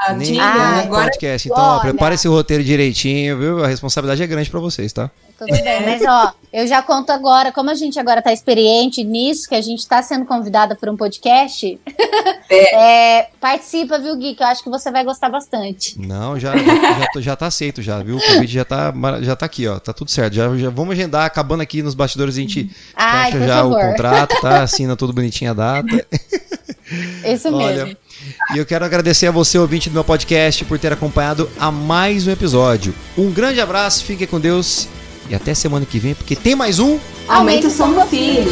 Ah, 0.00 0.12
Nem 0.12 0.32
diga, 0.32 0.42
Ah, 0.44 0.78
agora 0.80 1.04
podcast. 1.04 1.48
Então, 1.48 1.62
ó, 1.62 1.72
olha. 1.74 1.80
prepare 1.80 2.14
esse 2.14 2.28
roteiro 2.28 2.62
direitinho, 2.62 3.38
viu? 3.38 3.64
A 3.64 3.66
responsabilidade 3.68 4.22
é 4.22 4.26
grande 4.26 4.48
pra 4.50 4.60
vocês, 4.60 4.92
tá? 4.92 5.10
Tudo 5.38 5.52
bem, 5.52 5.84
mas 5.84 6.02
ó, 6.04 6.32
eu 6.52 6.66
já 6.66 6.82
conto 6.82 7.10
agora, 7.10 7.52
como 7.52 7.70
a 7.70 7.74
gente 7.74 7.96
agora 7.98 8.20
tá 8.20 8.32
experiente 8.32 9.04
nisso, 9.04 9.48
que 9.48 9.54
a 9.54 9.60
gente 9.60 9.86
tá 9.86 10.02
sendo 10.02 10.24
convidada 10.26 10.74
por 10.74 10.88
um 10.88 10.96
podcast, 10.96 11.78
é, 12.50 13.28
participa, 13.40 14.00
viu, 14.00 14.16
Gui, 14.16 14.34
que 14.34 14.42
eu 14.42 14.46
acho 14.48 14.64
que 14.64 14.68
você 14.70 14.90
vai 14.90 15.04
gostar 15.04 15.28
bastante. 15.28 15.96
Não, 16.00 16.38
já, 16.40 16.54
já, 16.56 17.20
já 17.20 17.36
tá 17.36 17.46
aceito 17.46 17.80
já, 17.82 18.02
viu? 18.02 18.16
O 18.16 18.20
convite 18.20 18.52
já 18.52 18.64
tá, 18.64 18.92
já 19.20 19.36
tá 19.36 19.46
aqui, 19.46 19.68
ó. 19.68 19.78
Tá 19.78 19.92
tudo 19.92 20.10
certo. 20.10 20.34
Já, 20.34 20.56
já 20.56 20.70
vamos 20.70 20.92
agendar, 20.92 21.24
acabando 21.24 21.60
aqui 21.62 21.82
nos 21.82 21.94
bastidores, 21.94 22.36
a 22.36 22.40
gente 22.40 22.68
Ai, 22.96 23.30
fecha 23.30 23.46
já 23.46 23.64
o 23.64 23.70
favor. 23.72 23.90
contrato, 23.90 24.40
tá? 24.40 24.62
Assina 24.62 24.96
tudo 24.96 25.12
bonitinho 25.12 25.52
a 25.52 25.54
data. 25.54 26.06
Isso 27.24 27.54
Olha, 27.54 27.84
mesmo. 27.84 27.96
E 28.54 28.58
eu 28.58 28.66
quero 28.66 28.84
agradecer 28.84 29.26
a 29.26 29.30
você, 29.30 29.58
ouvinte 29.58 29.88
do 29.88 29.94
meu 29.94 30.04
podcast, 30.04 30.64
por 30.64 30.78
ter 30.78 30.92
acompanhado 30.92 31.50
a 31.58 31.70
mais 31.70 32.26
um 32.26 32.30
episódio. 32.30 32.94
Um 33.16 33.30
grande 33.30 33.60
abraço, 33.60 34.04
fique 34.04 34.26
com 34.26 34.40
Deus 34.40 34.88
e 35.28 35.34
até 35.34 35.54
semana 35.54 35.84
que 35.84 35.98
vem, 35.98 36.14
porque 36.14 36.34
tem 36.34 36.54
mais 36.54 36.78
um. 36.78 36.98
aumenta 37.28 37.68
o 37.68 37.70
som 37.70 37.92
do 37.92 38.06
filho. 38.06 38.50